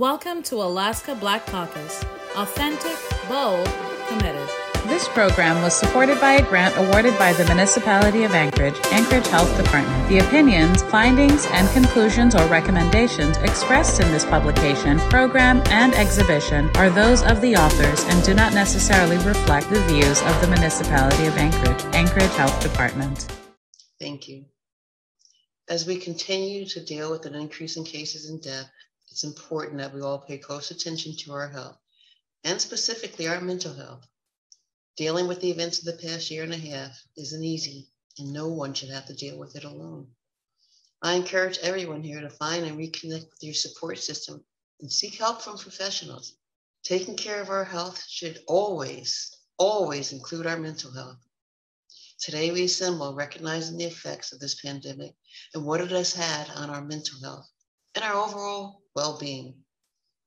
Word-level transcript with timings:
Welcome 0.00 0.42
to 0.44 0.54
Alaska 0.54 1.14
Black 1.14 1.44
Caucus. 1.44 2.02
Authentic, 2.34 2.96
bold, 3.28 3.68
committed. 4.08 4.48
This 4.86 5.06
program 5.08 5.60
was 5.60 5.74
supported 5.74 6.18
by 6.18 6.36
a 6.36 6.42
grant 6.42 6.74
awarded 6.78 7.18
by 7.18 7.34
the 7.34 7.44
Municipality 7.44 8.24
of 8.24 8.32
Anchorage, 8.32 8.78
Anchorage 8.92 9.26
Health 9.26 9.54
Department. 9.62 10.08
The 10.08 10.20
opinions, 10.20 10.82
findings, 10.84 11.44
and 11.50 11.68
conclusions 11.74 12.34
or 12.34 12.46
recommendations 12.46 13.36
expressed 13.36 14.00
in 14.00 14.10
this 14.10 14.24
publication, 14.24 14.98
program, 15.10 15.62
and 15.66 15.92
exhibition 15.92 16.70
are 16.76 16.88
those 16.88 17.22
of 17.22 17.42
the 17.42 17.54
authors 17.56 18.02
and 18.04 18.24
do 18.24 18.32
not 18.32 18.54
necessarily 18.54 19.18
reflect 19.18 19.68
the 19.68 19.82
views 19.82 20.22
of 20.22 20.40
the 20.40 20.48
Municipality 20.48 21.26
of 21.26 21.36
Anchorage, 21.36 21.94
Anchorage 21.94 22.34
Health 22.36 22.58
Department. 22.62 23.26
Thank 24.00 24.28
you. 24.28 24.46
As 25.68 25.86
we 25.86 25.96
continue 25.96 26.64
to 26.68 26.82
deal 26.82 27.10
with 27.10 27.26
an 27.26 27.34
increase 27.34 27.76
in 27.76 27.84
cases 27.84 28.30
and 28.30 28.40
death, 28.40 28.70
it's 29.10 29.24
important 29.24 29.78
that 29.78 29.92
we 29.92 30.00
all 30.00 30.18
pay 30.18 30.38
close 30.38 30.70
attention 30.70 31.16
to 31.16 31.32
our 31.32 31.48
health 31.48 31.78
and 32.44 32.60
specifically 32.60 33.26
our 33.26 33.40
mental 33.40 33.74
health. 33.74 34.06
Dealing 34.96 35.26
with 35.26 35.40
the 35.40 35.50
events 35.50 35.78
of 35.78 35.84
the 35.84 36.06
past 36.08 36.30
year 36.30 36.42
and 36.42 36.52
a 36.52 36.58
half 36.58 37.02
isn't 37.16 37.44
easy, 37.44 37.88
and 38.18 38.32
no 38.32 38.48
one 38.48 38.72
should 38.74 38.90
have 38.90 39.06
to 39.06 39.14
deal 39.14 39.38
with 39.38 39.56
it 39.56 39.64
alone. 39.64 40.06
I 41.02 41.14
encourage 41.14 41.58
everyone 41.58 42.02
here 42.02 42.20
to 42.20 42.30
find 42.30 42.64
and 42.66 42.78
reconnect 42.78 43.30
with 43.30 43.42
your 43.42 43.54
support 43.54 43.98
system 43.98 44.44
and 44.80 44.92
seek 44.92 45.16
help 45.16 45.42
from 45.42 45.58
professionals. 45.58 46.36
Taking 46.82 47.16
care 47.16 47.40
of 47.40 47.50
our 47.50 47.64
health 47.64 48.04
should 48.08 48.42
always, 48.46 49.34
always 49.58 50.12
include 50.12 50.46
our 50.46 50.58
mental 50.58 50.92
health. 50.92 51.18
Today, 52.20 52.50
we 52.50 52.64
assemble 52.64 53.14
recognizing 53.14 53.78
the 53.78 53.84
effects 53.84 54.32
of 54.32 54.40
this 54.40 54.60
pandemic 54.60 55.14
and 55.54 55.64
what 55.64 55.80
it 55.80 55.90
has 55.90 56.12
had 56.12 56.50
on 56.50 56.68
our 56.68 56.82
mental 56.82 57.18
health 57.22 57.50
and 57.94 58.04
our 58.04 58.14
overall 58.14 58.79
well 58.94 59.18
being. 59.18 59.54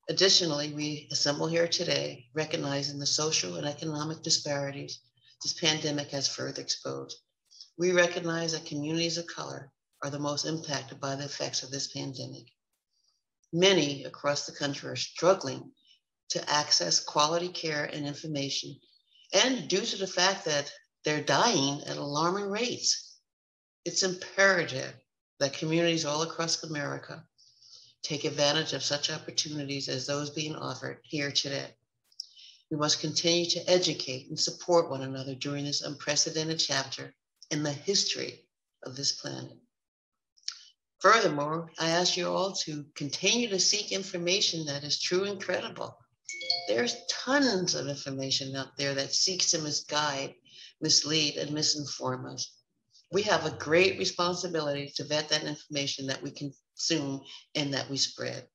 Additionally, 0.09 0.73
we 0.73 1.07
assemble 1.11 1.47
here 1.47 1.67
today 1.67 2.25
recognizing 2.33 2.99
the 2.99 3.05
social 3.05 3.55
and 3.55 3.65
economic 3.65 4.21
disparities 4.21 4.99
this 5.41 5.53
pandemic 5.53 6.09
has 6.11 6.27
further 6.27 6.61
exposed. 6.61 7.17
We 7.77 7.91
recognize 7.91 8.53
that 8.53 8.65
communities 8.65 9.17
of 9.17 9.27
color 9.27 9.71
are 10.01 10.09
the 10.09 10.19
most 10.19 10.45
impacted 10.45 10.99
by 10.99 11.15
the 11.15 11.25
effects 11.25 11.63
of 11.63 11.71
this 11.71 11.87
pandemic. 11.87 12.45
Many 13.51 14.03
across 14.05 14.45
the 14.45 14.53
country 14.53 14.89
are 14.89 14.95
struggling 14.95 15.71
to 16.29 16.49
access 16.49 16.99
quality 16.99 17.49
care 17.49 17.85
and 17.85 18.07
information, 18.07 18.79
and 19.33 19.67
due 19.67 19.85
to 19.85 19.97
the 19.97 20.07
fact 20.07 20.45
that 20.45 20.71
they're 21.03 21.23
dying 21.23 21.81
at 21.85 21.97
alarming 21.97 22.49
rates, 22.49 23.17
it's 23.85 24.03
imperative 24.03 24.93
that 25.39 25.53
communities 25.53 26.05
all 26.05 26.21
across 26.21 26.63
America 26.63 27.25
take 28.03 28.25
advantage 28.25 28.73
of 28.73 28.83
such 28.83 29.09
opportunities 29.09 29.87
as 29.87 30.05
those 30.05 30.29
being 30.29 30.55
offered 30.55 30.99
here 31.03 31.31
today. 31.31 31.73
We 32.69 32.77
must 32.77 32.99
continue 32.99 33.49
to 33.51 33.69
educate 33.69 34.27
and 34.29 34.39
support 34.39 34.89
one 34.89 35.03
another 35.03 35.35
during 35.35 35.65
this 35.65 35.81
unprecedented 35.81 36.59
chapter 36.59 37.13
in 37.49 37.63
the 37.63 37.71
history 37.71 38.45
of 38.83 38.95
this 38.95 39.13
planet. 39.13 39.57
Furthermore, 40.99 41.69
I 41.79 41.89
ask 41.89 42.17
you 42.17 42.29
all 42.29 42.53
to 42.63 42.85
continue 42.95 43.49
to 43.49 43.59
seek 43.59 43.91
information 43.91 44.65
that 44.65 44.83
is 44.83 45.01
true 45.01 45.25
and 45.25 45.41
credible. 45.41 45.97
There's 46.67 47.05
tons 47.09 47.75
of 47.75 47.87
information 47.87 48.55
out 48.55 48.75
there 48.77 48.93
that 48.95 49.13
seeks 49.13 49.51
to 49.51 49.59
misguide, 49.59 50.33
mislead, 50.81 51.35
and 51.35 51.51
misinform 51.51 52.33
us. 52.33 52.53
We 53.11 53.21
have 53.23 53.45
a 53.45 53.57
great 53.57 53.99
responsibility 53.99 54.91
to 54.95 55.03
vet 55.03 55.29
that 55.29 55.43
information 55.43 56.07
that 56.07 56.23
we 56.23 56.31
can 56.31 56.53
consume 56.73 57.21
and 57.55 57.73
that 57.73 57.89
we 57.89 57.97
spread. 57.97 58.47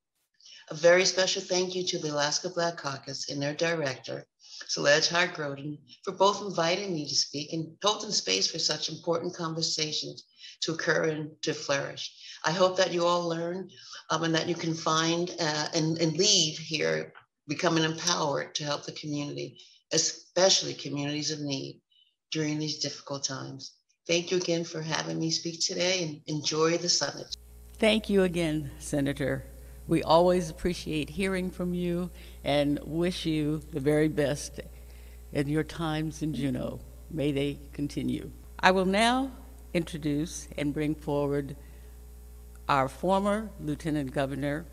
A 0.70 0.74
very 0.74 1.04
special 1.04 1.40
thank 1.40 1.74
you 1.74 1.86
to 1.86 1.98
the 1.98 2.12
Alaska 2.12 2.50
Black 2.50 2.76
Caucus 2.76 3.30
and 3.30 3.40
their 3.40 3.54
director, 3.54 4.26
Celeste 4.66 5.10
Hodge 5.10 5.30
Growden, 5.30 5.78
for 6.04 6.12
both 6.12 6.42
inviting 6.42 6.92
me 6.94 7.08
to 7.08 7.14
speak 7.14 7.52
and 7.52 7.76
holding 7.82 8.10
space 8.10 8.50
for 8.50 8.58
such 8.58 8.90
important 8.90 9.34
conversations 9.34 10.24
to 10.60 10.72
occur 10.72 11.04
and 11.04 11.30
to 11.42 11.54
flourish. 11.54 12.14
I 12.44 12.50
hope 12.50 12.76
that 12.76 12.92
you 12.92 13.06
all 13.06 13.26
learn 13.28 13.70
um, 14.10 14.24
and 14.24 14.34
that 14.34 14.48
you 14.48 14.54
can 14.54 14.74
find 14.74 15.30
uh, 15.40 15.68
and, 15.74 15.96
and 15.98 16.12
leave 16.18 16.58
here 16.58 17.14
becoming 17.46 17.84
empowered 17.84 18.54
to 18.56 18.64
help 18.64 18.84
the 18.84 18.92
community, 18.92 19.58
especially 19.92 20.74
communities 20.74 21.30
of 21.30 21.40
need 21.40 21.80
during 22.30 22.58
these 22.58 22.80
difficult 22.80 23.24
times. 23.24 23.72
Thank 24.06 24.30
you 24.30 24.36
again 24.36 24.64
for 24.64 24.82
having 24.82 25.18
me 25.18 25.30
speak 25.30 25.60
today 25.60 26.02
and 26.04 26.20
enjoy 26.26 26.76
the 26.76 26.88
summit. 26.88 27.34
Thank 27.78 28.10
you 28.10 28.24
again, 28.24 28.72
Senator. 28.80 29.44
We 29.86 30.02
always 30.02 30.50
appreciate 30.50 31.10
hearing 31.10 31.48
from 31.48 31.74
you 31.74 32.10
and 32.42 32.80
wish 32.82 33.24
you 33.24 33.62
the 33.70 33.78
very 33.78 34.08
best 34.08 34.58
in 35.32 35.46
your 35.46 35.62
times 35.62 36.20
in 36.20 36.34
Juneau. 36.34 36.80
May 37.08 37.30
they 37.30 37.60
continue. 37.72 38.32
I 38.58 38.72
will 38.72 38.84
now 38.84 39.30
introduce 39.72 40.48
and 40.58 40.74
bring 40.74 40.96
forward 40.96 41.54
our 42.68 42.88
former 42.88 43.48
Lieutenant 43.60 44.12
Governor 44.12 44.66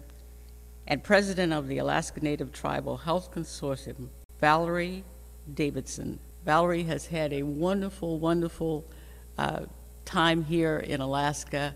and 0.87 1.03
President 1.03 1.53
of 1.53 1.67
the 1.67 1.77
Alaska 1.77 2.21
Native 2.21 2.51
Tribal 2.51 2.97
Health 2.97 3.31
Consortium, 3.31 4.09
Valerie 4.41 5.03
Davidson. 5.53 6.17
Valerie 6.43 6.83
has 6.85 7.05
had 7.05 7.33
a 7.33 7.43
wonderful, 7.43 8.17
wonderful 8.17 8.83
uh, 9.37 9.65
time 10.05 10.43
here 10.45 10.79
in 10.79 11.01
Alaska 11.01 11.75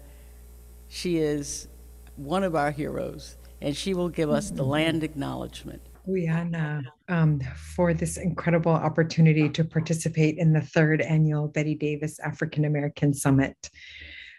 she 0.89 1.17
is 1.17 1.69
one 2.15 2.43
of 2.43 2.55
our 2.55 2.71
heroes, 2.71 3.37
and 3.61 3.75
she 3.75 3.93
will 3.93 4.09
give 4.09 4.29
us 4.29 4.51
the 4.51 4.63
land 4.63 5.03
acknowledgement. 5.03 5.81
Quyana, 6.07 6.83
um, 7.07 7.39
for 7.75 7.93
this 7.93 8.17
incredible 8.17 8.71
opportunity 8.71 9.47
to 9.49 9.63
participate 9.63 10.37
in 10.37 10.51
the 10.51 10.61
third 10.61 11.01
annual 11.01 11.49
Bettye 11.49 11.79
Davis 11.79 12.19
African 12.19 12.65
American 12.65 13.13
Summit. 13.13 13.69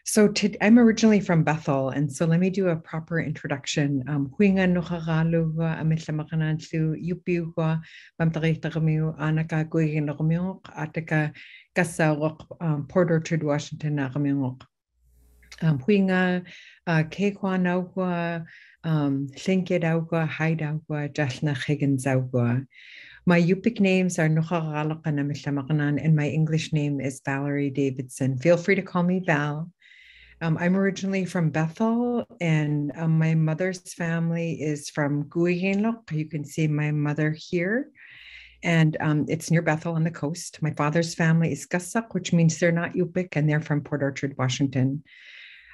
So 0.05 0.27
to, 0.29 0.53
I'm 0.65 0.79
originally 0.79 1.21
from 1.21 1.45
Bethel, 1.45 1.91
and 1.91 2.11
so 2.11 2.27
let 2.27 2.41
me 2.41 2.51
do 2.51 2.69
a 2.69 2.77
proper 2.77 3.21
introduction. 3.21 4.03
Um, 4.09 4.27
um, 12.61 12.87
Port 12.89 13.11
Orchard, 13.11 13.45
Washington 13.45 13.95
um, 15.63 15.79
huinga, 15.79 16.45
uh, 16.87 17.05
um. 18.85 19.29
My 23.27 23.41
Yupik 23.41 23.81
names 23.81 24.19
are 24.19 24.29
Nuchagalakana 24.29 26.05
and 26.05 26.17
my 26.17 26.29
English 26.29 26.73
name 26.73 27.01
is 27.01 27.21
Valerie 27.25 27.71
Davidson. 27.71 28.39
Feel 28.39 28.57
free 28.57 28.75
to 28.75 28.83
call 28.83 29.03
me 29.03 29.23
Val. 29.25 29.71
Um, 30.43 30.57
I'm 30.59 30.75
originally 30.75 31.27
from 31.27 31.51
Bethel, 31.51 32.25
and 32.41 32.93
um, 32.97 33.19
my 33.19 33.35
mother's 33.35 33.93
family 33.93 34.53
is 34.55 34.89
from 34.89 35.25
Guiyenlok. 35.25 36.11
You 36.13 36.25
can 36.25 36.47
see 36.47 36.67
my 36.67 36.93
mother 36.93 37.37
here, 37.37 37.91
and 38.63 38.97
um, 39.01 39.27
it's 39.29 39.51
near 39.51 39.61
Bethel 39.61 39.97
on 39.97 40.05
the 40.05 40.11
coast. 40.11 40.63
My 40.63 40.71
father's 40.71 41.15
family 41.15 41.53
is 41.53 41.67
Gasak, 41.67 42.15
which 42.15 42.33
means 42.33 42.59
they're 42.59 42.73
not 42.73 42.95
Yupik, 42.95 43.37
and 43.37 43.47
they're 43.47 43.61
from 43.61 43.83
Port 43.83 44.03
Orchard, 44.03 44.35
Washington. 44.39 45.05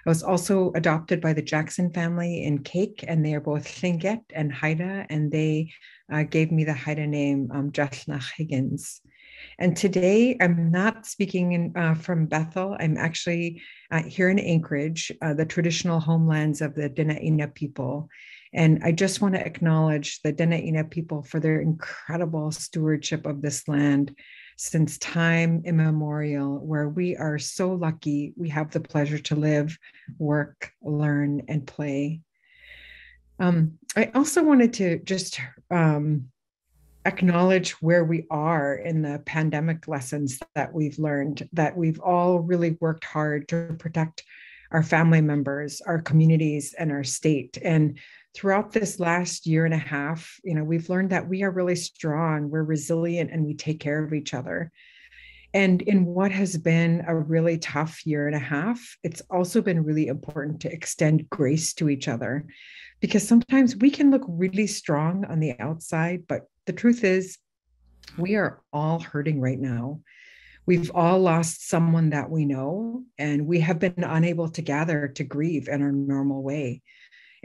I 0.07 0.09
was 0.11 0.23
also 0.23 0.71
adopted 0.77 1.21
by 1.21 1.33
the 1.33 1.43
Jackson 1.43 1.93
family 1.93 2.45
in 2.45 2.63
Kake, 2.63 3.05
and 3.09 3.27
they 3.27 3.35
are 3.35 3.41
both 3.41 3.67
Tlingit 3.67 4.21
and 4.33 4.53
Haida, 4.53 5.05
and 5.11 5.33
they 5.33 5.73
uh, 6.13 6.23
gave 6.23 6.53
me 6.53 6.63
the 6.63 6.73
Haida 6.73 7.09
name 7.09 7.51
um, 7.53 7.73
Higgins. 8.37 9.01
And 9.59 9.77
today 9.77 10.37
I'm 10.41 10.71
not 10.71 11.07
speaking 11.07 11.53
in, 11.53 11.73
uh, 11.77 11.95
from 11.95 12.27
Bethel. 12.27 12.77
I'm 12.79 12.97
actually 12.97 13.61
uh, 13.91 14.05
here 14.05 14.29
in 14.29 14.39
Anchorage, 14.39 15.11
uh, 15.23 15.35
the 15.35 15.45
traditional 15.45 15.99
homelands 15.99 16.61
of 16.61 16.77
the 16.77 16.89
Dena'ina 16.89 17.53
people. 17.53 18.09
And 18.53 18.85
I 18.85 18.93
just 18.93 19.21
want 19.21 19.35
to 19.35 19.45
acknowledge 19.45 20.21
the 20.23 20.33
Dena'ina 20.33 20.89
people 20.89 21.25
for 21.25 21.41
their 21.41 21.61
incredible 21.61 22.53
stewardship 22.53 23.27
of 23.27 23.43
this 23.43 23.67
land 23.67 24.15
since 24.57 24.99
time 24.99 25.63
immemorial, 25.65 26.59
where 26.59 26.89
we 26.89 27.17
are 27.17 27.39
so 27.39 27.75
lucky 27.75 28.33
we 28.37 28.49
have 28.49 28.71
the 28.71 28.81
pleasure 28.81 29.19
to 29.19 29.37
live, 29.37 29.79
work, 30.19 30.73
learn, 30.83 31.43
and 31.49 31.67
play. 31.67 32.21
Um, 33.39 33.79
I 33.95 34.11
also 34.15 34.43
wanted 34.43 34.73
to 34.75 34.99
just 35.01 35.39
um, 35.71 36.29
acknowledge 37.05 37.73
where 37.83 38.05
we 38.05 38.27
are 38.31 38.75
in 38.75 39.03
the 39.03 39.23
pandemic 39.27 39.87
lessons 39.89 40.41
that 40.55 40.73
we've 40.73 40.99
learned, 40.99 41.49
that 41.53 41.77
we've 41.77 42.01
all 42.01 42.41
really 42.41 42.77
worked 42.81 43.05
hard 43.05 43.49
to 43.49 43.77
protect 43.79 44.25
our 44.73 44.83
family 44.83 45.21
members, 45.21 45.81
our 45.83 46.01
communities, 46.01 46.75
and 46.77 46.91
our 46.91 47.05
state. 47.05 47.59
And 47.63 47.99
throughout 48.37 48.71
this 48.71 49.01
last 49.01 49.47
year 49.47 49.65
and 49.65 49.73
a 49.73 49.79
half, 49.79 50.39
you 50.45 50.55
know, 50.55 50.63
we've 50.63 50.91
learned 50.91 51.11
that 51.11 51.27
we 51.27 51.43
are 51.43 51.51
really 51.51 51.75
strong, 51.75 52.51
we're 52.51 52.63
resilient, 52.63 53.31
and 53.31 53.45
we 53.45 53.55
take 53.55 53.81
care 53.81 54.05
of 54.05 54.13
each 54.13 54.35
other. 54.35 54.71
And 55.55 55.81
in 55.81 56.05
what 56.05 56.31
has 56.33 56.59
been 56.59 57.03
a 57.09 57.17
really 57.17 57.57
tough 57.57 58.05
year 58.05 58.27
and 58.27 58.37
a 58.37 58.41
half, 58.41 58.99
it's 59.03 59.23
also 59.31 59.63
been 59.63 59.85
really 59.85 60.09
important 60.09 60.61
to 60.61 60.73
extend 60.73 61.31
grace 61.31 61.73
to 61.75 61.89
each 61.89 62.09
other 62.09 62.45
because 63.01 63.27
sometimes 63.27 63.75
we 63.77 63.91
can 63.91 64.11
look 64.11 64.25
really 64.29 64.67
strong 64.67 65.25
on 65.25 65.41
the 65.41 65.59
outside, 65.59 66.25
but 66.29 66.43
the 66.67 66.75
truth 66.75 67.05
is, 67.05 67.39
we 68.19 68.35
are 68.35 68.61
all 68.71 68.99
hurting 68.99 69.41
right 69.41 69.59
now. 69.59 70.01
We've 70.67 70.91
all 70.95 71.21
lost 71.21 71.69
someone 71.69 72.11
that 72.11 72.29
we 72.31 72.45
know, 72.45 73.05
and 73.17 73.47
we 73.47 73.61
have 73.61 73.79
been 73.79 74.05
unable 74.05 74.51
to 74.51 74.63
gather 74.63 75.09
to 75.09 75.25
grieve 75.25 75.69
in 75.69 75.81
our 75.81 75.93
normal 75.93 76.43
way. 76.43 76.83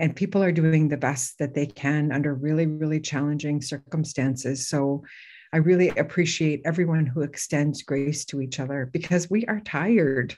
And 0.01 0.15
people 0.15 0.41
are 0.41 0.51
doing 0.51 0.89
the 0.89 0.97
best 0.97 1.37
that 1.37 1.53
they 1.53 1.67
can 1.67 2.11
under 2.11 2.33
really, 2.33 2.65
really 2.65 2.99
challenging 2.99 3.61
circumstances. 3.61 4.67
So 4.67 5.03
I 5.53 5.57
really 5.57 5.89
appreciate 5.89 6.61
everyone 6.65 7.05
who 7.05 7.21
extends 7.21 7.83
grace 7.83 8.25
to 8.25 8.41
each 8.41 8.59
other 8.59 8.89
because 8.91 9.29
we 9.29 9.45
are 9.45 9.59
tired. 9.59 10.35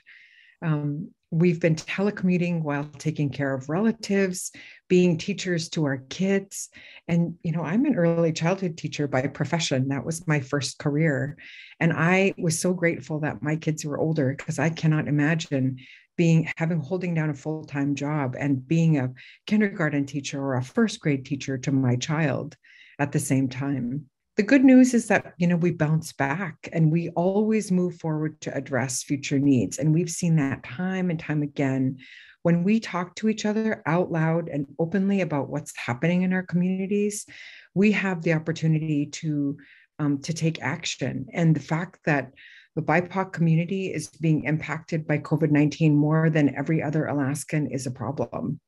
Um, 0.60 1.12
we've 1.30 1.60
been 1.60 1.74
telecommuting 1.74 2.62
while 2.62 2.84
taking 2.98 3.28
care 3.28 3.54
of 3.54 3.68
relatives 3.68 4.52
being 4.88 5.18
teachers 5.18 5.68
to 5.68 5.84
our 5.84 5.98
kids 6.08 6.68
and 7.08 7.34
you 7.42 7.50
know 7.50 7.62
i'm 7.62 7.84
an 7.86 7.96
early 7.96 8.32
childhood 8.32 8.76
teacher 8.76 9.08
by 9.08 9.26
profession 9.26 9.88
that 9.88 10.04
was 10.04 10.28
my 10.28 10.38
first 10.38 10.78
career 10.78 11.36
and 11.80 11.92
i 11.92 12.32
was 12.38 12.60
so 12.60 12.72
grateful 12.72 13.18
that 13.18 13.42
my 13.42 13.56
kids 13.56 13.84
were 13.84 13.98
older 13.98 14.34
because 14.36 14.60
i 14.60 14.70
cannot 14.70 15.08
imagine 15.08 15.76
being 16.16 16.50
having 16.56 16.80
holding 16.80 17.14
down 17.14 17.30
a 17.30 17.34
full-time 17.34 17.94
job 17.94 18.36
and 18.38 18.66
being 18.66 18.98
a 18.98 19.12
kindergarten 19.46 20.06
teacher 20.06 20.40
or 20.40 20.56
a 20.56 20.62
first 20.62 21.00
grade 21.00 21.24
teacher 21.24 21.58
to 21.58 21.72
my 21.72 21.96
child 21.96 22.56
at 22.98 23.12
the 23.12 23.18
same 23.18 23.48
time. 23.48 24.06
The 24.36 24.42
good 24.42 24.64
news 24.64 24.94
is 24.94 25.06
that 25.08 25.34
you 25.38 25.46
know 25.46 25.56
we 25.56 25.70
bounce 25.70 26.12
back 26.12 26.68
and 26.72 26.90
we 26.90 27.10
always 27.10 27.70
move 27.70 27.96
forward 27.96 28.40
to 28.42 28.54
address 28.54 29.02
future 29.02 29.38
needs. 29.38 29.78
And 29.78 29.94
we've 29.94 30.10
seen 30.10 30.36
that 30.36 30.64
time 30.64 31.10
and 31.10 31.18
time 31.18 31.42
again 31.42 31.98
when 32.42 32.62
we 32.62 32.78
talk 32.78 33.14
to 33.16 33.28
each 33.28 33.46
other 33.46 33.82
out 33.86 34.12
loud 34.12 34.48
and 34.48 34.66
openly 34.78 35.22
about 35.22 35.48
what's 35.48 35.76
happening 35.78 36.22
in 36.22 36.32
our 36.32 36.42
communities 36.42 37.26
we 37.74 37.92
have 37.92 38.22
the 38.22 38.32
opportunity 38.32 39.06
to 39.06 39.58
um, 39.98 40.18
to 40.22 40.32
take 40.32 40.60
action. 40.62 41.26
And 41.32 41.54
the 41.54 41.60
fact 41.60 42.00
that 42.04 42.32
the 42.76 42.82
BIPOC 42.82 43.32
community 43.32 43.92
is 43.92 44.08
being 44.08 44.44
impacted 44.44 45.06
by 45.06 45.18
COVID 45.18 45.50
19 45.50 45.94
more 45.94 46.30
than 46.30 46.54
every 46.56 46.82
other 46.82 47.06
Alaskan 47.06 47.68
is 47.70 47.86
a 47.86 47.90
problem. 47.90 48.60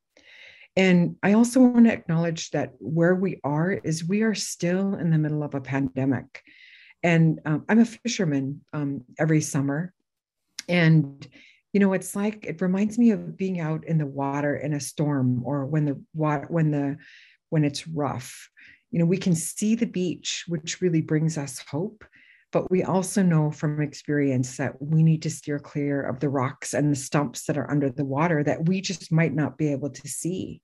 And 0.77 1.17
I 1.23 1.33
also 1.33 1.61
want 1.61 1.87
to 1.87 1.93
acknowledge 1.93 2.51
that 2.51 2.73
where 2.79 3.15
we 3.15 3.41
are 3.43 3.73
is 3.73 4.05
we 4.07 4.23
are 4.23 4.35
still 4.35 4.95
in 4.95 5.11
the 5.11 5.19
middle 5.19 5.43
of 5.43 5.55
a 5.55 5.61
pandemic. 5.61 6.43
And 7.03 7.41
um, 7.47 7.65
I'm 7.69 7.79
a 7.79 7.87
fisherman 7.87 8.61
um, 8.75 9.03
every 9.19 9.41
summer. 9.41 9.95
And, 10.69 11.27
you 11.73 11.81
know, 11.81 11.95
it's 11.95 12.15
like, 12.15 12.45
it 12.45 12.61
reminds 12.61 12.99
me 12.99 13.11
of 13.11 13.37
being 13.37 13.59
out 13.59 13.87
in 13.87 13.97
the 13.97 14.07
water 14.07 14.57
in 14.57 14.75
a 14.75 14.81
storm 14.81 15.43
or 15.45 15.65
when 15.65 15.87
the 15.87 16.03
water, 16.15 16.47
when 16.51 16.71
the, 16.71 16.99
when 17.49 17.65
it's 17.65 17.89
rough. 17.89 18.51
You 18.91 18.99
know, 18.99 19.07
we 19.07 19.19
can 19.19 19.35
see 19.35 19.77
the 19.77 19.87
beach, 19.87 20.45
which 20.47 20.81
really 20.81 21.01
brings 21.01 21.39
us 21.39 21.65
hope. 21.71 22.05
But 22.57 22.71
we 22.71 22.85
also 22.85 23.23
know 23.23 23.51
from 23.51 23.83
experience 23.83 24.57
that 24.57 24.81
we 24.81 25.03
need 25.03 25.21
to 25.25 25.29
steer 25.29 25.59
clear 25.59 26.01
of 26.01 26.21
the 26.21 26.31
rocks 26.31 26.73
and 26.73 26.91
the 26.91 26.97
stumps 26.97 27.45
that 27.45 27.59
are 27.59 27.71
under 27.71 27.91
the 27.91 28.07
water 28.07 28.43
that 28.43 28.67
we 28.67 28.81
just 28.81 29.13
might 29.13 29.35
not 29.35 29.59
be 29.59 29.71
able 29.73 29.91
to 29.91 30.09
see. 30.09 30.63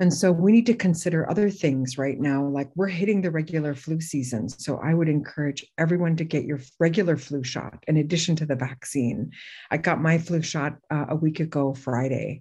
And 0.00 0.10
so 0.10 0.32
we 0.32 0.52
need 0.52 0.64
to 0.64 0.74
consider 0.74 1.28
other 1.28 1.50
things 1.50 1.98
right 1.98 2.18
now, 2.18 2.46
like 2.46 2.70
we're 2.76 2.88
hitting 2.88 3.20
the 3.20 3.30
regular 3.30 3.74
flu 3.74 4.00
season. 4.00 4.48
So 4.48 4.80
I 4.82 4.94
would 4.94 5.10
encourage 5.10 5.66
everyone 5.76 6.16
to 6.16 6.24
get 6.24 6.46
your 6.46 6.60
regular 6.78 7.18
flu 7.18 7.44
shot 7.44 7.84
in 7.86 7.98
addition 7.98 8.34
to 8.36 8.46
the 8.46 8.56
vaccine. 8.56 9.32
I 9.70 9.76
got 9.76 10.00
my 10.00 10.16
flu 10.16 10.40
shot 10.40 10.78
uh, 10.90 11.04
a 11.10 11.14
week 11.14 11.40
ago, 11.40 11.74
Friday. 11.74 12.40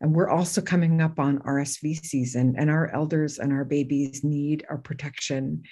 And 0.00 0.14
we're 0.14 0.30
also 0.30 0.62
coming 0.62 1.02
up 1.02 1.18
on 1.18 1.40
RSV 1.40 2.06
season, 2.06 2.54
and 2.56 2.70
our 2.70 2.90
elders 2.94 3.38
and 3.38 3.52
our 3.52 3.66
babies 3.66 4.24
need 4.24 4.64
our 4.70 4.78
protection. 4.78 5.64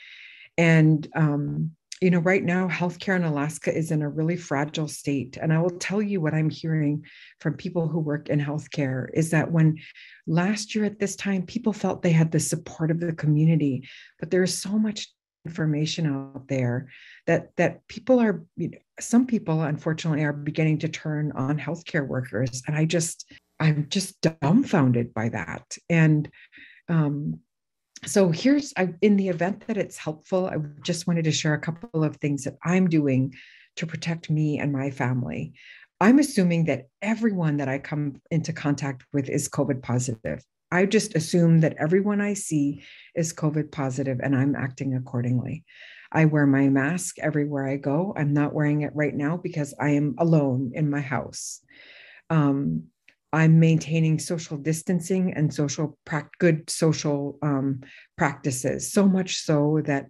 And 0.58 1.08
um, 1.16 1.72
you 2.00 2.10
know, 2.10 2.18
right 2.18 2.42
now, 2.42 2.68
healthcare 2.68 3.16
in 3.16 3.24
Alaska 3.24 3.74
is 3.74 3.90
in 3.90 4.02
a 4.02 4.08
really 4.08 4.36
fragile 4.36 4.88
state. 4.88 5.38
And 5.40 5.52
I 5.52 5.60
will 5.60 5.78
tell 5.78 6.02
you 6.02 6.20
what 6.20 6.34
I'm 6.34 6.50
hearing 6.50 7.04
from 7.40 7.54
people 7.54 7.88
who 7.88 8.00
work 8.00 8.28
in 8.28 8.40
healthcare 8.40 9.06
is 9.14 9.30
that 9.30 9.50
when 9.50 9.78
last 10.26 10.74
year 10.74 10.84
at 10.84 10.98
this 10.98 11.16
time, 11.16 11.46
people 11.46 11.72
felt 11.72 12.02
they 12.02 12.12
had 12.12 12.32
the 12.32 12.40
support 12.40 12.90
of 12.90 13.00
the 13.00 13.12
community, 13.12 13.88
but 14.18 14.30
there's 14.30 14.56
so 14.56 14.78
much 14.78 15.08
information 15.46 16.06
out 16.06 16.48
there 16.48 16.88
that 17.26 17.54
that 17.56 17.86
people 17.86 18.18
are 18.18 18.44
you 18.56 18.70
know, 18.70 18.78
some 18.98 19.26
people 19.26 19.62
unfortunately 19.62 20.24
are 20.24 20.32
beginning 20.32 20.78
to 20.78 20.88
turn 20.88 21.32
on 21.32 21.58
healthcare 21.58 22.06
workers 22.06 22.62
and 22.66 22.74
i 22.74 22.82
just 22.82 23.30
i'm 23.60 23.86
just 23.90 24.18
dumbfounded 24.22 25.12
by 25.12 25.28
that 25.28 25.76
and 25.90 26.30
um, 26.88 27.40
so 28.06 28.30
here's 28.30 28.72
I, 28.76 28.94
in 29.00 29.16
the 29.16 29.28
event 29.28 29.66
that 29.66 29.76
it's 29.76 29.96
helpful 29.96 30.46
i 30.46 30.56
just 30.82 31.06
wanted 31.06 31.24
to 31.24 31.32
share 31.32 31.54
a 31.54 31.60
couple 31.60 32.04
of 32.04 32.16
things 32.16 32.44
that 32.44 32.56
i'm 32.64 32.88
doing 32.88 33.34
to 33.76 33.86
protect 33.86 34.30
me 34.30 34.58
and 34.58 34.72
my 34.72 34.90
family. 34.90 35.52
I'm 36.00 36.18
assuming 36.18 36.64
that 36.66 36.86
everyone 37.02 37.58
that 37.58 37.68
i 37.68 37.78
come 37.78 38.20
into 38.30 38.52
contact 38.52 39.04
with 39.12 39.28
is 39.28 39.48
covid 39.48 39.82
positive. 39.82 40.44
I 40.70 40.86
just 40.86 41.14
assume 41.14 41.60
that 41.60 41.76
everyone 41.78 42.20
i 42.20 42.34
see 42.34 42.82
is 43.14 43.32
covid 43.32 43.70
positive 43.70 44.20
and 44.22 44.36
i'm 44.36 44.54
acting 44.54 44.94
accordingly. 44.94 45.64
I 46.12 46.26
wear 46.26 46.46
my 46.46 46.68
mask 46.68 47.18
everywhere 47.18 47.66
i 47.66 47.76
go. 47.76 48.12
I'm 48.16 48.32
not 48.32 48.54
wearing 48.54 48.82
it 48.82 48.94
right 48.94 49.14
now 49.14 49.36
because 49.36 49.74
i 49.80 49.90
am 49.90 50.14
alone 50.18 50.72
in 50.74 50.90
my 50.90 51.00
house. 51.00 51.60
Um, 52.30 52.84
I'm 53.34 53.58
maintaining 53.58 54.20
social 54.20 54.56
distancing 54.56 55.32
and 55.34 55.52
social 55.52 55.98
good 56.38 56.70
social 56.70 57.38
um, 57.42 57.80
practices. 58.16 58.92
So 58.92 59.08
much 59.08 59.38
so 59.38 59.82
that 59.86 60.06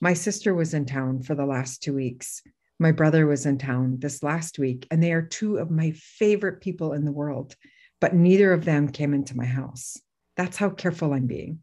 my 0.00 0.14
sister 0.14 0.54
was 0.54 0.74
in 0.74 0.86
town 0.86 1.22
for 1.22 1.34
the 1.34 1.44
last 1.44 1.82
two 1.82 1.94
weeks. 1.94 2.40
My 2.78 2.92
brother 2.92 3.26
was 3.26 3.46
in 3.46 3.58
town 3.58 3.96
this 3.98 4.22
last 4.22 4.60
week, 4.60 4.86
and 4.92 5.02
they 5.02 5.12
are 5.12 5.22
two 5.22 5.56
of 5.56 5.72
my 5.72 5.90
favorite 5.90 6.60
people 6.60 6.92
in 6.92 7.04
the 7.04 7.10
world, 7.12 7.56
but 8.00 8.14
neither 8.14 8.52
of 8.52 8.64
them 8.64 8.88
came 8.88 9.12
into 9.12 9.36
my 9.36 9.46
house. 9.46 9.96
That's 10.36 10.56
how 10.56 10.70
careful 10.70 11.12
I'm 11.12 11.26
being. 11.26 11.60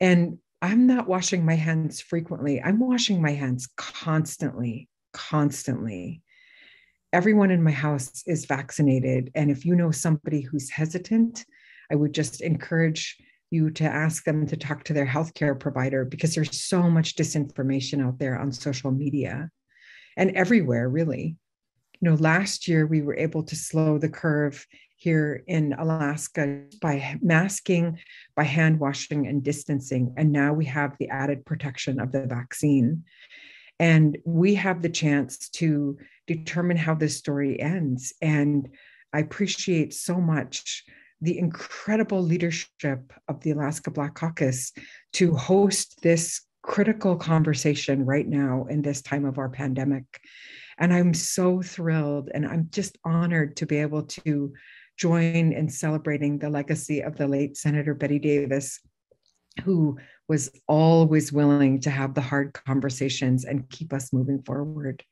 And 0.00 0.38
I'm 0.60 0.88
not 0.88 1.06
washing 1.06 1.44
my 1.44 1.54
hands 1.54 2.00
frequently. 2.00 2.60
I'm 2.60 2.80
washing 2.80 3.22
my 3.22 3.30
hands 3.30 3.68
constantly, 3.76 4.88
constantly 5.12 6.22
everyone 7.12 7.50
in 7.50 7.62
my 7.62 7.70
house 7.70 8.22
is 8.26 8.46
vaccinated. 8.46 9.30
And 9.34 9.50
if 9.50 9.64
you 9.64 9.74
know 9.74 9.90
somebody 9.90 10.40
who's 10.40 10.70
hesitant, 10.70 11.44
I 11.90 11.94
would 11.94 12.14
just 12.14 12.40
encourage 12.40 13.18
you 13.50 13.70
to 13.70 13.84
ask 13.84 14.24
them 14.24 14.46
to 14.46 14.56
talk 14.56 14.82
to 14.84 14.94
their 14.94 15.06
healthcare 15.06 15.58
provider 15.58 16.06
because 16.06 16.34
there's 16.34 16.58
so 16.58 16.88
much 16.88 17.16
disinformation 17.16 18.02
out 18.02 18.18
there 18.18 18.38
on 18.38 18.50
social 18.50 18.90
media 18.90 19.50
and 20.16 20.30
everywhere, 20.30 20.88
really. 20.88 21.36
You 22.00 22.10
know, 22.10 22.16
last 22.16 22.66
year 22.66 22.86
we 22.86 23.02
were 23.02 23.16
able 23.16 23.42
to 23.44 23.54
slow 23.54 23.98
the 23.98 24.08
curve 24.08 24.66
here 24.96 25.42
in 25.46 25.74
Alaska 25.74 26.62
by 26.80 27.18
masking, 27.20 27.98
by 28.34 28.44
hand 28.44 28.80
washing, 28.80 29.26
and 29.26 29.42
distancing. 29.42 30.14
And 30.16 30.32
now 30.32 30.52
we 30.52 30.64
have 30.66 30.96
the 30.98 31.08
added 31.08 31.44
protection 31.44 32.00
of 32.00 32.10
the 32.10 32.26
vaccine. 32.26 33.04
And 33.78 34.18
we 34.24 34.54
have 34.54 34.82
the 34.82 34.88
chance 34.88 35.48
to 35.50 35.98
determine 36.26 36.76
how 36.76 36.94
this 36.94 37.16
story 37.16 37.60
ends. 37.60 38.12
And 38.22 38.68
I 39.12 39.20
appreciate 39.20 39.92
so 39.92 40.20
much 40.20 40.84
the 41.20 41.38
incredible 41.38 42.22
leadership 42.22 43.12
of 43.28 43.40
the 43.40 43.52
Alaska 43.52 43.90
Black 43.90 44.14
Caucus 44.14 44.72
to 45.14 45.34
host 45.34 46.00
this 46.02 46.42
critical 46.62 47.16
conversation 47.16 48.04
right 48.04 48.26
now 48.26 48.66
in 48.68 48.82
this 48.82 49.02
time 49.02 49.24
of 49.24 49.38
our 49.38 49.48
pandemic. 49.48 50.04
And 50.78 50.92
I'm 50.92 51.14
so 51.14 51.62
thrilled 51.62 52.30
and 52.32 52.46
I'm 52.46 52.68
just 52.70 52.98
honored 53.04 53.56
to 53.58 53.66
be 53.66 53.76
able 53.76 54.04
to 54.04 54.52
join 54.96 55.52
in 55.52 55.68
celebrating 55.68 56.38
the 56.38 56.50
legacy 56.50 57.00
of 57.00 57.16
the 57.16 57.28
late 57.28 57.56
Senator 57.56 57.94
Bettye 57.94 58.22
Davis, 58.22 58.80
who 59.64 59.98
was 60.28 60.50
always 60.66 61.32
willing 61.32 61.80
to 61.80 61.90
have 61.90 62.14
the 62.14 62.20
hard 62.20 62.52
conversations 62.52 63.44
and 63.44 63.68
keep 63.70 63.92
us 63.92 64.12
moving 64.12 64.42
forward. 64.42 65.02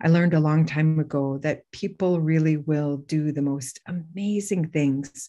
I 0.00 0.08
learned 0.08 0.34
a 0.34 0.40
long 0.40 0.66
time 0.66 0.98
ago 0.98 1.38
that 1.38 1.70
people 1.70 2.20
really 2.20 2.56
will 2.56 2.96
do 2.96 3.30
the 3.30 3.42
most 3.42 3.80
amazing 3.86 4.68
things 4.70 5.28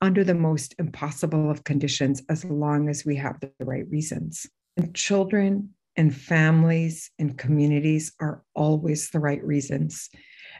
under 0.00 0.24
the 0.24 0.34
most 0.34 0.74
impossible 0.78 1.50
of 1.50 1.64
conditions 1.64 2.22
as 2.28 2.44
long 2.44 2.88
as 2.88 3.04
we 3.04 3.16
have 3.16 3.40
the 3.40 3.52
right 3.60 3.88
reasons. 3.88 4.46
And 4.76 4.94
children 4.94 5.70
and 5.96 6.14
families 6.14 7.10
and 7.18 7.36
communities 7.36 8.12
are 8.20 8.42
always 8.54 9.10
the 9.10 9.20
right 9.20 9.42
reasons. 9.44 10.08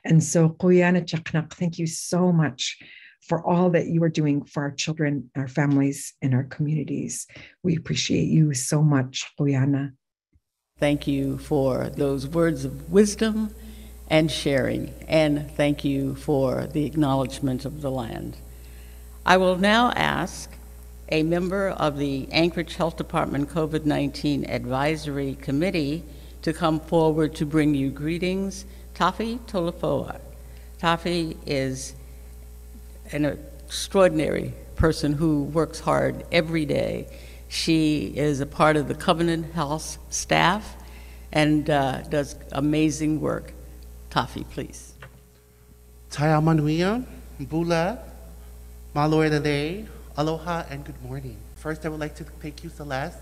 And 0.04 0.22
so, 0.22 0.48
Quyana 0.48 1.04
Chaknak, 1.04 1.52
thank 1.52 1.78
you 1.78 1.86
so 1.86 2.32
much 2.32 2.78
for 3.22 3.44
all 3.46 3.70
that 3.70 3.86
you 3.86 4.02
are 4.02 4.08
doing 4.08 4.44
for 4.44 4.64
our 4.64 4.70
children, 4.70 5.30
our 5.36 5.48
families, 5.48 6.14
and 6.22 6.34
our 6.34 6.44
communities. 6.44 7.26
We 7.62 7.76
appreciate 7.76 8.28
you 8.28 8.52
so 8.54 8.82
much, 8.82 9.24
Quyana. 9.38 9.92
Thank 10.78 11.06
you 11.06 11.38
for 11.38 11.88
those 11.90 12.26
words 12.26 12.64
of 12.64 12.90
wisdom 12.90 13.54
and 14.08 14.30
sharing, 14.30 14.92
and 15.06 15.50
thank 15.52 15.84
you 15.84 16.16
for 16.16 16.66
the 16.66 16.84
acknowledgement 16.84 17.64
of 17.64 17.80
the 17.80 17.90
land. 17.90 18.36
I 19.24 19.36
will 19.36 19.56
now 19.56 19.92
ask 19.92 20.50
a 21.08 21.22
member 21.22 21.68
of 21.68 21.98
the 21.98 22.26
Anchorage 22.32 22.74
Health 22.74 22.96
Department 22.96 23.48
COVID 23.50 23.84
19 23.84 24.50
Advisory 24.50 25.36
Committee 25.36 26.02
to 26.42 26.52
come 26.52 26.80
forward 26.80 27.34
to 27.36 27.46
bring 27.46 27.74
you 27.74 27.90
greetings, 27.90 28.64
Tafi 28.94 29.38
Tolafoa. 29.46 30.20
Tafi 30.80 31.36
is 31.46 31.94
an 33.12 33.24
extraordinary 33.66 34.54
person 34.76 35.12
who 35.12 35.44
works 35.44 35.80
hard 35.80 36.24
every 36.32 36.64
day. 36.64 37.06
She 37.48 38.06
is 38.16 38.40
a 38.40 38.46
part 38.46 38.76
of 38.76 38.88
the 38.88 38.94
Covenant 38.94 39.52
Health 39.52 39.98
staff 40.10 40.76
and 41.30 41.68
uh, 41.68 42.02
does 42.02 42.36
amazing 42.52 43.20
work. 43.20 43.52
Tafi, 44.10 44.48
please. 44.50 44.94
Taya 46.10 46.42
Manuia, 46.42 47.04
Bula, 47.40 47.98
Malore 48.94 49.86
Aloha, 50.16 50.64
and 50.68 50.84
good 50.84 51.00
morning. 51.02 51.36
First, 51.56 51.86
I 51.86 51.88
would 51.88 52.00
like 52.00 52.14
to 52.16 52.24
thank 52.24 52.62
you, 52.64 52.70
Celeste, 52.70 53.18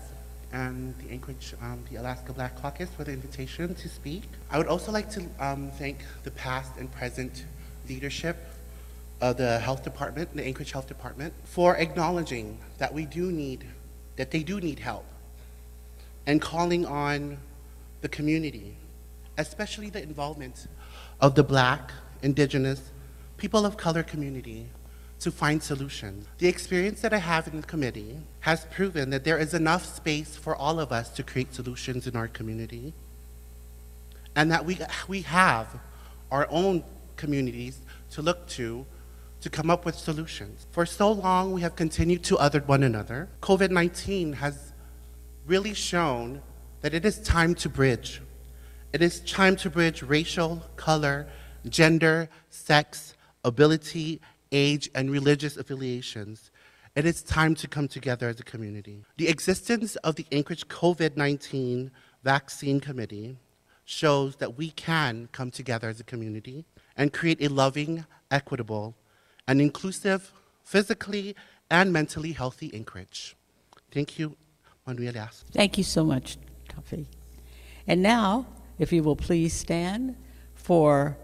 and 0.51 0.93
the 0.97 1.11
Anchorage, 1.11 1.53
um, 1.61 1.83
the 1.89 1.97
Alaska 1.97 2.33
Black 2.33 2.61
Caucus 2.61 2.89
for 2.89 3.05
the 3.05 3.13
invitation 3.13 3.73
to 3.75 3.87
speak. 3.87 4.23
I 4.49 4.57
would 4.57 4.67
also 4.67 4.91
like 4.91 5.09
to 5.11 5.25
um, 5.39 5.71
thank 5.77 5.99
the 6.23 6.31
past 6.31 6.71
and 6.77 6.91
present 6.91 7.45
leadership 7.87 8.35
of 9.21 9.37
the 9.37 9.59
health 9.59 9.83
department, 9.83 10.35
the 10.35 10.43
Anchorage 10.43 10.71
Health 10.71 10.87
Department, 10.87 11.33
for 11.43 11.77
acknowledging 11.77 12.57
that 12.79 12.93
we 12.93 13.05
do 13.05 13.31
need, 13.31 13.65
that 14.15 14.31
they 14.31 14.43
do 14.43 14.59
need 14.59 14.79
help, 14.79 15.05
and 16.25 16.41
calling 16.41 16.85
on 16.85 17.37
the 18.01 18.09
community, 18.09 18.75
especially 19.37 19.89
the 19.89 20.01
involvement 20.01 20.67
of 21.19 21.35
the 21.35 21.43
Black, 21.43 21.91
Indigenous, 22.23 22.91
people 23.37 23.65
of 23.65 23.77
color 23.77 24.03
community 24.03 24.67
to 25.19 25.31
find 25.31 25.61
solutions. 25.61 26.27
The 26.39 26.47
experience 26.47 27.01
that 27.01 27.13
I 27.13 27.17
have 27.17 27.47
in 27.47 27.61
the 27.61 27.67
committee 27.67 28.17
has 28.41 28.65
proven 28.65 29.11
that 29.11 29.23
there 29.23 29.37
is 29.37 29.53
enough 29.53 29.85
space 29.85 30.35
for 30.35 30.55
all 30.55 30.79
of 30.79 30.91
us 30.91 31.09
to 31.11 31.23
create 31.23 31.53
solutions 31.53 32.07
in 32.07 32.15
our 32.15 32.27
community, 32.27 32.93
and 34.35 34.51
that 34.51 34.65
we, 34.65 34.79
we 35.07 35.21
have 35.21 35.79
our 36.31 36.47
own 36.49 36.83
communities 37.17 37.79
to 38.11 38.23
look 38.23 38.47
to 38.47 38.85
to 39.41 39.49
come 39.49 39.69
up 39.69 39.85
with 39.85 39.95
solutions. 39.95 40.67
For 40.71 40.85
so 40.85 41.11
long, 41.11 41.51
we 41.51 41.61
have 41.61 41.75
continued 41.75 42.23
to 42.25 42.37
other 42.37 42.59
one 42.59 42.83
another. 42.83 43.29
COVID 43.41 43.71
19 43.71 44.33
has 44.33 44.73
really 45.45 45.73
shown 45.73 46.41
that 46.81 46.93
it 46.93 47.05
is 47.05 47.19
time 47.19 47.55
to 47.55 47.69
bridge. 47.69 48.21
It 48.93 49.01
is 49.01 49.19
time 49.21 49.55
to 49.57 49.69
bridge 49.69 50.03
racial, 50.03 50.63
color, 50.75 51.27
gender, 51.67 52.29
sex, 52.49 53.15
ability, 53.43 54.21
age, 54.51 54.89
and 54.93 55.09
religious 55.09 55.57
affiliations. 55.57 56.51
It 56.95 57.05
is 57.05 57.23
time 57.23 57.55
to 57.55 57.67
come 57.67 57.87
together 57.87 58.27
as 58.27 58.39
a 58.39 58.43
community. 58.43 59.03
The 59.17 59.29
existence 59.29 59.95
of 59.97 60.15
the 60.15 60.25
Anchorage 60.31 60.67
COVID 60.67 61.17
19 61.17 61.91
Vaccine 62.23 62.79
Committee 62.79 63.37
shows 63.85 64.35
that 64.37 64.57
we 64.57 64.71
can 64.71 65.27
come 65.31 65.51
together 65.51 65.89
as 65.89 65.99
a 65.99 66.03
community 66.03 66.65
and 66.95 67.11
create 67.11 67.41
a 67.41 67.47
loving, 67.47 68.05
equitable, 68.29 68.95
and 69.51 69.59
inclusive, 69.59 70.31
physically 70.63 71.35
and 71.69 71.91
mentally 71.91 72.31
healthy 72.31 72.73
Anchorage. 72.73 73.35
Thank 73.91 74.17
you, 74.17 74.37
Manuel. 74.87 75.27
Thank 75.51 75.77
you 75.77 75.83
so 75.83 76.05
much, 76.05 76.37
Tafi. 76.69 77.05
And 77.85 78.01
now, 78.01 78.45
if 78.79 78.93
you 78.93 79.03
will 79.03 79.17
please 79.17 79.53
stand 79.53 80.15
for 80.55 81.17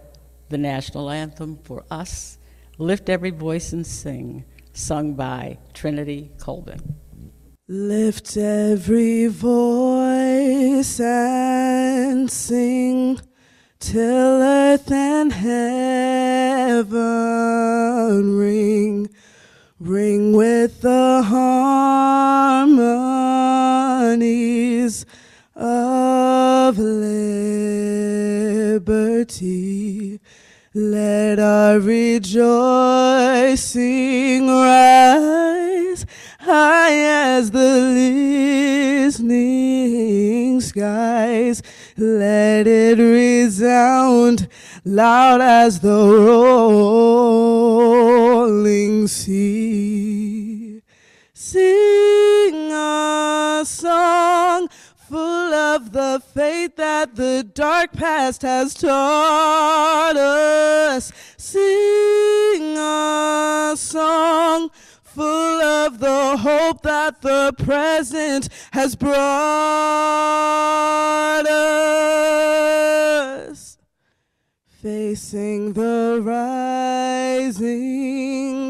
the 0.50 0.58
national 0.58 1.08
anthem 1.08 1.56
for 1.62 1.86
us, 1.90 2.36
Lift 2.76 3.08
Every 3.08 3.30
Voice 3.30 3.72
and 3.72 3.86
Sing, 3.86 4.44
sung 4.74 5.14
by 5.14 5.56
Trinity 5.72 6.30
Colvin. 6.38 6.96
Lift 7.66 8.36
every 8.36 9.26
voice 9.28 11.00
and 11.00 12.30
sing 12.30 13.20
till 13.78 14.42
earth 14.42 14.90
and 14.90 15.32
heaven 16.78 18.36
ring, 18.36 19.10
ring 19.80 20.32
with 20.32 20.80
the 20.80 21.24
harmonies 21.26 22.64
of 25.56 26.78
liberty. 26.78 27.00
Let 30.72 31.40
our 31.40 31.80
rejoicing 31.80 32.46
rise 34.46 36.06
high 36.38 36.92
as 36.92 37.50
the 37.50 37.80
listening 39.08 40.60
skies. 40.60 41.60
Let 42.00 42.68
it 42.68 42.96
resound 43.00 44.46
loud 44.84 45.40
as 45.40 45.80
the 45.80 45.96
rolling 47.88 49.08
sea. 49.08 50.80
Sing 51.34 52.70
a 52.70 53.62
song 53.66 54.68
full 55.08 55.52
of 55.52 55.90
the 55.90 56.22
faith 56.32 56.76
that 56.76 57.16
the 57.16 57.44
dark 57.52 57.90
past 57.94 58.42
has 58.42 58.74
taught 58.74 60.16
us. 60.16 61.10
Sing 61.36 62.78
a 62.78 63.74
song 63.76 64.70
full 65.18 65.60
of 65.62 65.98
the 65.98 66.36
hope 66.36 66.82
that 66.82 67.22
the 67.22 67.52
present 67.58 68.48
has 68.70 68.94
brought 68.94 69.16
us. 73.48 73.78
Facing 74.80 75.72
the 75.72 76.20
rising 76.22 77.64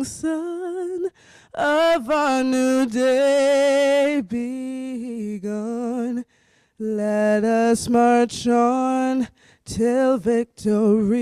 sun 0.04 1.10
of 1.52 2.08
our 2.08 2.42
new 2.42 2.86
day 2.86 4.22
begun. 4.26 6.24
Let 6.78 7.44
us 7.44 7.90
march 7.90 8.46
on 8.46 9.28
till 9.66 10.16
victory 10.16 11.18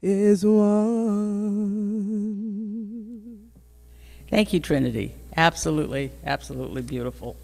is 0.00 0.46
won. 0.46 1.88
Thank 4.30 4.52
you, 4.52 4.60
Trinity. 4.60 5.14
Absolutely, 5.36 6.12
absolutely 6.22 6.82
beautiful. 6.82 7.36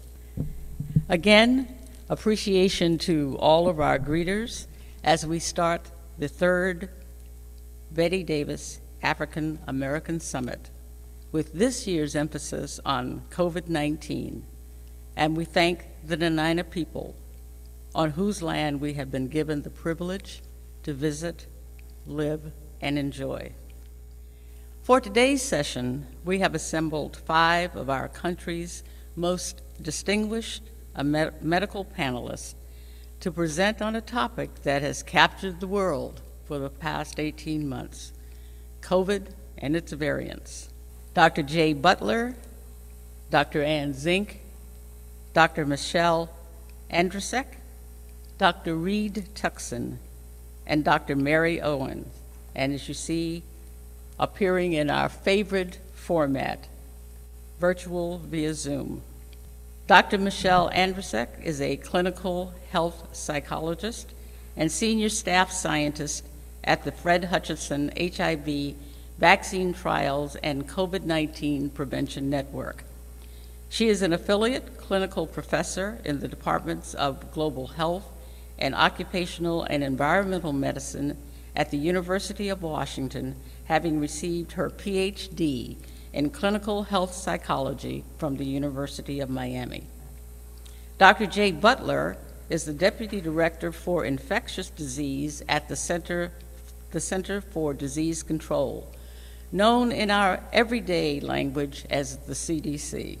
Again, 1.09 1.67
appreciation 2.09 2.99
to 2.99 3.37
all 3.39 3.67
of 3.67 3.79
our 3.79 3.97
greeters 3.97 4.67
as 5.03 5.25
we 5.25 5.39
start 5.39 5.89
the 6.19 6.27
third 6.27 6.89
Bettye 7.93 8.25
Davis 8.25 8.79
African 9.01 9.59
American 9.67 10.19
Summit 10.19 10.69
with 11.31 11.53
this 11.53 11.87
year's 11.87 12.15
emphasis 12.15 12.79
on 12.85 13.23
COVID 13.31 13.67
19. 13.67 14.45
And 15.15 15.35
we 15.35 15.45
thank 15.45 15.85
the 16.05 16.17
Dena'ina 16.17 16.69
people 16.69 17.15
on 17.95 18.11
whose 18.11 18.43
land 18.43 18.79
we 18.79 18.93
have 18.93 19.09
been 19.09 19.27
given 19.27 19.63
the 19.63 19.69
privilege 19.71 20.41
to 20.83 20.93
visit, 20.93 21.47
live, 22.05 22.51
and 22.79 22.99
enjoy. 22.99 23.53
For 24.85 25.01
today's 25.01 25.41
session, 25.41 26.05
we 26.23 26.37
have 26.41 26.53
assembled 26.53 27.17
five 27.17 27.75
of 27.75 27.89
our 27.89 28.07
country's 28.07 28.83
most 29.15 29.63
distinguished 29.81 30.61
med- 30.95 31.43
medical 31.43 31.83
panelists 31.83 32.53
to 33.21 33.31
present 33.31 33.81
on 33.81 33.95
a 33.95 34.01
topic 34.01 34.61
that 34.61 34.83
has 34.83 35.01
captured 35.01 35.59
the 35.59 35.65
world 35.65 36.21
for 36.45 36.59
the 36.59 36.69
past 36.69 37.19
18 37.19 37.67
months 37.67 38.13
COVID 38.81 39.29
and 39.57 39.75
its 39.75 39.91
variants. 39.91 40.69
Dr. 41.15 41.41
Jay 41.41 41.73
Butler, 41.73 42.35
Dr. 43.31 43.63
Anne 43.63 43.95
Zink, 43.95 44.41
Dr. 45.33 45.65
Michelle 45.65 46.29
Andrasik, 46.91 47.57
Dr. 48.37 48.75
Reed 48.75 49.29
Tuckson, 49.33 49.97
and 50.67 50.83
Dr. 50.83 51.15
Mary 51.15 51.59
Owen. 51.59 52.11
And 52.53 52.71
as 52.71 52.87
you 52.87 52.93
see, 52.93 53.41
appearing 54.19 54.73
in 54.73 54.89
our 54.89 55.09
favorite 55.09 55.79
format, 55.93 56.67
virtual 57.59 58.19
via 58.19 58.53
Zoom. 58.53 59.01
Dr. 59.87 60.17
Michelle 60.17 60.69
Andrasik 60.71 61.43
is 61.43 61.61
a 61.61 61.77
clinical 61.77 62.53
health 62.71 63.15
psychologist 63.15 64.11
and 64.57 64.71
senior 64.71 65.09
staff 65.09 65.51
scientist 65.51 66.25
at 66.63 66.83
the 66.83 66.91
Fred 66.91 67.25
Hutchinson 67.25 67.91
HIV 67.97 68.75
Vaccine 69.17 69.73
Trials 69.73 70.35
and 70.37 70.67
COVID 70.67 71.03
19 71.03 71.69
Prevention 71.69 72.29
Network. 72.29 72.83
She 73.69 73.87
is 73.87 74.01
an 74.01 74.13
affiliate 74.13 74.77
clinical 74.77 75.27
professor 75.27 75.99
in 76.03 76.19
the 76.19 76.27
departments 76.27 76.93
of 76.93 77.31
global 77.31 77.67
health 77.67 78.05
and 78.57 78.73
occupational 78.73 79.63
and 79.63 79.83
environmental 79.83 80.53
medicine 80.53 81.17
at 81.55 81.71
the 81.71 81.77
University 81.77 82.49
of 82.49 82.61
Washington, 82.61 83.35
having 83.65 83.99
received 83.99 84.53
her 84.53 84.69
PhD 84.69 85.77
in 86.13 86.29
clinical 86.29 86.83
health 86.83 87.13
psychology 87.13 88.03
from 88.17 88.37
the 88.37 88.45
University 88.45 89.19
of 89.19 89.29
Miami. 89.29 89.85
Dr. 90.97 91.25
Jay 91.25 91.51
Butler 91.51 92.17
is 92.49 92.63
the 92.63 92.73
Deputy 92.73 93.19
Director 93.19 93.71
for 93.71 94.05
Infectious 94.05 94.69
Disease 94.69 95.43
at 95.49 95.67
the 95.67 95.75
Center, 95.75 96.31
the 96.91 96.99
Center 96.99 97.41
for 97.41 97.73
Disease 97.73 98.23
Control, 98.23 98.87
known 99.51 99.91
in 99.91 100.09
our 100.09 100.41
everyday 100.53 101.19
language 101.19 101.85
as 101.89 102.17
the 102.17 102.33
CDC. 102.33 103.17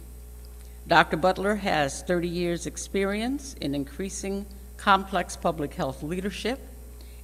Dr. 0.87 1.17
Butler 1.17 1.55
has 1.55 2.03
30 2.03 2.27
years' 2.27 2.67
experience 2.67 3.55
in 3.59 3.73
increasing 3.73 4.45
complex 4.77 5.35
public 5.35 5.73
health 5.73 6.03
leadership 6.03 6.59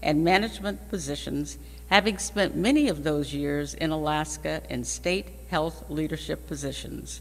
and 0.01 0.23
management 0.23 0.89
positions, 0.89 1.59
having 1.91 2.17
spent 2.17 2.55
many 2.55 2.87
of 2.87 3.03
those 3.03 3.33
years 3.33 3.73
in 3.73 3.91
Alaska 3.91 4.63
in 4.69 4.81
state 4.81 5.25
health 5.49 5.83
leadership 5.89 6.47
positions. 6.47 7.19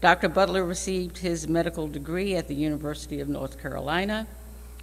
Dr. 0.00 0.28
Butler 0.28 0.64
received 0.64 1.18
his 1.18 1.46
medical 1.46 1.86
degree 1.86 2.34
at 2.34 2.48
the 2.48 2.54
University 2.56 3.20
of 3.20 3.28
North 3.28 3.62
Carolina 3.62 4.26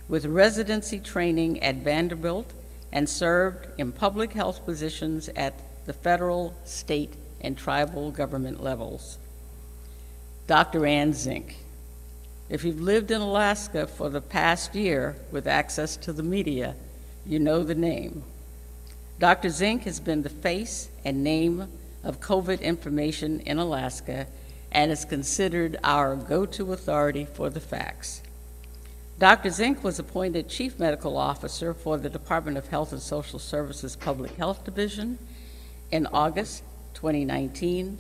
with 0.08 0.26
residency 0.26 1.02
training 1.02 1.62
at 1.62 1.76
Vanderbilt 1.76 2.54
and 2.94 3.10
served 3.10 3.68
in 3.78 3.92
public 3.92 4.32
health 4.32 4.64
positions 4.64 5.28
at 5.36 5.54
the 5.86 5.92
federal, 5.92 6.56
state, 6.64 7.14
and 7.42 7.58
tribal 7.58 8.10
government 8.10 8.64
levels. 8.64 9.18
Dr. 10.48 10.86
Anne 10.86 11.12
Zink. 11.12 11.58
If 12.50 12.64
you've 12.64 12.80
lived 12.80 13.12
in 13.12 13.20
Alaska 13.20 13.86
for 13.86 14.10
the 14.10 14.22
past 14.22 14.76
year 14.76 15.18
with 15.30 15.46
access 15.46 15.98
to 15.98 16.14
the 16.14 16.24
media, 16.24 16.76
you 17.26 17.38
know 17.38 17.64
the 17.64 17.76
name. 17.76 18.24
Dr. 19.20 19.50
Zink 19.50 19.84
has 19.84 20.00
been 20.00 20.24
the 20.24 20.30
face 20.30 20.90
and 21.06 21.24
name 21.24 21.68
of 22.04 22.20
COVID 22.20 22.62
information 22.62 23.40
in 23.42 23.58
Alaska 23.58 24.28
and 24.72 24.92
is 24.92 25.06
considered 25.06 25.78
our 25.84 26.16
go 26.16 26.46
to 26.48 26.74
authority 26.74 27.26
for 27.26 27.50
the 27.50 27.60
facts. 27.60 28.22
Dr. 29.20 29.52
Zink 29.52 29.84
was 29.84 30.00
appointed 30.00 30.50
Chief 30.50 30.80
Medical 30.80 31.16
Officer 31.16 31.74
for 31.74 31.98
the 31.98 32.10
Department 32.10 32.58
of 32.58 32.68
Health 32.68 32.92
and 32.92 33.02
Social 33.02 33.38
Services 33.38 33.96
Public 33.96 34.36
Health 34.36 34.66
Division 34.66 35.20
in 35.92 36.08
August 36.08 36.64
2019, 36.96 38.00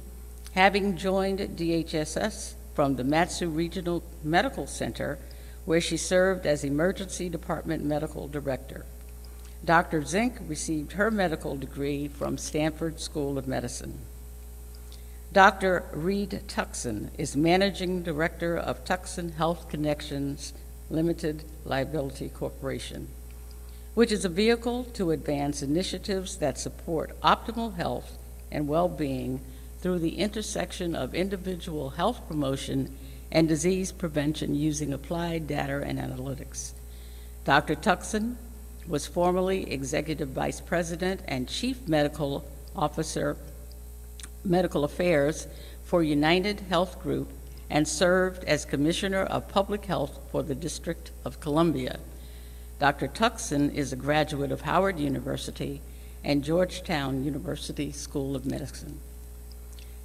having 0.53 0.97
joined 0.97 1.39
DHSS 1.39 2.55
from 2.73 2.95
the 2.95 3.03
Mat-Su 3.03 3.47
Regional 3.47 4.03
Medical 4.23 4.65
Center, 4.65 5.19
where 5.65 5.79
she 5.79 5.95
served 5.95 6.47
as 6.47 6.63
Emergency 6.63 7.29
Department 7.29 7.85
Medical 7.85 8.27
Director. 8.27 8.85
Dr. 9.65 10.03
Zink 10.03 10.35
received 10.45 10.93
her 10.93 11.09
medical 11.09 11.55
degree 11.55 12.09
from 12.09 12.37
Stanford 12.37 12.99
School 12.99 13.37
of 13.37 13.47
Medicine. 13.47 13.97
Dr. 15.31 15.85
Reed 15.93 16.41
Tuckson 16.49 17.11
is 17.17 17.37
Managing 17.37 18.03
Director 18.03 18.57
of 18.57 18.83
Tuckson 18.83 19.31
Health 19.31 19.69
Connections 19.69 20.53
Limited 20.89 21.45
Liability 21.63 22.27
Corporation, 22.27 23.07
which 23.93 24.11
is 24.11 24.25
a 24.25 24.29
vehicle 24.29 24.83
to 24.95 25.11
advance 25.11 25.63
initiatives 25.63 26.37
that 26.37 26.59
support 26.59 27.17
optimal 27.21 27.75
health 27.75 28.17
and 28.51 28.67
well 28.67 28.89
being 28.89 29.39
through 29.79 29.99
the 29.99 30.19
intersection 30.19 30.93
of 30.93 31.15
individual 31.15 31.91
health 31.91 32.27
promotion 32.27 32.93
and 33.31 33.47
disease 33.47 33.93
prevention 33.93 34.55
using 34.55 34.91
applied 34.91 35.47
data 35.47 35.81
and 35.85 35.97
analytics. 35.99 36.73
Dr. 37.45 37.75
Tuckson 37.75 38.37
was 38.87 39.07
formerly 39.07 39.71
Executive 39.71 40.29
Vice 40.29 40.61
President 40.61 41.21
and 41.27 41.47
Chief 41.47 41.87
Medical 41.87 42.45
Officer 42.75 43.37
Medical 44.43 44.83
Affairs 44.83 45.47
for 45.83 46.03
United 46.03 46.59
Health 46.61 47.01
Group 47.01 47.31
and 47.69 47.87
served 47.87 48.43
as 48.43 48.65
Commissioner 48.65 49.23
of 49.23 49.47
Public 49.47 49.85
Health 49.85 50.19
for 50.31 50.43
the 50.43 50.55
District 50.55 51.11
of 51.23 51.39
Columbia. 51.39 51.99
Dr. 52.79 53.07
Tuckson 53.07 53.71
is 53.71 53.93
a 53.93 53.95
graduate 53.95 54.51
of 54.51 54.61
Howard 54.61 54.99
University 54.99 55.81
and 56.23 56.43
Georgetown 56.43 57.23
University 57.23 57.91
School 57.91 58.35
of 58.35 58.45
Medicine. 58.45 58.99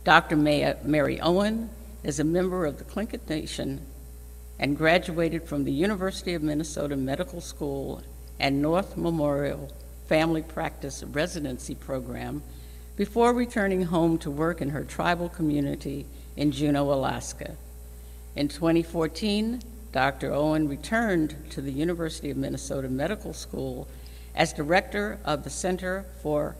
Dr. 0.05 0.37
Mary 0.37 1.21
Owen 1.21 1.71
is 2.05 2.21
a 2.21 2.25
member 2.25 2.65
of 2.65 2.79
the 2.79 2.85
Tlingit 2.85 3.29
Nation 3.29 3.85
and 4.59 4.77
graduated 4.77 5.45
from 5.45 5.65
the 5.65 5.73
University 5.73 6.35
of 6.35 6.43
Minnesota 6.43 6.97
Medical 6.97 7.41
School 7.41 8.03
and 8.41 8.63
North 8.63 8.97
Memorial 8.97 9.71
Family 10.07 10.43
Practice 10.43 11.03
Residency 11.03 11.75
Program 11.75 12.43
before 12.97 13.33
returning 13.33 13.83
home 13.83 14.19
to 14.19 14.31
work 14.31 14.61
in 14.61 14.71
her 14.71 14.85
tribal 14.85 15.29
community 15.29 16.07
in 16.37 16.51
Juneau, 16.51 16.93
Alaska. 16.93 17.57
In 18.35 18.49
2014, 18.49 19.63
Dr. 19.93 20.33
Owen 20.33 20.69
returned 20.69 21.37
to 21.51 21.61
the 21.61 21.73
University 21.73 22.31
of 22.31 22.37
Minnesota 22.37 22.89
Medical 22.89 23.33
School 23.33 23.89
as 24.35 24.53
director 24.53 25.19
of 25.25 25.45
the 25.45 25.51
Center 25.51 26.05
for 26.23 26.57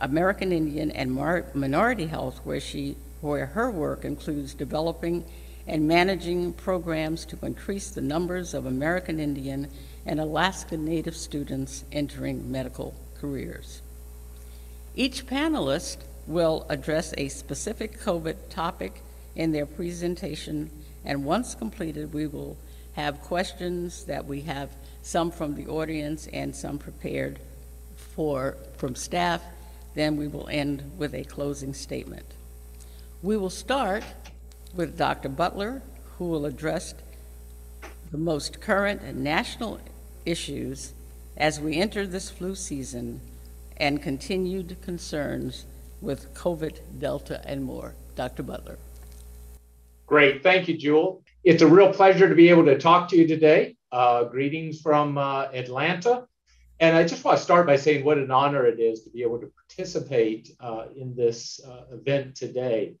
American 0.00 0.52
Indian 0.52 0.90
and 0.90 1.14
Minority 1.54 2.06
Health, 2.06 2.40
where, 2.44 2.60
she, 2.60 2.96
where 3.20 3.46
her 3.46 3.70
work 3.70 4.04
includes 4.04 4.54
developing 4.54 5.24
and 5.66 5.86
managing 5.86 6.52
programs 6.54 7.24
to 7.26 7.38
increase 7.42 7.90
the 7.90 8.00
numbers 8.00 8.54
of 8.54 8.66
American 8.66 9.20
Indian 9.20 9.68
and 10.06 10.20
Alaska 10.20 10.76
Native 10.76 11.16
students 11.16 11.84
entering 11.92 12.50
medical 12.50 12.94
careers. 13.20 13.82
Each 14.94 15.26
panelist 15.26 15.98
will 16.26 16.66
address 16.68 17.14
a 17.16 17.28
specific 17.28 18.00
COVID 18.00 18.36
topic 18.48 19.02
in 19.36 19.52
their 19.52 19.66
presentation, 19.66 20.70
and 21.04 21.24
once 21.24 21.54
completed, 21.54 22.12
we 22.12 22.26
will 22.26 22.56
have 22.94 23.20
questions 23.20 24.04
that 24.04 24.26
we 24.26 24.42
have 24.42 24.70
some 25.02 25.30
from 25.30 25.54
the 25.54 25.66
audience 25.66 26.26
and 26.32 26.54
some 26.54 26.78
prepared 26.78 27.38
for 27.96 28.56
from 28.76 28.94
staff. 28.94 29.42
Then 29.94 30.16
we 30.16 30.28
will 30.28 30.48
end 30.48 30.90
with 30.98 31.14
a 31.14 31.24
closing 31.24 31.74
statement. 31.74 32.26
We 33.22 33.36
will 33.36 33.50
start 33.50 34.04
with 34.74 34.96
Dr. 34.96 35.28
Butler, 35.28 35.82
who 36.18 36.26
will 36.26 36.46
address 36.46 36.94
the 38.10 38.18
most 38.18 38.60
current 38.60 39.02
and 39.02 39.22
national 39.22 39.80
issues 40.30 40.94
as 41.36 41.60
we 41.60 41.76
enter 41.76 42.06
this 42.06 42.30
flu 42.30 42.54
season 42.54 43.20
and 43.76 44.02
continued 44.02 44.76
concerns 44.82 45.64
with 46.00 46.32
COVID, 46.34 46.78
Delta, 46.98 47.42
and 47.44 47.62
more. 47.64 47.94
Dr. 48.14 48.42
Butler. 48.42 48.78
Great. 50.06 50.42
Thank 50.42 50.68
you, 50.68 50.76
Jewel. 50.76 51.22
It's 51.44 51.62
a 51.62 51.66
real 51.66 51.92
pleasure 51.92 52.28
to 52.28 52.34
be 52.34 52.48
able 52.48 52.64
to 52.66 52.78
talk 52.78 53.08
to 53.10 53.16
you 53.16 53.26
today. 53.26 53.76
Uh, 53.92 54.24
greetings 54.24 54.80
from 54.80 55.16
uh, 55.16 55.48
Atlanta. 55.52 56.26
And 56.80 56.96
I 56.96 57.04
just 57.06 57.24
want 57.24 57.38
to 57.38 57.44
start 57.44 57.66
by 57.66 57.76
saying 57.76 58.04
what 58.04 58.18
an 58.18 58.30
honor 58.30 58.66
it 58.66 58.80
is 58.80 59.02
to 59.04 59.10
be 59.10 59.22
able 59.22 59.38
to 59.40 59.46
participate 59.46 60.50
uh, 60.60 60.86
in 60.96 61.14
this 61.14 61.60
uh, 61.66 61.94
event 61.94 62.36
today. 62.36 62.94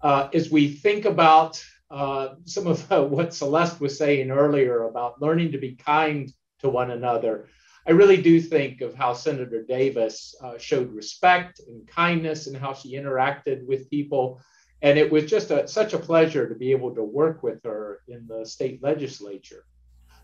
Uh, 0.00 0.28
as 0.32 0.50
we 0.50 0.68
think 0.68 1.04
about 1.04 1.62
uh, 1.90 2.34
some 2.44 2.66
of 2.66 2.88
what 3.10 3.34
Celeste 3.34 3.80
was 3.80 3.98
saying 3.98 4.30
earlier 4.30 4.84
about 4.84 5.20
learning 5.20 5.52
to 5.52 5.58
be 5.58 5.74
kind 5.74 6.32
to 6.60 6.68
one 6.68 6.90
another, 6.90 7.48
I 7.88 7.92
really 7.92 8.20
do 8.20 8.40
think 8.40 8.80
of 8.80 8.94
how 8.94 9.12
Senator 9.12 9.62
Davis 9.62 10.34
uh, 10.42 10.58
showed 10.58 10.92
respect 10.92 11.60
and 11.68 11.86
kindness 11.86 12.48
and 12.48 12.56
how 12.56 12.74
she 12.74 12.96
interacted 12.96 13.64
with 13.64 13.88
people. 13.90 14.40
And 14.82 14.98
it 14.98 15.10
was 15.10 15.24
just 15.24 15.52
a, 15.52 15.68
such 15.68 15.94
a 15.94 15.98
pleasure 15.98 16.48
to 16.48 16.54
be 16.54 16.72
able 16.72 16.94
to 16.96 17.02
work 17.02 17.44
with 17.44 17.62
her 17.64 18.00
in 18.08 18.26
the 18.26 18.44
state 18.44 18.82
legislature. 18.82 19.64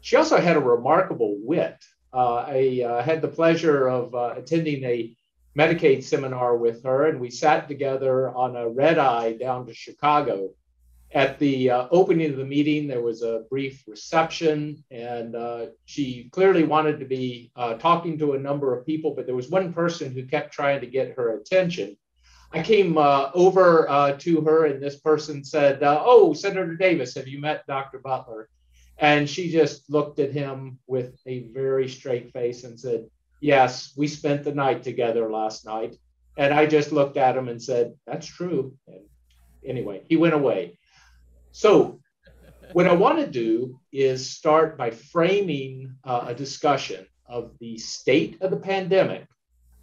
She 0.01 0.17
also 0.17 0.39
had 0.41 0.57
a 0.57 0.61
remarkable 0.61 1.37
wit. 1.41 1.77
Uh, 2.13 2.45
I 2.49 2.83
uh, 2.85 3.03
had 3.03 3.23
the 3.23 3.29
pleasure 3.29 3.87
of 3.87 4.13
uh, 4.15 4.35
attending 4.37 4.83
a 4.85 5.17
Medicaid 5.57 6.03
seminar 6.03 6.57
with 6.57 6.83
her, 6.83 7.07
and 7.07 7.21
we 7.21 7.31
sat 7.31 7.69
together 7.69 8.31
on 8.31 8.57
a 8.57 8.69
red 8.69 8.99
eye 8.99 9.35
down 9.35 9.67
to 9.67 9.75
Chicago 9.75 10.51
at 11.15 11.39
the 11.39 11.71
uh, 11.71 11.89
opening 11.91 12.31
of 12.31 12.39
the 12.39 12.45
meeting, 12.45 12.89
there 12.89 13.03
was 13.03 13.23
a 13.23 13.45
brief 13.51 13.85
reception, 13.87 14.83
and 14.91 15.37
uh, 15.37 15.67
she 15.85 16.31
clearly 16.33 16.65
wanted 16.65 16.99
to 17.01 17.05
be 17.05 17.51
uh, 17.55 17.75
talking 17.75 18.19
to 18.19 18.33
a 18.33 18.39
number 18.39 18.77
of 18.77 18.87
people, 18.87 19.15
but 19.15 19.27
there 19.27 19.35
was 19.35 19.51
one 19.51 19.75
person 19.75 20.13
who 20.13 20.25
kept 20.25 20.55
trying 20.55 20.81
to 20.81 20.87
get 20.87 21.15
her 21.17 21.37
attention. 21.37 21.97
I 22.51 22.63
came 22.63 22.97
uh, 22.97 23.31
over 23.35 23.89
uh, 23.91 24.13
to 24.19 24.41
her, 24.43 24.67
and 24.67 24.83
this 24.83 25.01
person 25.01 25.45
said, 25.45 25.83
uh, 25.83 26.03
Oh, 26.05 26.33
Senator 26.33 26.77
Davis, 26.77 27.15
have 27.15 27.29
you 27.29 27.41
met 27.41 27.67
Dr. 27.67 27.99
Butler? 27.99 28.49
And 28.99 29.29
she 29.29 29.51
just 29.51 29.91
looked 29.91 30.19
at 30.19 30.33
him 30.33 30.79
with 30.87 31.19
a 31.27 31.49
very 31.49 31.89
straight 31.89 32.33
face 32.33 32.65
and 32.65 32.79
said, 32.79 33.07
Yes, 33.41 33.93
we 33.97 34.07
spent 34.07 34.45
the 34.45 34.55
night 34.55 34.83
together 34.83 35.31
last 35.31 35.67
night. 35.67 35.97
And 36.39 36.55
I 36.55 36.67
just 36.67 36.93
looked 36.93 37.17
at 37.17 37.37
him 37.37 37.49
and 37.49 37.63
said, 37.63 37.95
That's 38.07 38.27
true. 38.27 38.75
And 38.87 39.01
anyway, 39.67 40.03
he 40.09 40.17
went 40.17 40.35
away. 40.35 40.79
So, 41.53 42.01
what 42.73 42.87
I 42.87 42.95
want 42.95 43.19
to 43.19 43.27
do 43.27 43.79
is 43.93 44.31
start 44.31 44.79
by 44.79 44.91
framing 44.91 45.95
uh, 46.03 46.25
a 46.29 46.35
discussion 46.35 47.07
of 47.27 47.53
the 47.61 47.77
state 47.77 48.41
of 48.41 48.51
the 48.51 48.57
pandemic 48.57 49.27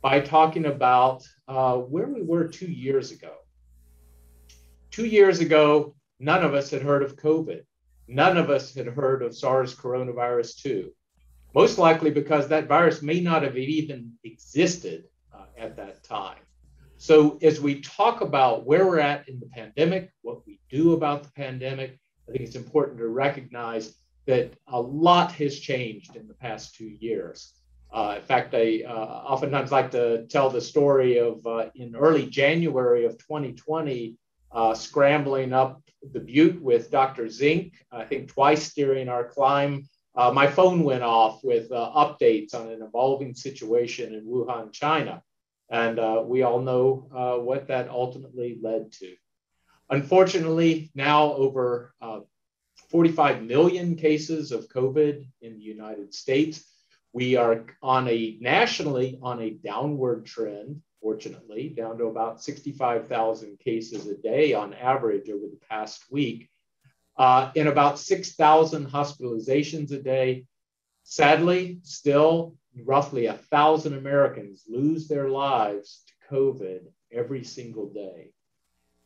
by 0.02 0.20
talking 0.20 0.66
about 0.66 1.24
uh, 1.48 1.76
where 1.78 2.08
we 2.08 2.24
were 2.24 2.48
two 2.48 2.72
years 2.72 3.12
ago. 3.12 3.34
two 4.90 5.06
years 5.06 5.40
ago, 5.40 5.96
none 6.20 6.44
of 6.44 6.56
us 6.56 6.72
had 6.72 6.82
heard 6.82 7.04
of 7.04 7.16
COVID. 7.16 7.62
None 8.08 8.38
of 8.38 8.50
us 8.50 8.74
had 8.74 8.88
heard 8.88 9.22
of 9.22 9.36
SARS 9.36 9.76
coronavirus 9.76 10.62
2, 10.64 10.92
most 11.54 11.78
likely 11.78 12.10
because 12.10 12.48
that 12.48 12.68
virus 12.68 13.04
may 13.04 13.20
not 13.20 13.44
have 13.44 13.56
even 13.58 14.14
existed 14.24 15.04
uh, 15.32 15.46
at 15.56 15.78
that 15.78 16.04
time. 16.04 16.42
So, 17.02 17.38
as 17.42 17.62
we 17.62 17.80
talk 17.80 18.20
about 18.20 18.66
where 18.66 18.86
we're 18.86 19.00
at 19.00 19.30
in 19.30 19.40
the 19.40 19.46
pandemic, 19.46 20.12
what 20.22 20.46
we 20.46 20.60
do 20.70 20.92
about 20.92 21.24
the 21.24 21.32
pandemic, 21.32 21.98
I 22.28 22.34
think 22.34 22.44
it's 22.44 22.58
important 22.58 22.98
to 22.98 23.08
recognize 23.08 23.96
that 24.26 24.52
a 24.68 24.82
lot 24.82 25.32
has 25.32 25.62
changed 25.62 26.18
in 26.18 26.28
the 26.28 26.34
past 26.34 26.76
two 26.76 26.90
years. 27.00 27.54
Uh, 27.90 28.16
in 28.18 28.22
fact, 28.22 28.54
I 28.54 28.84
uh, 28.86 28.92
oftentimes 28.92 29.72
like 29.72 29.92
to 29.92 30.28
tell 30.28 30.50
the 30.50 30.60
story 30.60 31.20
of 31.20 31.48
uh, 31.48 31.70
in 31.74 31.96
early 31.96 32.26
January 32.26 33.06
of 33.06 33.18
2020, 33.18 34.18
uh, 34.52 34.74
scrambling 34.74 35.54
up 35.54 35.82
the 36.12 36.20
butte 36.20 36.62
with 36.62 36.92
Dr. 36.92 37.30
Zink, 37.30 37.76
I 37.94 38.04
think 38.04 38.28
twice 38.28 38.74
during 38.74 39.08
our 39.08 39.24
climb. 39.24 39.88
Uh, 40.18 40.32
my 40.32 40.48
phone 40.48 40.84
went 40.84 41.04
off 41.04 41.46
with 41.46 41.72
uh, 41.72 41.92
updates 41.96 42.54
on 42.54 42.68
an 42.68 42.82
evolving 42.82 43.34
situation 43.36 44.14
in 44.14 44.26
Wuhan, 44.26 44.74
China. 44.74 45.24
And 45.70 46.00
uh, 46.00 46.24
we 46.26 46.42
all 46.42 46.62
know 46.62 47.08
uh, 47.14 47.42
what 47.42 47.68
that 47.68 47.90
ultimately 47.90 48.58
led 48.62 48.92
to. 48.94 49.16
Unfortunately, 49.90 50.92
now 50.96 51.34
over 51.34 51.94
uh, 52.02 52.20
45 52.90 53.44
million 53.44 53.96
cases 53.96 54.52
of 54.52 54.70
COVID 54.70 55.28
in 55.42 55.58
the 55.58 55.64
United 55.64 56.14
States. 56.14 56.66
We 57.14 57.36
are 57.36 57.66
on 57.82 58.08
a 58.08 58.38
nationally 58.40 59.20
on 59.22 59.42
a 59.42 59.52
downward 59.52 60.26
trend, 60.26 60.82
fortunately, 61.02 61.70
down 61.70 61.98
to 61.98 62.06
about 62.06 62.42
65,000 62.42 63.60
cases 63.60 64.08
a 64.08 64.16
day 64.16 64.54
on 64.54 64.74
average 64.74 65.30
over 65.30 65.46
the 65.46 65.60
past 65.70 66.04
week, 66.12 66.50
uh, 67.18 67.52
in 67.56 67.68
about 67.68 68.00
6,000 68.00 68.88
hospitalizations 68.88 69.92
a 69.92 70.02
day. 70.02 70.46
Sadly, 71.04 71.80
still 71.82 72.56
roughly 72.86 73.26
a 73.26 73.34
thousand 73.34 73.94
Americans 73.94 74.64
lose 74.68 75.08
their 75.08 75.30
lives 75.30 76.04
to 76.08 76.34
COVID 76.34 76.82
every 77.12 77.44
single 77.44 77.90
day. 77.90 78.32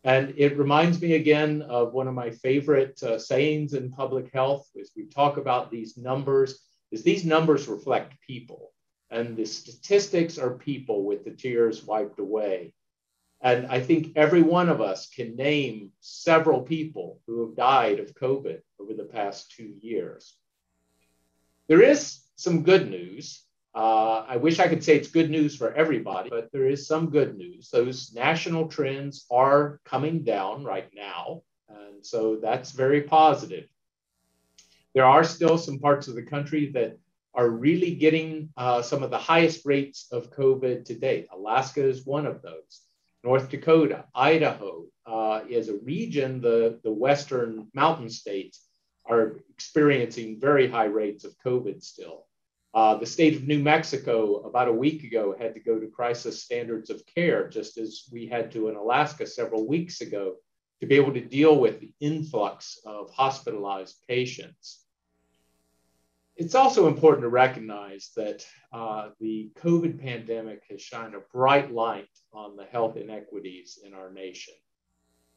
And 0.04 0.34
it 0.38 0.58
reminds 0.58 1.02
me 1.02 1.14
again 1.14 1.62
of 1.62 1.94
one 1.94 2.08
of 2.08 2.14
my 2.14 2.32
favorite 2.32 3.02
uh, 3.04 3.18
sayings 3.18 3.74
in 3.74 3.92
public 3.92 4.34
health 4.34 4.68
as 4.80 4.92
we 4.96 5.06
talk 5.06 5.38
about 5.38 5.72
these 5.72 5.98
numbers, 5.98 6.60
is 6.92 7.04
these 7.04 7.26
numbers 7.26 7.68
reflect 7.68 8.20
people. 8.20 8.72
And 9.10 9.38
the 9.38 9.46
statistics 9.46 10.38
are 10.38 10.58
people 10.58 11.04
with 11.04 11.24
the 11.24 11.32
tears 11.32 11.86
wiped 11.86 12.20
away. 12.20 12.74
And 13.42 13.68
I 13.68 13.80
think 13.80 14.14
every 14.16 14.42
one 14.42 14.70
of 14.70 14.82
us 14.82 15.10
can 15.10 15.36
name 15.36 15.92
several 16.00 16.62
people 16.62 17.20
who 17.28 17.46
have 17.46 17.56
died 17.56 18.00
of 18.00 18.16
COVID 18.16 18.60
over 18.80 18.94
the 18.94 19.04
past 19.04 19.52
two 19.52 19.74
years. 19.82 20.36
There 21.68 21.82
is 21.82 22.20
some 22.36 22.64
good 22.64 22.90
news. 22.90 23.43
Uh, 23.76 24.26
I 24.28 24.38
wish 24.38 24.60
I 24.60 24.68
could 24.68 24.84
say 24.84 24.96
it's 24.96 25.08
good 25.08 25.32
news 25.32 25.56
for 25.56 25.74
everybody, 25.74 26.30
but 26.30 26.52
there 26.52 26.68
is 26.68 26.88
some 26.88 27.10
good 27.10 27.36
news. 27.36 27.70
Those 27.70 28.14
national 28.14 28.68
trends 28.68 29.26
are 29.32 29.80
coming 29.84 30.24
down 30.24 30.64
right 30.64 30.90
now. 30.94 31.42
And 31.70 32.06
so 32.06 32.38
that's 32.42 32.72
very 32.72 33.02
positive. 33.02 33.68
There 34.94 35.06
are 35.06 35.24
still 35.24 35.58
some 35.58 35.80
parts 35.80 36.08
of 36.08 36.14
the 36.14 36.22
country 36.22 36.72
that 36.74 36.98
are 37.34 37.50
really 37.50 37.96
getting 37.96 38.50
uh, 38.58 38.84
some 38.84 39.02
of 39.02 39.10
the 39.10 39.18
highest 39.18 39.66
rates 39.66 40.08
of 40.12 40.32
COVID 40.32 40.86
to 40.86 40.94
date. 40.94 41.28
Alaska 41.34 41.84
is 41.84 42.06
one 42.06 42.28
of 42.28 42.44
those. 42.44 42.82
North 43.24 43.50
Dakota, 43.50 44.06
Idaho 44.14 44.86
uh, 45.08 45.42
is 45.50 45.70
a 45.70 45.78
region, 45.78 46.42
the, 46.42 46.80
the 46.84 46.92
Western 46.92 47.68
mountain 47.74 48.10
states 48.10 48.68
are 49.06 49.38
experiencing 49.50 50.40
very 50.40 50.70
high 50.70 50.86
rates 50.86 51.24
of 51.24 51.36
COVID 51.44 51.84
still. 51.84 52.28
Uh, 52.74 52.96
the 52.96 53.06
state 53.06 53.36
of 53.36 53.48
New 53.48 53.60
Mexico, 53.60 54.38
about 54.38 54.68
a 54.68 54.74
week 54.74 55.04
ago, 55.04 55.36
had 55.38 55.54
to 55.54 55.60
go 55.60 55.80
to 55.80 55.88
crisis 55.88 56.42
standards 56.42 56.90
of 56.90 57.06
care, 57.06 57.48
just 57.48 57.78
as 57.78 58.10
we 58.12 58.26
had 58.26 58.52
to 58.52 58.68
in 58.70 58.76
Alaska 58.76 59.28
several 59.28 59.68
weeks 59.68 60.02
ago, 60.02 60.36
to 60.82 60.88
be 60.88 60.96
able 60.96 61.14
to 61.14 61.22
deal 61.22 61.60
with 61.60 61.80
the 61.80 61.92
influx 62.00 62.80
of 62.86 63.12
hospitalized 63.12 63.98
patients. 64.08 64.84
It's 66.36 66.56
also 66.56 66.88
important 66.88 67.22
to 67.22 67.30
recognize 67.30 68.10
that 68.16 68.44
uh, 68.72 69.10
the 69.20 69.52
COVID 69.56 70.02
pandemic 70.02 70.64
has 70.72 70.82
shined 70.82 71.14
a 71.14 71.22
bright 71.32 71.72
light 71.72 72.10
on 72.34 72.56
the 72.56 72.66
health 72.66 72.98
inequities 72.98 73.78
in 73.86 73.94
our 73.94 74.12
nation. 74.12 74.56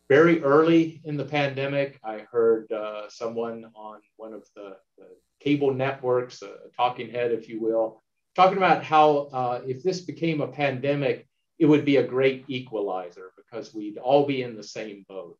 Very 0.09 0.43
early 0.43 1.03
in 1.05 1.19
the 1.19 1.25
pandemic, 1.25 2.01
I 2.03 2.21
heard 2.31 2.73
uh, 2.73 3.11
someone 3.11 3.67
on 3.75 4.01
one 4.17 4.33
of 4.33 4.47
the, 4.55 4.79
the 4.97 5.09
cable 5.47 5.73
networks, 5.73 6.43
a 6.43 6.57
talking 6.77 7.09
head, 7.09 7.31
if 7.31 7.49
you 7.49 7.61
will, 7.61 8.03
talking 8.35 8.57
about 8.57 8.83
how 8.83 9.29
uh, 9.33 9.61
if 9.65 9.81
this 9.85 10.01
became 10.01 10.41
a 10.41 10.49
pandemic, 10.49 11.25
it 11.61 11.67
would 11.67 11.85
be 11.85 11.99
a 11.99 12.07
great 12.07 12.45
equalizer 12.49 13.31
because 13.37 13.73
we'd 13.73 13.97
all 13.97 14.27
be 14.27 14.43
in 14.43 14.57
the 14.57 14.63
same 14.63 15.05
boat. 15.09 15.39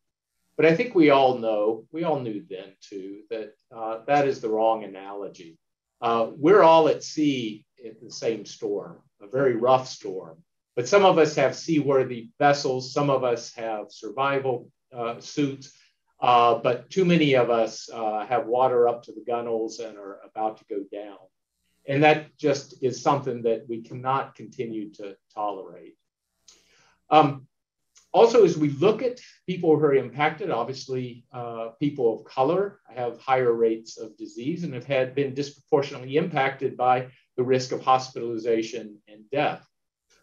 But 0.55 0.65
I 0.65 0.75
think 0.75 0.95
we 0.95 1.09
all 1.09 1.37
know, 1.37 1.83
we 1.91 2.05
all 2.05 2.21
knew 2.21 2.41
then 2.49 2.69
too, 2.79 3.23
that 3.29 3.51
uh, 3.75 3.99
that 4.07 4.27
is 4.27 4.39
the 4.39 4.49
wrong 4.49 4.85
analogy. 4.85 5.59
Uh, 6.01 6.27
we're 6.37 6.63
all 6.63 6.87
at 6.87 7.03
sea 7.03 7.65
in 7.83 7.93
the 8.01 8.11
same 8.11 8.45
storm, 8.45 8.99
a 9.21 9.27
very 9.27 9.55
rough 9.57 9.87
storm. 9.89 10.37
But 10.77 10.87
some 10.87 11.03
of 11.03 11.17
us 11.17 11.35
have 11.35 11.53
seaworthy 11.55 12.29
vessels, 12.39 12.93
some 12.93 13.09
of 13.09 13.25
us 13.25 13.53
have 13.55 13.87
survival 13.89 14.71
uh, 14.95 15.19
suits, 15.19 15.73
uh, 16.19 16.55
but 16.55 16.89
too 16.89 17.05
many 17.05 17.35
of 17.35 17.49
us 17.49 17.89
uh, 17.93 18.25
have 18.25 18.47
water 18.47 18.87
up 18.87 19.03
to 19.03 19.11
the 19.11 19.23
gunnels 19.25 19.79
and 19.79 19.97
are 19.97 20.19
about 20.25 20.57
to 20.57 20.65
go 20.65 20.83
down. 20.91 21.17
And 21.87 22.03
that 22.03 22.37
just 22.37 22.83
is 22.83 23.01
something 23.01 23.43
that 23.43 23.65
we 23.69 23.81
cannot 23.81 24.35
continue 24.35 24.91
to 24.93 25.15
tolerate. 25.33 25.95
Um, 27.09 27.47
also, 28.13 28.43
as 28.43 28.57
we 28.57 28.69
look 28.69 29.03
at 29.03 29.19
people 29.45 29.77
who 29.77 29.85
are 29.85 29.93
impacted, 29.93 30.49
obviously 30.49 31.25
uh, 31.31 31.69
people 31.79 32.15
of 32.15 32.25
color 32.25 32.79
have 32.93 33.19
higher 33.19 33.53
rates 33.53 33.97
of 33.97 34.17
disease 34.17 34.63
and 34.63 34.73
have 34.73 34.85
had 34.85 35.13
been 35.13 35.33
disproportionately 35.33 36.17
impacted 36.17 36.75
by 36.75 37.07
the 37.35 37.43
risk 37.43 37.71
of 37.71 37.81
hospitalization 37.81 38.97
and 39.07 39.29
death. 39.31 39.65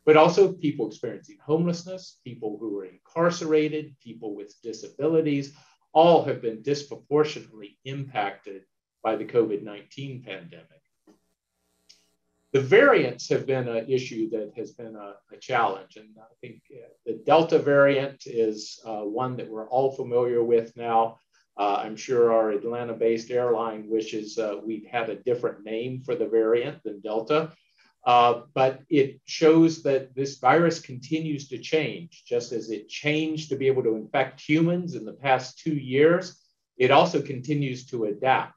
But 0.04 0.16
also 0.16 0.52
people 0.52 0.88
experiencing 0.88 1.38
homelessness, 1.40 2.18
people 2.24 2.58
who 2.58 2.78
are 2.78 2.84
incarcerated, 2.84 3.94
people 4.00 4.34
with 4.34 4.54
disabilities, 4.62 5.54
all 5.94 6.24
have 6.24 6.42
been 6.42 6.62
disproportionately 6.62 7.78
impacted 7.84 8.62
by 9.02 9.16
the 9.16 9.24
COVID 9.24 9.62
19 9.62 10.22
pandemic. 10.22 10.68
The 12.52 12.60
variants 12.60 13.28
have 13.30 13.46
been 13.46 13.66
an 13.66 13.90
issue 13.90 14.30
that 14.30 14.52
has 14.56 14.72
been 14.72 14.94
a, 14.94 15.14
a 15.32 15.36
challenge. 15.40 15.96
And 15.96 16.10
I 16.18 16.34
think 16.40 16.62
uh, 16.72 16.86
the 17.04 17.20
Delta 17.26 17.58
variant 17.58 18.26
is 18.26 18.80
uh, 18.84 19.00
one 19.00 19.36
that 19.36 19.48
we're 19.48 19.68
all 19.68 19.90
familiar 19.90 20.42
with 20.44 20.76
now. 20.76 21.18
Uh, 21.56 21.82
I'm 21.84 21.96
sure 21.96 22.32
our 22.32 22.50
Atlanta 22.50 22.94
based 22.94 23.30
airline 23.30 23.88
wishes 23.88 24.38
uh, 24.38 24.56
we'd 24.64 24.86
had 24.90 25.08
a 25.08 25.16
different 25.16 25.64
name 25.64 26.02
for 26.02 26.14
the 26.14 26.26
variant 26.26 26.82
than 26.84 27.00
Delta. 27.00 27.52
Uh, 28.06 28.42
but 28.52 28.80
it 28.90 29.20
shows 29.24 29.82
that 29.82 30.14
this 30.14 30.38
virus 30.38 30.78
continues 30.78 31.48
to 31.48 31.58
change, 31.58 32.24
just 32.26 32.52
as 32.52 32.70
it 32.70 32.88
changed 32.88 33.48
to 33.48 33.56
be 33.56 33.66
able 33.66 33.82
to 33.82 33.96
infect 33.96 34.40
humans 34.40 34.94
in 34.94 35.04
the 35.04 35.12
past 35.12 35.58
two 35.58 35.74
years. 35.74 36.42
It 36.76 36.90
also 36.90 37.22
continues 37.22 37.86
to 37.86 38.04
adapt. 38.04 38.54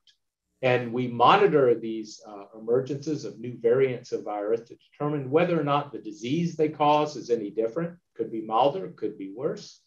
And 0.61 0.91
we 0.91 1.07
monitor 1.07 1.75
these 1.75 2.19
uh, 2.27 2.45
emergences 2.57 3.25
of 3.25 3.39
new 3.39 3.57
variants 3.61 4.11
of 4.11 4.23
virus 4.23 4.61
to 4.67 4.75
determine 4.75 5.29
whether 5.29 5.59
or 5.59 5.63
not 5.63 5.91
the 5.91 5.99
disease 5.99 6.55
they 6.55 6.69
cause 6.69 7.15
is 7.15 7.29
any 7.29 7.51
different, 7.51 7.97
could 8.15 8.31
be 8.31 8.41
milder, 8.41 8.89
could 8.89 9.17
be 9.17 9.31
worse. 9.35 9.79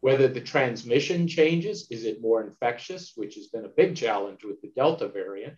Whether 0.00 0.28
the 0.28 0.40
transmission 0.40 1.26
changes, 1.26 1.86
is 1.90 2.04
it 2.04 2.20
more 2.20 2.42
infectious, 2.42 3.12
which 3.14 3.36
has 3.36 3.46
been 3.46 3.64
a 3.64 3.68
big 3.68 3.96
challenge 3.96 4.44
with 4.44 4.60
the 4.60 4.72
Delta 4.76 5.08
variant, 5.08 5.54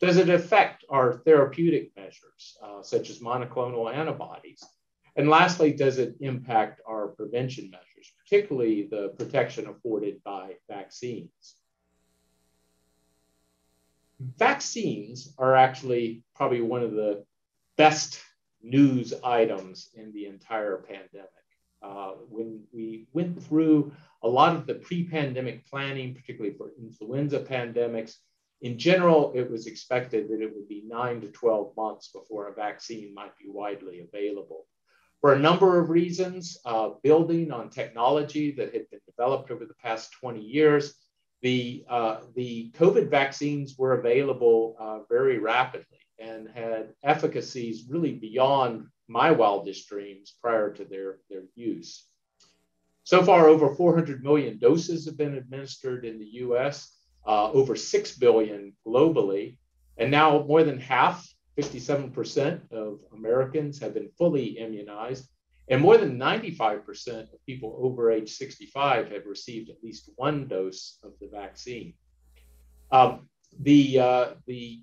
does 0.00 0.16
it 0.16 0.28
affect 0.28 0.84
our 0.90 1.14
therapeutic 1.24 1.92
measures, 1.96 2.58
uh, 2.62 2.82
such 2.82 3.10
as 3.10 3.20
monoclonal 3.20 3.92
antibodies? 3.92 4.62
And 5.16 5.30
lastly, 5.30 5.72
does 5.72 5.98
it 5.98 6.16
impact 6.20 6.82
our 6.86 7.08
prevention 7.08 7.70
measures, 7.70 8.12
particularly 8.22 8.88
the 8.90 9.14
protection 9.18 9.66
afforded 9.66 10.22
by 10.22 10.56
vaccines? 10.68 11.56
Vaccines 14.20 15.34
are 15.38 15.54
actually 15.54 16.22
probably 16.34 16.60
one 16.60 16.82
of 16.82 16.92
the 16.92 17.24
best 17.76 18.20
news 18.62 19.14
items 19.24 19.90
in 19.94 20.12
the 20.12 20.26
entire 20.26 20.78
pandemic. 20.78 21.30
Uh, 21.82 22.12
when 22.28 22.62
we 22.72 23.06
went 23.12 23.42
through 23.42 23.92
a 24.22 24.28
lot 24.28 24.56
of 24.56 24.66
the 24.66 24.74
pre 24.74 25.04
pandemic 25.04 25.66
planning, 25.66 26.14
particularly 26.14 26.56
for 26.56 26.72
influenza 26.78 27.40
pandemics, 27.40 28.16
in 28.62 28.78
general, 28.78 29.32
it 29.34 29.50
was 29.50 29.66
expected 29.66 30.28
that 30.28 30.40
it 30.40 30.54
would 30.54 30.68
be 30.68 30.84
nine 30.86 31.20
to 31.20 31.28
12 31.28 31.76
months 31.76 32.08
before 32.08 32.48
a 32.48 32.54
vaccine 32.54 33.12
might 33.14 33.36
be 33.36 33.48
widely 33.48 34.00
available. 34.00 34.66
For 35.20 35.32
a 35.32 35.38
number 35.38 35.80
of 35.80 35.90
reasons, 35.90 36.58
uh, 36.64 36.90
building 37.02 37.50
on 37.50 37.70
technology 37.70 38.52
that 38.52 38.72
had 38.72 38.88
been 38.90 39.00
developed 39.06 39.50
over 39.50 39.64
the 39.64 39.74
past 39.74 40.12
20 40.20 40.40
years, 40.40 40.94
the, 41.42 41.84
uh, 41.88 42.20
the 42.34 42.72
COVID 42.76 43.10
vaccines 43.10 43.76
were 43.76 43.98
available 43.98 44.76
uh, 44.78 45.00
very 45.08 45.38
rapidly 45.38 45.98
and 46.18 46.48
had 46.48 46.94
efficacies 47.02 47.86
really 47.88 48.14
beyond 48.14 48.86
my 49.08 49.30
wildest 49.30 49.88
dreams 49.88 50.34
prior 50.40 50.72
to 50.72 50.84
their, 50.84 51.18
their 51.28 51.42
use. 51.54 52.06
So 53.04 53.22
far, 53.22 53.48
over 53.48 53.74
400 53.74 54.24
million 54.24 54.58
doses 54.58 55.06
have 55.06 55.16
been 55.16 55.34
administered 55.34 56.04
in 56.04 56.18
the 56.18 56.26
US, 56.46 56.95
uh, 57.26 57.50
over 57.52 57.76
6 57.76 58.18
billion 58.18 58.72
globally, 58.86 59.58
and 59.98 60.10
now 60.10 60.44
more 60.44 60.62
than 60.62 60.78
half, 60.78 61.26
57% 61.58 62.72
of 62.72 63.00
Americans 63.14 63.78
have 63.80 63.94
been 63.94 64.10
fully 64.18 64.58
immunized, 64.58 65.28
and 65.68 65.80
more 65.80 65.96
than 65.96 66.18
95% 66.18 67.32
of 67.32 67.46
people 67.46 67.78
over 67.80 68.10
age 68.10 68.30
65 68.34 69.10
have 69.10 69.26
received 69.26 69.70
at 69.70 69.82
least 69.82 70.10
one 70.16 70.46
dose 70.46 70.98
of 71.02 71.12
the 71.20 71.28
vaccine. 71.28 71.94
Um, 72.92 73.28
the, 73.60 73.98
uh, 73.98 74.26
the 74.46 74.82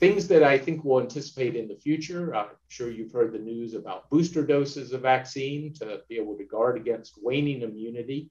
things 0.00 0.28
that 0.28 0.42
I 0.42 0.58
think 0.58 0.84
we'll 0.84 1.00
anticipate 1.00 1.56
in 1.56 1.68
the 1.68 1.76
future, 1.76 2.34
I'm 2.34 2.48
sure 2.68 2.90
you've 2.90 3.12
heard 3.12 3.32
the 3.32 3.38
news 3.38 3.74
about 3.74 4.08
booster 4.10 4.44
doses 4.46 4.92
of 4.92 5.02
vaccine 5.02 5.74
to 5.74 6.00
be 6.08 6.16
able 6.16 6.36
to 6.38 6.44
guard 6.44 6.76
against 6.76 7.18
waning 7.22 7.62
immunity. 7.62 8.30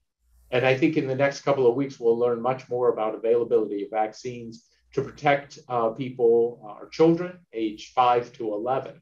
And 0.53 0.67
I 0.67 0.77
think 0.77 0.97
in 0.97 1.07
the 1.07 1.15
next 1.15 1.41
couple 1.41 1.65
of 1.65 1.75
weeks, 1.75 1.99
we'll 1.99 2.17
learn 2.17 2.39
much 2.39 2.69
more 2.69 2.89
about 2.93 3.15
availability 3.15 3.83
of 3.83 3.89
vaccines 3.89 4.67
to 4.93 5.01
protect 5.01 5.57
uh, 5.67 5.89
people 5.89 6.61
uh, 6.63 6.83
or 6.83 6.89
children 6.89 7.39
age 7.53 7.91
5 7.95 8.31
to 8.33 8.53
11. 8.53 9.01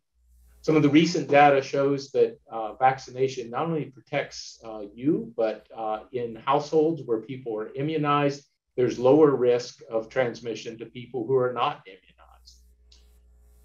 Some 0.62 0.78
of 0.78 0.82
the 0.82 0.90
recent 0.90 1.28
data 1.28 1.62
shows 1.62 2.10
that 2.12 2.40
uh, 2.50 2.76
vaccination 2.76 3.50
not 3.50 3.66
only 3.66 3.86
protects 3.86 4.62
uh, 4.64 4.84
you, 4.94 5.34
but 5.36 5.68
uh, 5.76 6.04
in 6.14 6.38
households 6.38 7.02
where 7.04 7.20
people 7.20 7.58
are 7.60 7.74
immunized, 7.74 8.46
there's 8.78 8.98
lower 8.98 9.36
risk 9.36 9.82
of 9.90 10.08
transmission 10.08 10.78
to 10.78 10.86
people 10.86 11.28
who 11.28 11.36
are 11.36 11.52
not 11.52 11.82
immunized. 11.86 12.60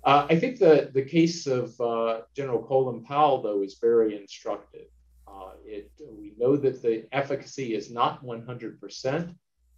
Uh, 0.02 0.26
I 0.28 0.40
think 0.40 0.58
the, 0.58 0.90
the 0.92 1.02
case 1.02 1.46
of 1.46 1.76
General 2.34 2.64
Colin 2.64 3.04
Powell, 3.04 3.42
though, 3.42 3.62
is 3.62 3.78
very 3.80 4.20
instructive. 4.20 4.86
Uh, 5.36 5.50
it, 5.64 5.90
we 6.00 6.32
know 6.38 6.56
that 6.56 6.82
the 6.82 7.06
efficacy 7.12 7.74
is 7.74 7.90
not 7.90 8.24
100%, 8.24 9.34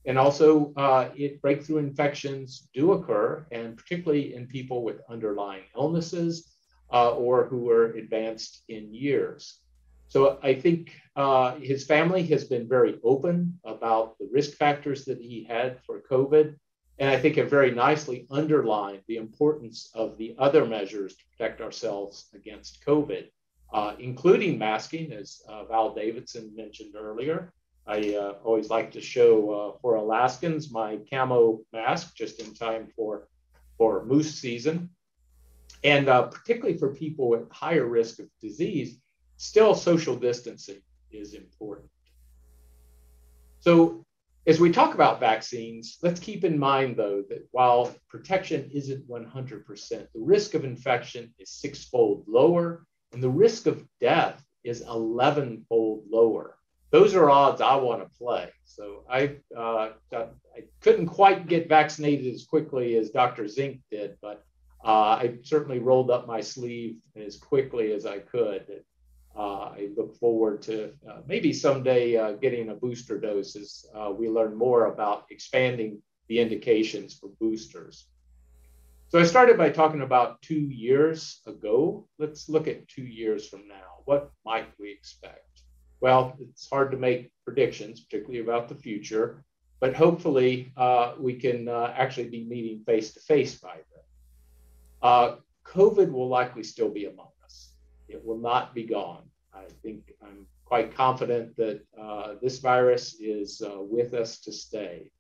and 0.07 0.19
also 0.19 0.73
it, 1.17 1.43
breakthrough 1.43 1.79
infections 1.79 2.69
do 2.73 2.93
occur, 2.93 3.47
and 3.51 3.77
particularly 3.77 4.35
in 4.35 4.47
people 4.47 4.85
with 4.85 5.01
underlying 5.11 5.65
illnesses 5.77 6.55
uh, 6.93 7.11
or 7.11 7.47
who 7.47 7.69
are 7.71 7.93
advanced 7.93 8.63
in 8.69 8.95
years. 8.95 9.61
So 10.09 10.39
I 10.43 10.55
think 10.55 10.95
uh, 11.17 11.57
his 11.57 11.85
family 11.85 12.23
has 12.29 12.45
been 12.45 12.67
very 12.67 12.99
open 13.05 13.59
about 13.65 14.19
the 14.19 14.29
risk 14.33 14.53
factors 14.57 15.05
that 15.05 15.19
he 15.21 15.45
had 15.45 15.81
for 15.85 16.01
COVID. 16.01 16.57
And 16.99 17.11
I 17.11 17.19
think 17.19 17.37
it 17.37 17.51
very 17.51 17.71
nicely 17.71 18.27
underlined 18.31 19.03
the 19.07 19.19
importance 19.19 19.91
of 19.95 20.17
the 20.17 20.35
other 20.39 20.65
measures 20.65 21.15
to 21.15 21.25
protect 21.37 21.61
ourselves 21.61 22.29
against 22.35 22.85
COVID, 22.85 23.29
uh, 23.73 23.95
including 23.99 24.59
masking, 24.59 25.13
as 25.13 25.43
uh, 25.49 25.65
Val 25.65 25.95
Davidson 25.95 26.53
mentioned 26.57 26.95
earlier. 26.97 27.53
I 27.87 28.15
uh, 28.15 28.35
always 28.45 28.69
like 28.69 28.93
to 28.93 29.01
show 29.01 29.51
uh, 29.51 29.79
for 29.81 29.97
Alaskans 29.97 30.71
my 30.71 30.99
camo 31.11 31.61
mask 31.73 32.15
just 32.15 32.41
in 32.41 32.55
time 32.55 32.89
for, 32.95 33.29
for 33.79 34.05
moose 34.05 34.35
season. 34.35 34.91
And 35.85 36.09
uh, 36.09 36.25
particularly 36.25 36.77
for 36.77 36.95
people 36.95 37.29
with 37.29 37.51
higher 37.51 37.87
risk 37.87 38.19
of 38.19 38.27
disease, 38.43 38.99
still 39.37 39.75
social 39.75 40.17
distancing 40.17 40.81
is 41.13 41.35
important. 41.35 41.89
So, 43.61 44.05
as 44.47 44.59
we 44.59 44.73
talk 44.73 44.95
about 44.95 45.21
vaccines, 45.21 45.99
let's 46.03 46.21
keep 46.21 46.43
in 46.43 46.59
mind, 46.59 46.97
though, 46.97 47.23
that 47.29 47.47
while 47.51 47.95
protection 48.09 48.71
isn't 48.73 49.07
100%, 49.07 49.89
the 49.91 50.07
risk 50.15 50.55
of 50.55 50.65
infection 50.65 51.35
is 51.39 51.51
sixfold 51.51 52.25
lower, 52.27 52.87
and 53.13 53.23
the 53.23 53.31
risk 53.31 53.67
of 53.67 53.85
death 54.01 54.43
is 54.65 54.83
11 54.83 55.65
fold 55.69 56.05
lower. 56.11 56.57
Those 56.91 57.15
are 57.15 57.29
odds 57.29 57.61
I 57.61 57.77
want 57.77 58.03
to 58.03 58.19
play. 58.19 58.51
So 58.65 59.05
I, 59.11 59.37
uh, 59.57 59.91
I 60.13 60.65
couldn't 60.81 61.07
quite 61.07 61.47
get 61.47 61.69
vaccinated 61.69 62.33
as 62.35 62.45
quickly 62.45 62.97
as 62.97 63.11
Dr. 63.11 63.47
Zink 63.47 63.81
did, 63.91 64.17
but 64.23 64.45
uh, 64.85 65.19
I 65.21 65.39
certainly 65.43 65.81
rolled 65.81 66.11
up 66.11 66.27
my 66.27 66.41
sleeve 66.41 66.97
as 67.17 67.37
quickly 67.37 67.93
as 67.93 68.07
I 68.07 68.21
could. 68.21 68.83
Uh, 69.37 69.71
I 69.77 69.91
look 69.97 70.17
forward 70.17 70.63
to 70.63 70.93
uh, 71.09 71.21
maybe 71.27 71.53
someday 71.53 72.17
uh, 72.17 72.33
getting 72.33 72.71
a 72.71 72.75
booster 72.75 73.21
dose 73.21 73.55
as 73.55 73.85
uh, 73.95 74.11
we 74.11 74.29
learn 74.29 74.57
more 74.57 74.87
about 74.87 75.27
expanding 75.31 76.03
the 76.29 76.41
indications 76.41 77.15
for 77.15 77.31
boosters. 77.41 78.07
So 79.11 79.19
I 79.19 79.23
started 79.23 79.57
by 79.57 79.71
talking 79.71 80.03
about 80.03 80.43
two 80.43 80.61
years 80.61 81.41
ago. 81.47 82.07
Let's 82.19 82.51
look 82.51 82.69
at 82.69 82.87
two 82.89 83.05
years 83.05 83.49
from 83.49 83.67
now. 83.67 84.03
What 84.05 84.31
might 84.45 84.69
we 84.79 84.91
expect? 84.91 85.63
Well, 86.03 86.37
it's 86.39 86.69
hard 86.69 86.91
to 86.91 86.99
make 86.99 87.33
predictions, 87.43 88.01
particularly 88.01 88.41
about 88.41 88.69
the 88.69 88.75
future, 88.75 89.45
but 89.81 89.95
hopefully 89.95 90.73
uh, 90.77 91.15
we 91.19 91.33
can 91.37 91.69
actually 91.69 92.29
be 92.29 92.45
meeting 92.45 92.83
face 92.85 93.15
to 93.15 93.21
face 93.21 93.55
by 93.55 93.77
then. 93.77 94.05
Uh, 95.01 95.37
COVID 95.65 96.13
will 96.13 96.29
likely 96.29 96.63
still 96.63 96.91
be 96.91 97.07
among 97.07 97.31
us. 97.43 97.73
It 98.09 98.23
will 98.23 98.39
not 98.39 98.75
be 98.75 98.85
gone. 98.85 99.23
I 99.55 99.65
think 99.83 100.13
I'm 100.23 100.45
quite 100.67 100.95
confident 100.95 101.57
that 101.57 101.81
uh, 101.99 102.35
this 102.43 102.59
virus 102.59 103.17
is 103.19 103.63
uh, 103.63 103.81
with 103.81 104.13
us 104.13 104.39
to 104.41 104.53
stay. 104.53 105.11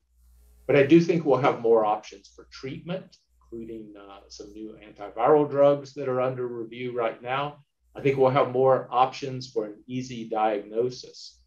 But 0.66 0.76
I 0.76 0.82
do 0.82 1.00
think 1.00 1.24
we'll 1.24 1.38
have 1.38 1.62
more 1.62 1.86
options 1.86 2.30
for 2.36 2.46
treatment, 2.52 3.16
including 3.50 3.94
uh, 3.98 4.20
some 4.28 4.52
new 4.52 4.76
antiviral 4.84 5.48
drugs 5.48 5.94
that 5.94 6.08
are 6.08 6.20
under 6.20 6.46
review 6.46 6.96
right 6.96 7.22
now. 7.22 7.58
I 7.96 8.00
think 8.00 8.16
we'll 8.16 8.30
have 8.30 8.50
more 8.50 8.88
options 8.90 9.50
for 9.50 9.64
an 9.66 9.82
easy 9.86 10.28
diagnosis. 10.28 11.40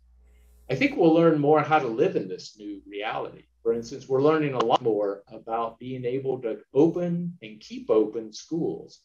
I 0.70 0.76
think 0.76 0.98
we'll 0.98 1.14
learn 1.14 1.40
more 1.40 1.62
how 1.62 1.80
to 1.80 1.88
live 1.88 2.16
in 2.16 2.28
this 2.28 2.58
new 2.58 2.82
reality. 2.88 3.44
For 3.62 3.74
instance, 3.74 4.08
we're 4.08 4.22
learning 4.24 4.54
a 4.54 4.66
lot 4.66 4.82
more 4.82 5.24
about 5.28 5.80
being 5.80 6.04
able 6.04 6.42
to 6.42 6.60
open 6.74 7.38
and 7.42 7.60
keep 7.60 7.90
open 7.90 8.34
schools. 8.34 9.02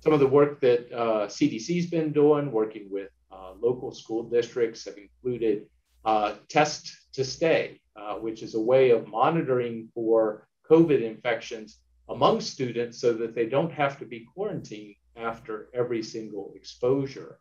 Some 0.00 0.12
of 0.12 0.20
the 0.20 0.26
work 0.26 0.60
that 0.60 0.90
uh, 0.92 1.26
CDC's 1.26 1.90
been 1.90 2.12
doing, 2.12 2.50
working 2.50 2.88
with 2.90 3.10
uh, 3.30 3.52
local 3.60 3.92
school 3.92 4.22
districts, 4.22 4.84
have 4.86 4.96
included 4.96 5.66
uh, 6.04 6.36
test 6.48 6.96
to 7.12 7.24
stay, 7.24 7.80
uh, 7.96 8.14
which 8.14 8.42
is 8.42 8.54
a 8.54 8.60
way 8.60 8.90
of 8.90 9.08
monitoring 9.08 9.88
for 9.94 10.48
COVID 10.70 11.02
infections 11.02 11.80
among 12.08 12.40
students 12.40 13.00
so 13.00 13.12
that 13.12 13.34
they 13.34 13.46
don't 13.46 13.72
have 13.72 13.98
to 13.98 14.04
be 14.04 14.26
quarantined 14.34 14.94
after 15.16 15.68
every 15.74 16.02
single 16.02 16.52
exposure. 16.54 17.38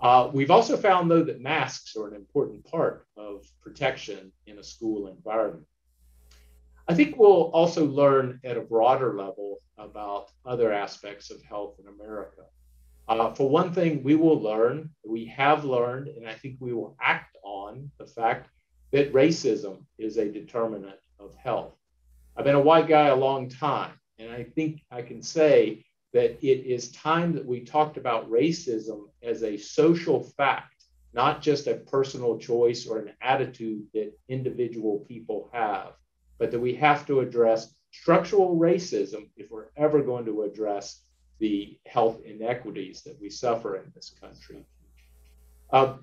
Uh, 0.00 0.30
we've 0.32 0.50
also 0.50 0.76
found, 0.76 1.10
though, 1.10 1.24
that 1.24 1.40
masks 1.40 1.96
are 1.96 2.06
an 2.06 2.14
important 2.14 2.64
part 2.64 3.06
of 3.16 3.44
protection 3.60 4.32
in 4.46 4.58
a 4.58 4.62
school 4.62 5.08
environment. 5.08 5.66
I 6.86 6.94
think 6.94 7.18
we'll 7.18 7.50
also 7.52 7.84
learn 7.84 8.40
at 8.44 8.56
a 8.56 8.62
broader 8.62 9.14
level 9.14 9.58
about 9.76 10.30
other 10.46 10.72
aspects 10.72 11.30
of 11.30 11.42
health 11.42 11.76
in 11.80 11.88
America. 11.88 12.42
Uh, 13.08 13.32
for 13.34 13.48
one 13.48 13.72
thing, 13.72 14.02
we 14.02 14.14
will 14.14 14.40
learn, 14.40 14.90
we 15.04 15.26
have 15.26 15.64
learned, 15.64 16.08
and 16.08 16.28
I 16.28 16.34
think 16.34 16.56
we 16.60 16.72
will 16.72 16.96
act 17.00 17.36
on 17.42 17.90
the 17.98 18.06
fact 18.06 18.48
that 18.92 19.12
racism 19.12 19.84
is 19.98 20.16
a 20.16 20.30
determinant 20.30 20.98
of 21.18 21.34
health. 21.34 21.77
I've 22.38 22.44
been 22.44 22.54
a 22.54 22.60
white 22.60 22.88
guy 22.88 23.08
a 23.08 23.16
long 23.16 23.48
time, 23.48 23.92
and 24.18 24.30
I 24.30 24.44
think 24.44 24.80
I 24.90 25.02
can 25.02 25.22
say 25.22 25.84
that 26.12 26.38
it 26.40 26.64
is 26.64 26.92
time 26.92 27.34
that 27.34 27.44
we 27.44 27.60
talked 27.60 27.96
about 27.96 28.30
racism 28.30 29.08
as 29.22 29.42
a 29.42 29.58
social 29.58 30.22
fact, 30.22 30.84
not 31.12 31.42
just 31.42 31.66
a 31.66 31.74
personal 31.74 32.38
choice 32.38 32.86
or 32.86 33.00
an 33.00 33.12
attitude 33.20 33.82
that 33.92 34.12
individual 34.28 35.00
people 35.00 35.50
have 35.52 35.92
but 36.38 36.50
that 36.52 36.60
we 36.60 36.74
have 36.74 37.06
to 37.06 37.20
address 37.20 37.74
structural 37.90 38.56
racism 38.56 39.28
if 39.36 39.50
we're 39.50 39.70
ever 39.76 40.02
going 40.02 40.24
to 40.24 40.42
address 40.42 41.02
the 41.40 41.78
health 41.86 42.20
inequities 42.24 43.02
that 43.02 43.20
we 43.20 43.28
suffer 43.28 43.76
in 43.76 43.92
this 43.94 44.14
country. 44.20 44.64
Uh, 45.70 45.96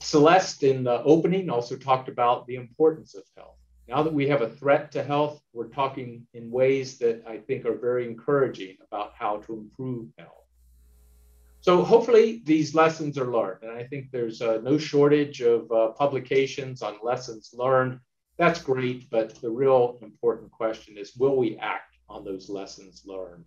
Celeste, 0.00 0.64
in 0.64 0.84
the 0.84 1.02
opening, 1.02 1.50
also 1.50 1.76
talked 1.76 2.08
about 2.08 2.46
the 2.46 2.56
importance 2.56 3.14
of 3.14 3.24
health. 3.36 3.57
Now 3.88 4.02
that 4.02 4.12
we 4.12 4.28
have 4.28 4.42
a 4.42 4.50
threat 4.50 4.92
to 4.92 5.02
health, 5.02 5.40
we're 5.52 5.68
talking 5.68 6.26
in 6.34 6.50
ways 6.50 6.98
that 6.98 7.24
I 7.26 7.38
think 7.38 7.64
are 7.64 7.76
very 7.76 8.06
encouraging 8.06 8.76
about 8.86 9.12
how 9.18 9.38
to 9.38 9.54
improve 9.54 10.08
health. 10.18 10.44
So 11.60 11.82
hopefully 11.82 12.42
these 12.44 12.74
lessons 12.74 13.18
are 13.18 13.32
learned, 13.32 13.62
and 13.62 13.72
I 13.72 13.84
think 13.84 14.10
there's 14.10 14.40
uh, 14.40 14.60
no 14.62 14.78
shortage 14.78 15.40
of 15.40 15.70
uh, 15.72 15.88
publications 15.88 16.82
on 16.82 16.98
lessons 17.02 17.50
learned 17.52 17.98
that's 18.38 18.62
great, 18.62 19.10
but 19.10 19.34
the 19.40 19.50
real 19.50 19.98
important 20.00 20.50
question 20.52 20.96
is 20.96 21.16
will 21.16 21.36
we 21.36 21.58
act 21.58 21.98
on 22.08 22.24
those 22.24 22.48
lessons 22.48 23.02
learned? 23.04 23.44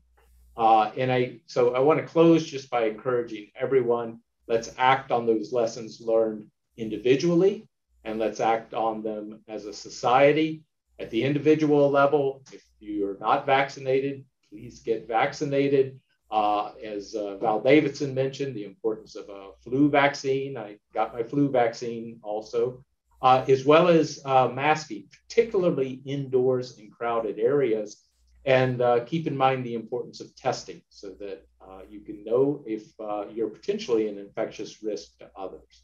Uh, 0.58 0.92
and 0.98 1.10
I 1.12 1.40
so 1.48 1.74
I 1.74 1.80
want 1.80 2.00
to 2.02 2.06
close 2.06 2.46
just 2.46 2.70
by 2.70 2.84
encouraging 2.86 3.52
everyone 3.56 4.20
let's 4.48 4.74
act 4.78 5.10
on 5.10 5.26
those 5.26 5.54
lessons 5.54 6.02
learned 6.02 6.46
individually 6.76 7.70
and 8.04 8.20
let's 8.20 8.40
act 8.40 8.74
on 8.74 9.04
them 9.04 9.42
as 9.48 9.66
a 9.66 9.74
society. 9.74 10.64
At 11.00 11.10
the 11.10 11.24
individual 11.24 11.90
level, 11.90 12.44
if 12.52 12.64
you're 12.80 13.18
not 13.20 13.46
vaccinated, 13.46 14.26
please 14.50 14.80
get 14.80 15.08
vaccinated. 15.08 16.00
Uh, 16.30 16.72
as 16.84 17.14
uh, 17.14 17.38
Val 17.38 17.60
Davidson 17.60 18.14
mentioned, 18.14 18.56
the 18.56 18.64
importance 18.64 19.16
of 19.16 19.28
a 19.30 19.52
flu 19.64 19.90
vaccine. 19.90 20.58
I 20.58 20.78
got 20.94 21.14
my 21.14 21.24
flu 21.24 21.50
vaccine 21.50 22.20
also, 22.24 22.84
uh, 23.22 23.44
as 23.48 23.66
well 23.66 23.90
as 23.90 24.22
uh, 24.26 24.48
masking, 24.48 25.10
particularly 25.28 26.02
indoors 26.06 26.78
in 26.80 26.90
crowded 26.90 27.38
areas. 27.38 28.06
And 28.46 28.82
uh, 28.82 29.02
keep 29.06 29.28
in 29.28 29.38
mind 29.38 29.66
the 29.66 29.76
importance 29.76 30.22
of 30.22 30.36
testing 30.36 30.82
so 30.90 31.10
that 31.20 31.46
uh, 31.62 31.82
you 31.88 32.00
can 32.00 32.24
know 32.24 32.64
if 32.66 32.84
you're 33.36 33.50
potentially 33.50 34.08
an 34.08 34.18
infectious 34.18 34.82
risk 34.82 35.18
to 35.20 35.30
others. 35.36 35.84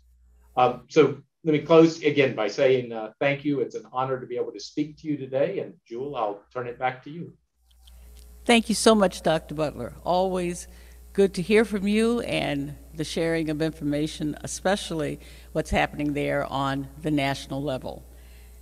Um, 0.55 0.85
so 0.89 1.17
let 1.47 1.53
me 1.53 1.59
close 1.59 2.03
again 2.03 2.35
by 2.35 2.45
saying 2.45 2.91
uh, 2.91 3.13
thank 3.21 3.45
you. 3.45 3.61
It's 3.61 3.73
an 3.73 3.85
honor 3.93 4.19
to 4.19 4.27
be 4.27 4.35
able 4.35 4.51
to 4.51 4.59
speak 4.59 4.97
to 4.97 5.07
you 5.07 5.15
today. 5.15 5.59
And 5.59 5.75
Jewel, 5.87 6.17
I'll 6.17 6.41
turn 6.51 6.67
it 6.67 6.77
back 6.77 7.01
to 7.05 7.09
you. 7.09 7.31
Thank 8.43 8.67
you 8.67 8.75
so 8.75 8.93
much, 8.93 9.21
Dr. 9.21 9.55
Butler. 9.55 9.93
Always 10.03 10.67
good 11.13 11.33
to 11.35 11.41
hear 11.41 11.63
from 11.63 11.87
you 11.87 12.19
and 12.19 12.75
the 12.95 13.05
sharing 13.05 13.49
of 13.49 13.61
information, 13.61 14.37
especially 14.43 15.21
what's 15.53 15.69
happening 15.69 16.11
there 16.11 16.45
on 16.51 16.89
the 17.01 17.11
national 17.11 17.63
level. 17.63 18.03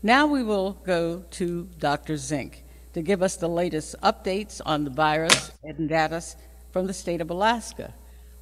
Now 0.04 0.28
we 0.28 0.44
will 0.44 0.74
go 0.86 1.26
to 1.32 1.68
Dr. 1.80 2.18
Zink 2.18 2.66
to 2.94 3.02
give 3.02 3.24
us 3.24 3.36
the 3.36 3.50
latest 3.50 3.96
updates 4.04 4.62
on 4.64 4.84
the 4.84 4.92
virus 4.92 5.52
and 5.64 5.90
data 5.90 6.24
from 6.72 6.86
the 6.86 6.94
state 6.94 7.20
of 7.20 7.32
Alaska. 7.32 7.96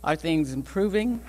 Are 0.03 0.17
things 0.17 0.51
improving, 0.51 1.21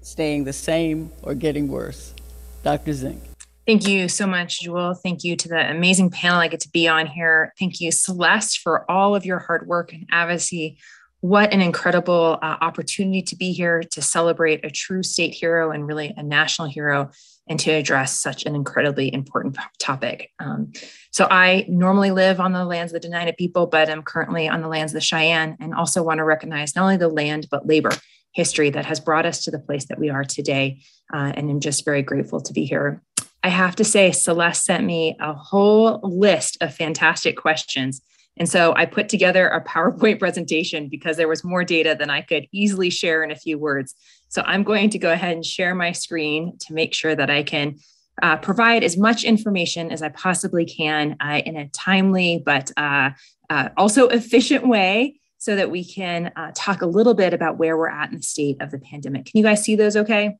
staying 0.00 0.44
the 0.44 0.54
same, 0.54 1.12
or 1.22 1.34
getting 1.34 1.68
worse? 1.68 2.14
Dr. 2.62 2.92
Zink. 2.92 3.22
Thank 3.66 3.86
you 3.86 4.08
so 4.08 4.26
much, 4.26 4.62
Jewel. 4.62 4.94
Thank 4.94 5.22
you 5.22 5.36
to 5.36 5.48
the 5.48 5.70
amazing 5.70 6.10
panel 6.10 6.40
I 6.40 6.48
get 6.48 6.60
to 6.60 6.68
be 6.70 6.88
on 6.88 7.06
here. 7.06 7.52
Thank 7.60 7.80
you, 7.80 7.92
Celeste, 7.92 8.58
for 8.58 8.90
all 8.90 9.14
of 9.14 9.24
your 9.24 9.38
hard 9.38 9.68
work 9.68 9.92
and 9.92 10.08
advocacy. 10.10 10.78
What 11.20 11.52
an 11.52 11.60
incredible 11.60 12.40
uh, 12.42 12.56
opportunity 12.60 13.22
to 13.22 13.36
be 13.36 13.52
here 13.52 13.84
to 13.92 14.02
celebrate 14.02 14.64
a 14.64 14.70
true 14.70 15.04
state 15.04 15.32
hero 15.32 15.70
and 15.70 15.86
really 15.86 16.12
a 16.16 16.24
national 16.24 16.66
hero 16.66 17.12
and 17.46 17.60
to 17.60 17.70
address 17.70 18.18
such 18.18 18.44
an 18.46 18.56
incredibly 18.56 19.12
important 19.14 19.56
topic. 19.78 20.30
Um, 20.40 20.72
so, 21.12 21.28
I 21.30 21.64
normally 21.68 22.10
live 22.10 22.40
on 22.40 22.52
the 22.52 22.64
lands 22.64 22.92
of 22.92 23.00
the 23.00 23.08
Dena'ina 23.08 23.36
people, 23.36 23.68
but 23.68 23.88
I'm 23.88 24.02
currently 24.02 24.48
on 24.48 24.60
the 24.60 24.68
lands 24.68 24.92
of 24.92 24.94
the 24.94 25.00
Cheyenne 25.00 25.56
and 25.60 25.72
also 25.72 26.02
want 26.02 26.18
to 26.18 26.24
recognize 26.24 26.74
not 26.74 26.82
only 26.82 26.96
the 26.96 27.08
land, 27.08 27.46
but 27.48 27.64
labor 27.64 27.92
history 28.32 28.70
that 28.70 28.86
has 28.86 29.00
brought 29.00 29.26
us 29.26 29.44
to 29.44 29.50
the 29.50 29.58
place 29.58 29.86
that 29.86 29.98
we 29.98 30.10
are 30.10 30.24
today. 30.24 30.80
Uh, 31.12 31.32
and 31.34 31.50
I'm 31.50 31.60
just 31.60 31.84
very 31.84 32.02
grateful 32.02 32.40
to 32.40 32.52
be 32.52 32.64
here. 32.64 33.02
I 33.42 33.48
have 33.48 33.76
to 33.76 33.84
say, 33.84 34.12
Celeste 34.12 34.64
sent 34.64 34.84
me 34.84 35.16
a 35.20 35.32
whole 35.34 36.00
list 36.02 36.58
of 36.60 36.74
fantastic 36.74 37.36
questions. 37.36 38.00
And 38.36 38.48
so 38.48 38.72
I 38.74 38.86
put 38.86 39.08
together 39.08 39.48
a 39.48 39.62
PowerPoint 39.62 40.18
presentation 40.18 40.88
because 40.88 41.16
there 41.16 41.28
was 41.28 41.44
more 41.44 41.64
data 41.64 41.96
than 41.98 42.10
I 42.10 42.22
could 42.22 42.46
easily 42.52 42.88
share 42.88 43.22
in 43.22 43.30
a 43.30 43.36
few 43.36 43.58
words. 43.58 43.94
So 44.28 44.42
I'm 44.46 44.62
going 44.62 44.90
to 44.90 44.98
go 44.98 45.12
ahead 45.12 45.34
and 45.34 45.44
share 45.44 45.74
my 45.74 45.92
screen 45.92 46.56
to 46.60 46.72
make 46.72 46.94
sure 46.94 47.14
that 47.14 47.30
I 47.30 47.42
can 47.42 47.76
uh, 48.22 48.36
provide 48.36 48.84
as 48.84 48.96
much 48.96 49.24
information 49.24 49.90
as 49.90 50.02
I 50.02 50.08
possibly 50.10 50.64
can 50.64 51.16
uh, 51.20 51.40
in 51.44 51.56
a 51.56 51.68
timely 51.68 52.42
but 52.44 52.70
uh, 52.76 53.10
uh 53.48 53.70
also 53.78 54.08
efficient 54.08 54.68
way 54.68 55.18
so 55.42 55.56
that 55.56 55.72
we 55.72 55.84
can 55.84 56.30
uh, 56.36 56.52
talk 56.54 56.82
a 56.82 56.86
little 56.86 57.14
bit 57.14 57.34
about 57.34 57.58
where 57.58 57.76
we're 57.76 57.90
at 57.90 58.10
in 58.10 58.18
the 58.18 58.22
state 58.22 58.56
of 58.60 58.70
the 58.70 58.78
pandemic. 58.78 59.24
Can 59.24 59.38
you 59.38 59.42
guys 59.42 59.60
see 59.64 59.74
those 59.74 59.96
okay? 59.96 60.36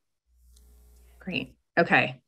Great. 1.19 1.57
Okay. 1.77 2.21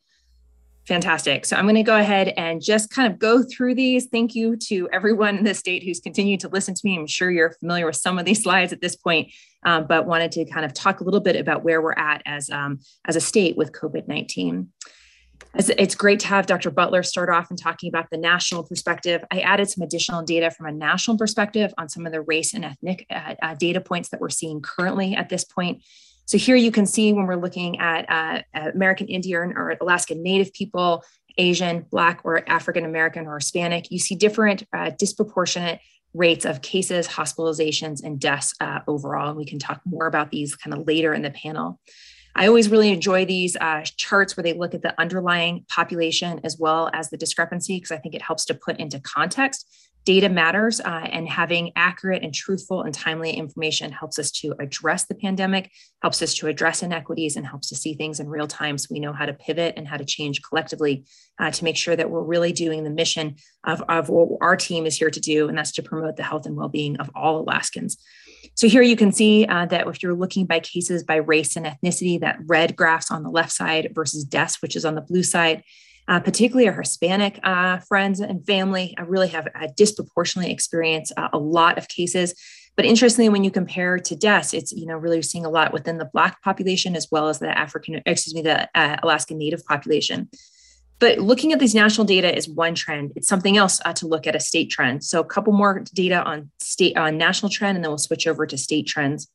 Fantastic. 0.88 1.46
So 1.46 1.54
I'm 1.54 1.66
going 1.66 1.76
to 1.76 1.84
go 1.84 1.96
ahead 1.96 2.34
and 2.36 2.60
just 2.60 2.90
kind 2.90 3.12
of 3.12 3.20
go 3.20 3.44
through 3.44 3.76
these. 3.76 4.06
Thank 4.06 4.34
you 4.34 4.56
to 4.56 4.88
everyone 4.92 5.38
in 5.38 5.44
the 5.44 5.54
state 5.54 5.84
who's 5.84 6.00
continued 6.00 6.40
to 6.40 6.48
listen 6.48 6.74
to 6.74 6.80
me. 6.82 6.98
I'm 6.98 7.06
sure 7.06 7.30
you're 7.30 7.52
familiar 7.52 7.86
with 7.86 7.94
some 7.94 8.18
of 8.18 8.24
these 8.24 8.42
slides 8.42 8.72
at 8.72 8.80
this 8.80 8.96
point, 8.96 9.32
um, 9.64 9.86
but 9.88 10.06
wanted 10.06 10.32
to 10.32 10.44
kind 10.44 10.66
of 10.66 10.74
talk 10.74 10.98
a 10.98 11.04
little 11.04 11.20
bit 11.20 11.36
about 11.36 11.62
where 11.62 11.80
we're 11.80 11.92
at 11.92 12.22
as, 12.26 12.50
um, 12.50 12.80
as 13.04 13.14
a 13.14 13.20
state 13.20 13.56
with 13.56 13.70
COVID-19 13.70 14.66
it's 15.56 15.94
great 15.94 16.20
to 16.20 16.26
have 16.26 16.46
Dr. 16.46 16.70
Butler 16.70 17.02
start 17.02 17.30
off 17.30 17.50
and 17.50 17.58
talking 17.58 17.88
about 17.88 18.10
the 18.10 18.16
national 18.16 18.64
perspective. 18.64 19.24
I 19.30 19.40
added 19.40 19.70
some 19.70 19.82
additional 19.82 20.22
data 20.22 20.50
from 20.50 20.66
a 20.66 20.72
national 20.72 21.16
perspective 21.16 21.72
on 21.78 21.88
some 21.88 22.06
of 22.06 22.12
the 22.12 22.20
race 22.20 22.54
and 22.54 22.64
ethnic 22.64 23.06
uh, 23.10 23.34
uh, 23.40 23.54
data 23.54 23.80
points 23.80 24.08
that 24.08 24.20
we're 24.20 24.30
seeing 24.30 24.60
currently 24.60 25.14
at 25.14 25.28
this 25.28 25.44
point. 25.44 25.82
So 26.26 26.38
here 26.38 26.56
you 26.56 26.72
can 26.72 26.86
see 26.86 27.12
when 27.12 27.26
we're 27.26 27.36
looking 27.36 27.78
at 27.78 28.06
uh, 28.08 28.70
American 28.74 29.08
Indian 29.08 29.52
or 29.56 29.76
Alaskan 29.80 30.22
Native 30.22 30.52
people, 30.54 31.04
Asian, 31.36 31.86
Black, 31.90 32.20
or 32.24 32.48
African 32.48 32.84
American 32.84 33.26
or 33.26 33.38
Hispanic, 33.38 33.90
you 33.90 33.98
see 33.98 34.14
different 34.14 34.64
uh, 34.72 34.90
disproportionate 34.98 35.80
rates 36.14 36.44
of 36.44 36.62
cases, 36.62 37.08
hospitalizations, 37.08 38.02
and 38.02 38.20
deaths 38.20 38.54
uh, 38.60 38.80
overall. 38.86 39.28
And 39.28 39.36
we 39.36 39.44
can 39.44 39.58
talk 39.58 39.80
more 39.84 40.06
about 40.06 40.30
these 40.30 40.54
kind 40.54 40.72
of 40.72 40.86
later 40.86 41.12
in 41.12 41.22
the 41.22 41.30
panel. 41.30 41.80
I 42.36 42.48
always 42.48 42.68
really 42.68 42.90
enjoy 42.90 43.24
these 43.24 43.56
uh, 43.56 43.82
charts 43.96 44.36
where 44.36 44.42
they 44.42 44.54
look 44.54 44.74
at 44.74 44.82
the 44.82 44.98
underlying 45.00 45.64
population 45.68 46.40
as 46.42 46.58
well 46.58 46.90
as 46.92 47.10
the 47.10 47.16
discrepancy, 47.16 47.76
because 47.76 47.92
I 47.92 47.98
think 47.98 48.14
it 48.14 48.22
helps 48.22 48.44
to 48.46 48.54
put 48.54 48.78
into 48.78 48.98
context. 49.00 49.68
Data 50.04 50.28
matters, 50.28 50.80
uh, 50.80 51.08
and 51.10 51.26
having 51.26 51.72
accurate 51.76 52.22
and 52.22 52.34
truthful 52.34 52.82
and 52.82 52.92
timely 52.92 53.32
information 53.32 53.90
helps 53.90 54.18
us 54.18 54.30
to 54.32 54.54
address 54.60 55.06
the 55.06 55.14
pandemic, 55.14 55.70
helps 56.02 56.20
us 56.20 56.34
to 56.34 56.46
address 56.46 56.82
inequities, 56.82 57.36
and 57.36 57.46
helps 57.46 57.70
to 57.70 57.74
see 57.74 57.94
things 57.94 58.20
in 58.20 58.28
real 58.28 58.46
time 58.46 58.76
so 58.76 58.88
we 58.90 59.00
know 59.00 59.14
how 59.14 59.24
to 59.24 59.32
pivot 59.32 59.72
and 59.78 59.88
how 59.88 59.96
to 59.96 60.04
change 60.04 60.42
collectively 60.42 61.06
uh, 61.38 61.50
to 61.50 61.64
make 61.64 61.76
sure 61.76 61.96
that 61.96 62.10
we're 62.10 62.22
really 62.22 62.52
doing 62.52 62.84
the 62.84 62.90
mission 62.90 63.36
of, 63.64 63.82
of 63.88 64.10
what 64.10 64.28
our 64.42 64.56
team 64.56 64.84
is 64.84 64.98
here 64.98 65.08
to 65.08 65.20
do, 65.20 65.48
and 65.48 65.56
that's 65.56 65.72
to 65.72 65.82
promote 65.82 66.16
the 66.16 66.22
health 66.22 66.44
and 66.44 66.56
well 66.56 66.68
being 66.68 66.98
of 66.98 67.08
all 67.14 67.38
Alaskans. 67.40 67.96
So 68.54 68.68
here 68.68 68.82
you 68.82 68.96
can 68.96 69.12
see 69.12 69.46
uh, 69.46 69.66
that 69.66 69.86
if 69.86 70.02
you're 70.02 70.14
looking 70.14 70.46
by 70.46 70.60
cases 70.60 71.02
by 71.02 71.16
race 71.16 71.56
and 71.56 71.66
ethnicity, 71.66 72.20
that 72.20 72.38
red 72.46 72.76
graphs 72.76 73.10
on 73.10 73.22
the 73.22 73.30
left 73.30 73.52
side 73.52 73.90
versus 73.94 74.24
deaths, 74.24 74.62
which 74.62 74.76
is 74.76 74.84
on 74.84 74.94
the 74.94 75.00
blue 75.00 75.24
side, 75.24 75.64
uh, 76.06 76.20
particularly 76.20 76.68
our 76.68 76.80
Hispanic 76.80 77.40
uh, 77.42 77.78
friends 77.78 78.20
and 78.20 78.46
family, 78.46 78.94
I 78.98 79.02
really 79.02 79.28
have 79.28 79.48
disproportionately 79.76 80.52
experienced 80.52 81.12
uh, 81.16 81.28
a 81.32 81.38
lot 81.38 81.78
of 81.78 81.88
cases. 81.88 82.34
But 82.76 82.84
interestingly, 82.84 83.28
when 83.28 83.44
you 83.44 83.50
compare 83.50 83.98
to 83.98 84.16
deaths, 84.16 84.52
it's 84.52 84.72
you 84.72 84.86
know 84.86 84.96
really 84.96 85.22
seeing 85.22 85.46
a 85.46 85.50
lot 85.50 85.72
within 85.72 85.98
the 85.98 86.10
Black 86.12 86.42
population 86.42 86.96
as 86.96 87.08
well 87.10 87.28
as 87.28 87.38
the 87.38 87.56
African, 87.56 88.02
excuse 88.04 88.34
me, 88.34 88.42
the 88.42 88.68
uh, 88.74 88.96
Alaskan 89.02 89.38
Native 89.38 89.64
population. 89.64 90.28
But 91.04 91.18
looking 91.18 91.52
at 91.52 91.58
these 91.58 91.74
national 91.74 92.06
data 92.06 92.34
is 92.34 92.48
one 92.48 92.74
trend. 92.74 93.12
It's 93.14 93.28
something 93.28 93.58
else 93.58 93.78
uh, 93.84 93.92
to 93.92 94.06
look 94.06 94.26
at 94.26 94.34
a 94.34 94.40
state 94.40 94.70
trend. 94.70 95.04
So 95.04 95.20
a 95.20 95.24
couple 95.24 95.52
more 95.52 95.84
data 95.92 96.22
on 96.22 96.50
state 96.60 96.96
on 96.96 97.18
national 97.18 97.50
trend, 97.50 97.76
and 97.76 97.84
then 97.84 97.90
we'll 97.90 97.98
switch 97.98 98.26
over 98.26 98.46
to 98.46 98.56
state 98.56 98.86
trends. 98.86 99.28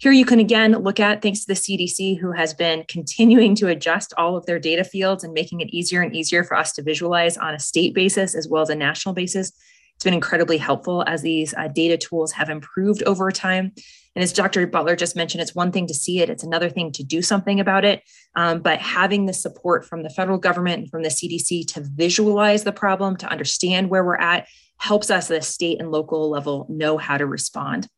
Here 0.00 0.12
you 0.12 0.26
can 0.26 0.38
again 0.38 0.72
look 0.72 1.00
at, 1.00 1.22
thanks 1.22 1.40
to 1.40 1.46
the 1.46 1.54
CDC, 1.54 2.18
who 2.18 2.32
has 2.32 2.52
been 2.52 2.84
continuing 2.88 3.54
to 3.54 3.68
adjust 3.68 4.12
all 4.18 4.36
of 4.36 4.44
their 4.44 4.58
data 4.58 4.84
fields 4.84 5.24
and 5.24 5.32
making 5.32 5.62
it 5.62 5.70
easier 5.70 6.02
and 6.02 6.14
easier 6.14 6.44
for 6.44 6.58
us 6.58 6.74
to 6.74 6.82
visualize 6.82 7.38
on 7.38 7.54
a 7.54 7.58
state 7.58 7.94
basis 7.94 8.34
as 8.34 8.46
well 8.46 8.60
as 8.60 8.68
a 8.68 8.74
national 8.74 9.14
basis. 9.14 9.52
It's 9.98 10.04
been 10.04 10.14
incredibly 10.14 10.58
helpful 10.58 11.02
as 11.08 11.22
these 11.22 11.52
uh, 11.54 11.66
data 11.66 11.96
tools 11.96 12.30
have 12.30 12.50
improved 12.50 13.02
over 13.02 13.32
time. 13.32 13.72
And 14.14 14.22
as 14.22 14.32
Dr. 14.32 14.64
Butler 14.68 14.94
just 14.94 15.16
mentioned, 15.16 15.42
it's 15.42 15.56
one 15.56 15.72
thing 15.72 15.88
to 15.88 15.94
see 15.94 16.20
it, 16.20 16.30
it's 16.30 16.44
another 16.44 16.70
thing 16.70 16.92
to 16.92 17.02
do 17.02 17.20
something 17.20 17.58
about 17.58 17.84
it. 17.84 18.04
Um, 18.36 18.60
but 18.60 18.78
having 18.78 19.26
the 19.26 19.32
support 19.32 19.84
from 19.84 20.04
the 20.04 20.08
federal 20.08 20.38
government 20.38 20.82
and 20.82 20.88
from 20.88 21.02
the 21.02 21.08
CDC 21.08 21.66
to 21.74 21.82
visualize 21.96 22.62
the 22.62 22.70
problem, 22.70 23.16
to 23.16 23.26
understand 23.26 23.90
where 23.90 24.04
we're 24.04 24.14
at, 24.14 24.46
helps 24.76 25.10
us 25.10 25.32
at 25.32 25.38
a 25.38 25.42
state 25.42 25.80
and 25.80 25.90
local 25.90 26.30
level 26.30 26.64
know 26.68 26.96
how 26.96 27.18
to 27.18 27.26
respond. 27.26 27.88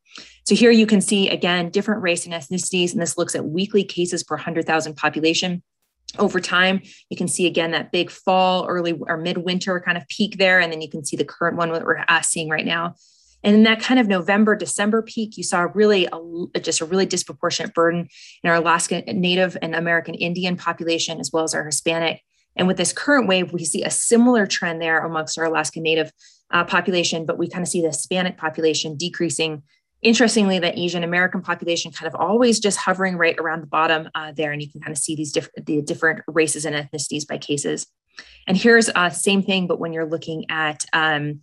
So 0.46 0.54
here 0.54 0.70
you 0.70 0.86
can 0.86 1.02
see 1.02 1.28
again 1.28 1.68
different 1.68 2.02
race 2.02 2.24
and 2.24 2.32
ethnicities, 2.32 2.92
and 2.92 3.02
this 3.02 3.18
looks 3.18 3.34
at 3.34 3.44
weekly 3.44 3.84
cases 3.84 4.24
per 4.24 4.36
100,000 4.36 4.96
population. 4.96 5.62
Over 6.18 6.40
time, 6.40 6.82
you 7.08 7.16
can 7.16 7.28
see 7.28 7.46
again 7.46 7.70
that 7.70 7.92
big 7.92 8.10
fall, 8.10 8.66
early 8.66 8.92
or 8.92 9.16
midwinter 9.16 9.80
kind 9.80 9.96
of 9.96 10.08
peak 10.08 10.38
there, 10.38 10.58
and 10.58 10.72
then 10.72 10.80
you 10.80 10.90
can 10.90 11.04
see 11.04 11.16
the 11.16 11.24
current 11.24 11.56
one 11.56 11.72
that 11.72 11.84
we're 11.84 12.04
uh, 12.08 12.20
seeing 12.22 12.48
right 12.48 12.66
now. 12.66 12.96
And 13.42 13.54
in 13.54 13.62
that 13.62 13.80
kind 13.80 13.98
of 13.98 14.08
November, 14.08 14.54
December 14.54 15.02
peak, 15.02 15.36
you 15.36 15.44
saw 15.44 15.68
really 15.72 16.06
a, 16.12 16.60
just 16.60 16.80
a 16.80 16.84
really 16.84 17.06
disproportionate 17.06 17.74
burden 17.74 18.08
in 18.42 18.50
our 18.50 18.56
Alaska 18.56 19.02
Native 19.02 19.56
and 19.62 19.74
American 19.74 20.14
Indian 20.14 20.56
population, 20.56 21.20
as 21.20 21.30
well 21.32 21.44
as 21.44 21.54
our 21.54 21.64
Hispanic. 21.64 22.20
And 22.56 22.66
with 22.66 22.76
this 22.76 22.92
current 22.92 23.28
wave, 23.28 23.52
we 23.52 23.64
see 23.64 23.82
a 23.82 23.90
similar 23.90 24.46
trend 24.46 24.82
there 24.82 25.04
amongst 25.04 25.38
our 25.38 25.44
Alaska 25.44 25.80
Native 25.80 26.12
uh, 26.50 26.64
population, 26.64 27.24
but 27.24 27.38
we 27.38 27.48
kind 27.48 27.62
of 27.62 27.68
see 27.68 27.80
the 27.80 27.88
Hispanic 27.88 28.36
population 28.36 28.96
decreasing. 28.96 29.62
Interestingly, 30.02 30.58
the 30.58 30.78
Asian 30.78 31.04
American 31.04 31.42
population 31.42 31.92
kind 31.92 32.06
of 32.06 32.18
always 32.18 32.58
just 32.58 32.78
hovering 32.78 33.16
right 33.16 33.38
around 33.38 33.60
the 33.60 33.66
bottom 33.66 34.08
uh, 34.14 34.32
there, 34.32 34.50
and 34.52 34.62
you 34.62 34.70
can 34.70 34.80
kind 34.80 34.92
of 34.92 34.98
see 34.98 35.14
these 35.14 35.32
different 35.32 35.66
the 35.66 35.82
different 35.82 36.22
races 36.26 36.64
and 36.64 36.74
ethnicities 36.74 37.26
by 37.26 37.36
cases. 37.36 37.86
And 38.46 38.56
here's 38.56 38.88
uh, 38.88 39.10
same 39.10 39.42
thing, 39.42 39.66
but 39.66 39.78
when 39.78 39.92
you're 39.92 40.06
looking 40.08 40.46
at 40.50 40.84
um, 40.92 41.40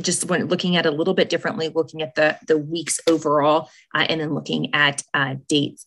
just 0.00 0.24
when 0.24 0.46
looking 0.46 0.76
at 0.76 0.86
a 0.86 0.90
little 0.90 1.14
bit 1.14 1.28
differently, 1.28 1.68
looking 1.68 2.02
at 2.02 2.14
the, 2.14 2.38
the 2.46 2.58
weeks 2.58 3.00
overall, 3.06 3.68
uh, 3.94 4.06
and 4.08 4.20
then 4.20 4.34
looking 4.34 4.74
at 4.74 5.02
uh, 5.14 5.34
dates. 5.48 5.86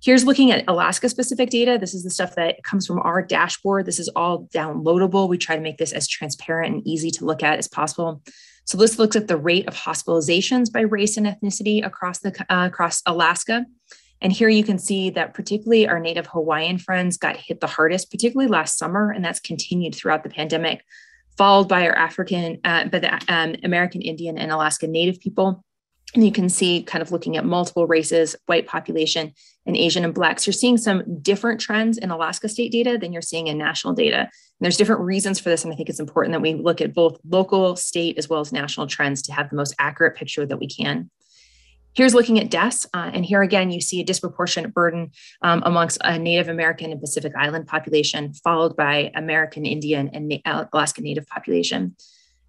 Here's 0.00 0.24
looking 0.24 0.52
at 0.52 0.64
Alaska 0.68 1.08
specific 1.08 1.50
data. 1.50 1.76
This 1.78 1.92
is 1.92 2.04
the 2.04 2.10
stuff 2.10 2.36
that 2.36 2.62
comes 2.62 2.86
from 2.86 3.00
our 3.00 3.20
dashboard. 3.20 3.84
This 3.84 3.98
is 3.98 4.08
all 4.14 4.46
downloadable. 4.54 5.28
We 5.28 5.38
try 5.38 5.56
to 5.56 5.62
make 5.62 5.76
this 5.76 5.92
as 5.92 6.06
transparent 6.06 6.72
and 6.72 6.86
easy 6.86 7.10
to 7.12 7.24
look 7.24 7.42
at 7.42 7.58
as 7.58 7.66
possible. 7.66 8.22
So 8.68 8.76
this 8.76 8.98
looks 8.98 9.16
at 9.16 9.28
the 9.28 9.36
rate 9.38 9.66
of 9.66 9.74
hospitalizations 9.74 10.70
by 10.70 10.82
race 10.82 11.16
and 11.16 11.26
ethnicity 11.26 11.82
across 11.82 12.18
the 12.18 12.34
uh, 12.50 12.66
across 12.66 13.00
Alaska. 13.06 13.64
And 14.20 14.30
here 14.30 14.50
you 14.50 14.62
can 14.62 14.78
see 14.78 15.08
that 15.08 15.32
particularly 15.32 15.88
our 15.88 15.98
Native 15.98 16.26
Hawaiian 16.26 16.76
friends 16.76 17.16
got 17.16 17.38
hit 17.38 17.60
the 17.60 17.66
hardest, 17.66 18.10
particularly 18.10 18.46
last 18.46 18.76
summer, 18.76 19.10
and 19.10 19.24
that's 19.24 19.40
continued 19.40 19.94
throughout 19.94 20.22
the 20.22 20.28
pandemic, 20.28 20.84
followed 21.38 21.66
by 21.66 21.86
our 21.86 21.96
African, 21.96 22.58
uh, 22.62 22.88
by 22.88 22.98
the 22.98 23.14
um, 23.32 23.56
American 23.64 24.02
Indian 24.02 24.36
and 24.36 24.52
Alaska 24.52 24.86
Native 24.86 25.18
people. 25.18 25.64
And 26.14 26.22
you 26.22 26.32
can 26.32 26.50
see 26.50 26.82
kind 26.82 27.00
of 27.00 27.10
looking 27.10 27.38
at 27.38 27.46
multiple 27.46 27.86
races, 27.86 28.36
white 28.44 28.66
population, 28.66 29.32
and 29.68 29.76
Asian 29.76 30.04
and 30.04 30.14
Blacks. 30.14 30.46
You're 30.46 30.54
seeing 30.54 30.78
some 30.78 31.20
different 31.20 31.60
trends 31.60 31.98
in 31.98 32.10
Alaska 32.10 32.48
state 32.48 32.72
data 32.72 32.98
than 32.98 33.12
you're 33.12 33.22
seeing 33.22 33.46
in 33.46 33.58
national 33.58 33.92
data. 33.92 34.20
And 34.20 34.30
there's 34.60 34.78
different 34.78 35.02
reasons 35.02 35.38
for 35.38 35.50
this. 35.50 35.62
And 35.62 35.72
I 35.72 35.76
think 35.76 35.90
it's 35.90 36.00
important 36.00 36.32
that 36.32 36.40
we 36.40 36.54
look 36.54 36.80
at 36.80 36.94
both 36.94 37.20
local, 37.28 37.76
state, 37.76 38.18
as 38.18 38.28
well 38.28 38.40
as 38.40 38.50
national 38.50 38.86
trends 38.88 39.22
to 39.22 39.32
have 39.32 39.50
the 39.50 39.56
most 39.56 39.74
accurate 39.78 40.16
picture 40.16 40.46
that 40.46 40.58
we 40.58 40.66
can. 40.66 41.10
Here's 41.94 42.14
looking 42.14 42.40
at 42.40 42.50
deaths. 42.50 42.86
Uh, 42.94 43.10
and 43.12 43.24
here 43.24 43.42
again, 43.42 43.70
you 43.70 43.80
see 43.80 44.00
a 44.00 44.04
disproportionate 44.04 44.72
burden 44.72 45.10
um, 45.42 45.62
amongst 45.66 45.98
a 46.02 46.18
Native 46.18 46.48
American 46.48 46.90
and 46.90 47.00
Pacific 47.00 47.32
Island 47.36 47.66
population, 47.66 48.32
followed 48.32 48.74
by 48.74 49.10
American 49.14 49.66
Indian 49.66 50.08
and 50.08 50.32
Alaska 50.46 51.02
Native 51.02 51.26
population. 51.26 51.94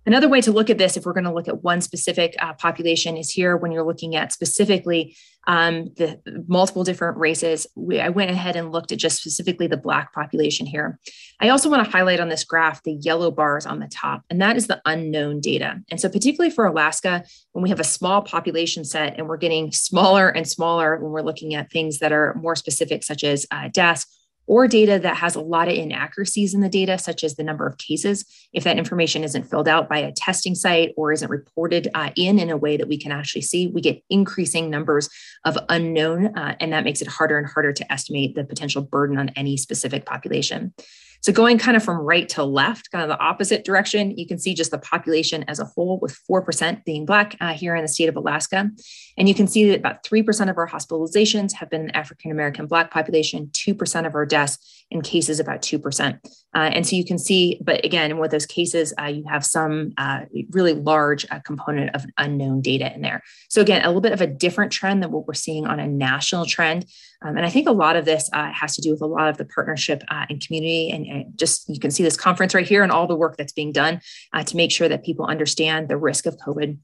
Another 0.09 0.27
way 0.27 0.41
to 0.41 0.51
look 0.51 0.71
at 0.71 0.79
this, 0.79 0.97
if 0.97 1.05
we're 1.05 1.13
going 1.13 1.25
to 1.25 1.31
look 1.31 1.47
at 1.47 1.63
one 1.63 1.81
specific 1.81 2.35
uh, 2.39 2.53
population, 2.53 3.15
is 3.15 3.29
here 3.29 3.55
when 3.55 3.71
you're 3.71 3.85
looking 3.85 4.15
at 4.15 4.33
specifically 4.33 5.15
um, 5.45 5.89
the 5.97 6.19
multiple 6.47 6.83
different 6.83 7.19
races. 7.19 7.67
We, 7.75 7.99
I 7.99 8.09
went 8.09 8.31
ahead 8.31 8.55
and 8.55 8.71
looked 8.71 8.91
at 8.91 8.97
just 8.97 9.19
specifically 9.19 9.67
the 9.67 9.77
Black 9.77 10.11
population 10.11 10.65
here. 10.65 10.97
I 11.39 11.49
also 11.49 11.69
want 11.69 11.85
to 11.85 11.91
highlight 11.91 12.19
on 12.19 12.27
this 12.27 12.43
graph 12.43 12.81
the 12.81 12.93
yellow 12.93 13.29
bars 13.29 13.67
on 13.67 13.77
the 13.77 13.87
top, 13.87 14.23
and 14.31 14.41
that 14.41 14.57
is 14.57 14.65
the 14.65 14.81
unknown 14.83 15.41
data. 15.41 15.79
And 15.91 16.01
so, 16.01 16.09
particularly 16.09 16.49
for 16.49 16.65
Alaska, 16.65 17.23
when 17.51 17.61
we 17.61 17.69
have 17.69 17.79
a 17.79 17.83
small 17.83 18.23
population 18.23 18.85
set 18.85 19.15
and 19.15 19.27
we're 19.27 19.37
getting 19.37 19.71
smaller 19.71 20.29
and 20.29 20.47
smaller 20.47 20.97
when 20.97 21.11
we're 21.11 21.21
looking 21.21 21.53
at 21.53 21.71
things 21.71 21.99
that 21.99 22.11
are 22.11 22.33
more 22.33 22.55
specific, 22.55 23.03
such 23.03 23.23
as 23.23 23.45
uh, 23.51 23.69
deaths 23.71 24.07
or 24.49 24.67
data 24.67 24.97
that 24.97 25.15
has 25.15 25.35
a 25.35 25.41
lot 25.41 25.67
of 25.67 25.75
inaccuracies 25.75 26.55
in 26.55 26.61
the 26.61 26.67
data, 26.67 26.97
such 26.97 27.23
as 27.23 27.35
the 27.35 27.43
number 27.43 27.67
of 27.67 27.77
cases, 27.77 28.25
if 28.51 28.63
that 28.63 28.79
information 28.79 29.23
isn't 29.23 29.43
filled 29.43 29.67
out 29.67 29.87
by 29.87 29.99
a 29.99 30.11
testing 30.11 30.55
site 30.55 30.91
or 30.97 31.13
isn't 31.13 31.29
reported 31.29 31.87
uh, 31.93 32.09
in 32.15 32.39
in 32.39 32.49
a 32.49 32.57
way 32.57 32.75
that 32.75 32.87
we 32.87 32.97
can 32.97 33.11
actually 33.11 33.43
see, 33.43 33.67
we 33.67 33.79
get 33.79 34.03
increasing 34.09 34.67
numbers 34.67 35.07
of 35.45 35.55
unknown, 35.69 36.35
uh, 36.35 36.55
and 36.59 36.73
that 36.73 36.83
makes 36.83 36.99
it 36.99 37.07
harder 37.07 37.37
and 37.37 37.45
harder 37.45 37.71
to 37.71 37.93
estimate 37.93 38.33
the 38.33 38.43
potential 38.43 38.81
burden 38.81 39.19
on 39.19 39.29
any 39.35 39.55
specific 39.55 40.03
population. 40.07 40.73
So 41.21 41.33
going 41.33 41.57
kind 41.57 41.75
of 41.75 41.83
from 41.83 41.97
right 41.97 42.27
to 42.29 42.43
left, 42.43 42.91
kind 42.91 43.03
of 43.03 43.09
the 43.09 43.19
opposite 43.23 43.65
direction, 43.65 44.17
you 44.17 44.25
can 44.25 44.37
see 44.37 44.53
just 44.53 44.71
the 44.71 44.77
population 44.77 45.43
as 45.47 45.59
a 45.59 45.65
whole 45.65 45.99
with 45.99 46.17
4% 46.29 46.85
being 46.85 47.05
Black 47.05 47.35
uh, 47.41 47.53
here 47.53 47.75
in 47.75 47.81
the 47.81 47.87
state 47.87 48.09
of 48.09 48.15
Alaska. 48.15 48.69
And 49.17 49.27
you 49.27 49.35
can 49.35 49.47
see 49.47 49.69
that 49.69 49.79
about 49.79 50.03
3% 50.03 50.49
of 50.49 50.57
our 50.57 50.67
hospitalizations 50.67 51.53
have 51.53 51.69
been 51.69 51.89
African 51.91 52.31
American 52.31 52.67
Black 52.67 52.91
population, 52.91 53.47
2% 53.47 54.07
of 54.07 54.15
our 54.15 54.25
deaths 54.25 54.85
in 54.91 55.01
cases 55.01 55.39
about 55.39 55.61
2%. 55.61 56.19
Uh, 56.55 56.57
and 56.57 56.87
so 56.87 56.95
you 56.95 57.05
can 57.05 57.19
see, 57.19 57.59
but 57.63 57.83
again, 57.85 58.17
with 58.17 58.31
those 58.31 58.45
cases, 58.45 58.93
uh, 58.99 59.05
you 59.05 59.23
have 59.27 59.45
some 59.45 59.91
uh, 59.97 60.21
really 60.51 60.73
large 60.73 61.25
uh, 61.29 61.39
component 61.39 61.93
of 61.95 62.05
unknown 62.17 62.61
data 62.61 62.93
in 62.93 63.01
there. 63.01 63.21
So 63.49 63.61
again, 63.61 63.83
a 63.83 63.87
little 63.87 64.01
bit 64.01 64.13
of 64.13 64.21
a 64.21 64.27
different 64.27 64.71
trend 64.71 65.03
than 65.03 65.11
what 65.11 65.27
we're 65.27 65.33
seeing 65.33 65.67
on 65.67 65.79
a 65.79 65.87
national 65.87 66.45
trend. 66.45 66.85
Um, 67.21 67.35
and 67.35 67.45
I 67.45 67.49
think 67.49 67.67
a 67.67 67.73
lot 67.73 67.95
of 67.95 68.05
this 68.05 68.29
uh, 68.31 68.51
has 68.51 68.75
to 68.75 68.81
do 68.81 68.91
with 68.91 69.01
a 69.01 69.05
lot 69.05 69.27
of 69.29 69.37
the 69.37 69.45
partnership 69.45 70.03
uh, 70.09 70.25
and 70.29 70.45
community. 70.45 70.89
And, 70.89 71.05
and, 71.05 71.37
just 71.37 71.67
you 71.69 71.79
can 71.79 71.91
see 71.91 72.03
this 72.03 72.17
conference 72.17 72.53
right 72.53 72.67
here 72.67 72.83
and 72.83 72.91
all 72.91 73.07
the 73.07 73.15
work 73.15 73.37
that's 73.37 73.53
being 73.53 73.71
done 73.71 74.01
uh, 74.33 74.43
to 74.43 74.57
make 74.57 74.71
sure 74.71 74.89
that 74.89 75.03
people 75.03 75.25
understand 75.25 75.89
the 75.89 75.97
risk 75.97 76.25
of 76.25 76.37
COVID 76.37 76.77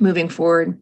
moving 0.00 0.28
forward. 0.28 0.80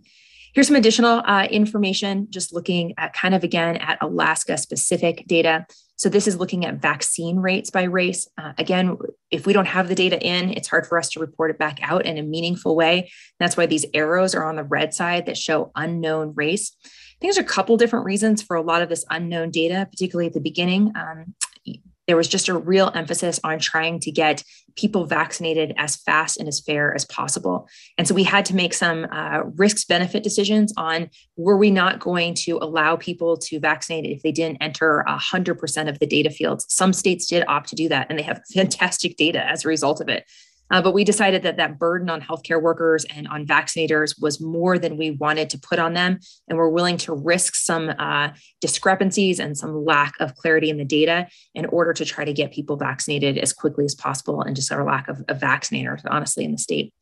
Here's 0.54 0.68
some 0.68 0.76
additional 0.76 1.22
uh, 1.24 1.48
information, 1.50 2.28
just 2.30 2.52
looking 2.52 2.94
at 2.96 3.12
kind 3.12 3.34
of 3.34 3.42
again 3.42 3.76
at 3.78 3.98
Alaska 4.00 4.56
specific 4.56 5.24
data. 5.26 5.66
So 5.96 6.08
this 6.08 6.28
is 6.28 6.36
looking 6.36 6.64
at 6.64 6.76
vaccine 6.80 7.38
rates 7.38 7.70
by 7.70 7.84
race. 7.84 8.28
Uh, 8.38 8.52
again, 8.58 8.96
if 9.30 9.46
we 9.46 9.52
don't 9.52 9.66
have 9.66 9.88
the 9.88 9.94
data 9.96 10.20
in, 10.20 10.50
it's 10.50 10.68
hard 10.68 10.86
for 10.86 10.98
us 10.98 11.08
to 11.10 11.20
report 11.20 11.50
it 11.50 11.58
back 11.58 11.78
out 11.82 12.06
in 12.06 12.18
a 12.18 12.22
meaningful 12.22 12.76
way. 12.76 13.10
That's 13.40 13.56
why 13.56 13.66
these 13.66 13.86
arrows 13.94 14.34
are 14.34 14.44
on 14.44 14.54
the 14.56 14.64
red 14.64 14.94
side 14.94 15.26
that 15.26 15.36
show 15.36 15.72
unknown 15.74 16.34
race 16.36 16.76
think 17.20 17.34
there's 17.34 17.38
a 17.38 17.44
couple 17.44 17.76
different 17.76 18.04
reasons 18.04 18.42
for 18.42 18.56
a 18.56 18.62
lot 18.62 18.82
of 18.82 18.88
this 18.88 19.04
unknown 19.10 19.50
data, 19.50 19.86
particularly 19.90 20.26
at 20.26 20.34
the 20.34 20.40
beginning. 20.40 20.92
Um, 20.94 21.34
there 22.06 22.16
was 22.16 22.28
just 22.28 22.48
a 22.48 22.58
real 22.58 22.90
emphasis 22.94 23.40
on 23.44 23.58
trying 23.58 23.98
to 24.00 24.10
get 24.10 24.42
people 24.76 25.06
vaccinated 25.06 25.72
as 25.78 25.96
fast 25.96 26.38
and 26.38 26.48
as 26.48 26.60
fair 26.60 26.94
as 26.94 27.04
possible. 27.04 27.68
And 27.96 28.06
so 28.06 28.14
we 28.14 28.24
had 28.24 28.44
to 28.46 28.56
make 28.56 28.74
some 28.74 29.06
uh, 29.10 29.42
risks 29.56 29.84
benefit 29.84 30.22
decisions 30.22 30.72
on 30.76 31.08
were 31.36 31.56
we 31.56 31.70
not 31.70 32.00
going 32.00 32.34
to 32.40 32.58
allow 32.60 32.96
people 32.96 33.36
to 33.38 33.60
vaccinate 33.60 34.04
if 34.04 34.22
they 34.22 34.32
didn't 34.32 34.58
enter 34.60 35.04
100% 35.08 35.88
of 35.88 35.98
the 35.98 36.06
data 36.06 36.30
fields. 36.30 36.66
Some 36.68 36.92
states 36.92 37.26
did 37.26 37.44
opt 37.48 37.68
to 37.70 37.76
do 37.76 37.88
that, 37.88 38.08
and 38.10 38.18
they 38.18 38.22
have 38.22 38.42
fantastic 38.54 39.16
data 39.16 39.46
as 39.48 39.64
a 39.64 39.68
result 39.68 40.00
of 40.00 40.08
it. 40.08 40.24
Uh, 40.70 40.80
but 40.80 40.94
we 40.94 41.04
decided 41.04 41.42
that 41.42 41.56
that 41.56 41.78
burden 41.78 42.08
on 42.08 42.20
healthcare 42.20 42.60
workers 42.60 43.04
and 43.14 43.28
on 43.28 43.46
vaccinators 43.46 44.20
was 44.20 44.40
more 44.40 44.78
than 44.78 44.96
we 44.96 45.10
wanted 45.12 45.50
to 45.50 45.58
put 45.58 45.78
on 45.78 45.94
them. 45.94 46.18
And 46.48 46.58
we're 46.58 46.70
willing 46.70 46.96
to 46.98 47.14
risk 47.14 47.54
some 47.54 47.90
uh, 47.98 48.30
discrepancies 48.60 49.38
and 49.38 49.56
some 49.56 49.84
lack 49.84 50.14
of 50.20 50.34
clarity 50.36 50.70
in 50.70 50.78
the 50.78 50.84
data 50.84 51.28
in 51.54 51.66
order 51.66 51.92
to 51.92 52.04
try 52.04 52.24
to 52.24 52.32
get 52.32 52.52
people 52.52 52.76
vaccinated 52.76 53.38
as 53.38 53.52
quickly 53.52 53.84
as 53.84 53.94
possible 53.94 54.40
and 54.40 54.56
just 54.56 54.72
our 54.72 54.84
lack 54.84 55.08
of, 55.08 55.22
of 55.28 55.38
vaccinators, 55.38 56.00
honestly, 56.06 56.44
in 56.44 56.52
the 56.52 56.58
state. 56.58 56.92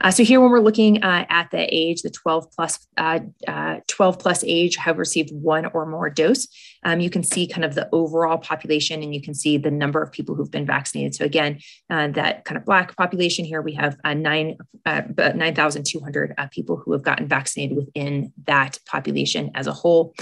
Uh, 0.00 0.10
so 0.10 0.24
here, 0.24 0.40
when 0.40 0.50
we're 0.50 0.60
looking 0.60 1.02
uh, 1.02 1.24
at 1.28 1.50
the 1.50 1.66
age, 1.74 2.02
the 2.02 2.10
12 2.10 2.50
plus, 2.52 2.86
uh, 2.96 3.20
uh 3.46 3.76
12 3.88 4.18
plus 4.18 4.44
age 4.44 4.76
have 4.76 4.98
received 4.98 5.30
one 5.32 5.66
or 5.66 5.86
more 5.86 6.10
dose, 6.10 6.46
um, 6.84 7.00
you 7.00 7.10
can 7.10 7.22
see 7.22 7.46
kind 7.46 7.64
of 7.64 7.74
the 7.74 7.88
overall 7.92 8.38
population 8.38 9.02
and 9.02 9.14
you 9.14 9.22
can 9.22 9.34
see 9.34 9.56
the 9.56 9.70
number 9.70 10.02
of 10.02 10.12
people 10.12 10.34
who've 10.34 10.50
been 10.50 10.66
vaccinated. 10.66 11.14
So 11.14 11.24
again, 11.24 11.58
uh, 11.90 12.08
that 12.08 12.44
kind 12.44 12.58
of 12.58 12.64
Black 12.64 12.96
population 12.96 13.44
here, 13.44 13.62
we 13.62 13.74
have 13.74 13.96
uh, 14.04 14.14
nine, 14.14 14.58
9,200 14.86 16.34
people 16.50 16.76
who 16.76 16.92
have 16.92 17.02
gotten 17.02 17.26
vaccinated 17.26 17.76
within 17.76 18.32
that 18.46 18.78
population 18.86 19.50
as 19.54 19.66
a 19.66 19.72
whole. 19.72 20.14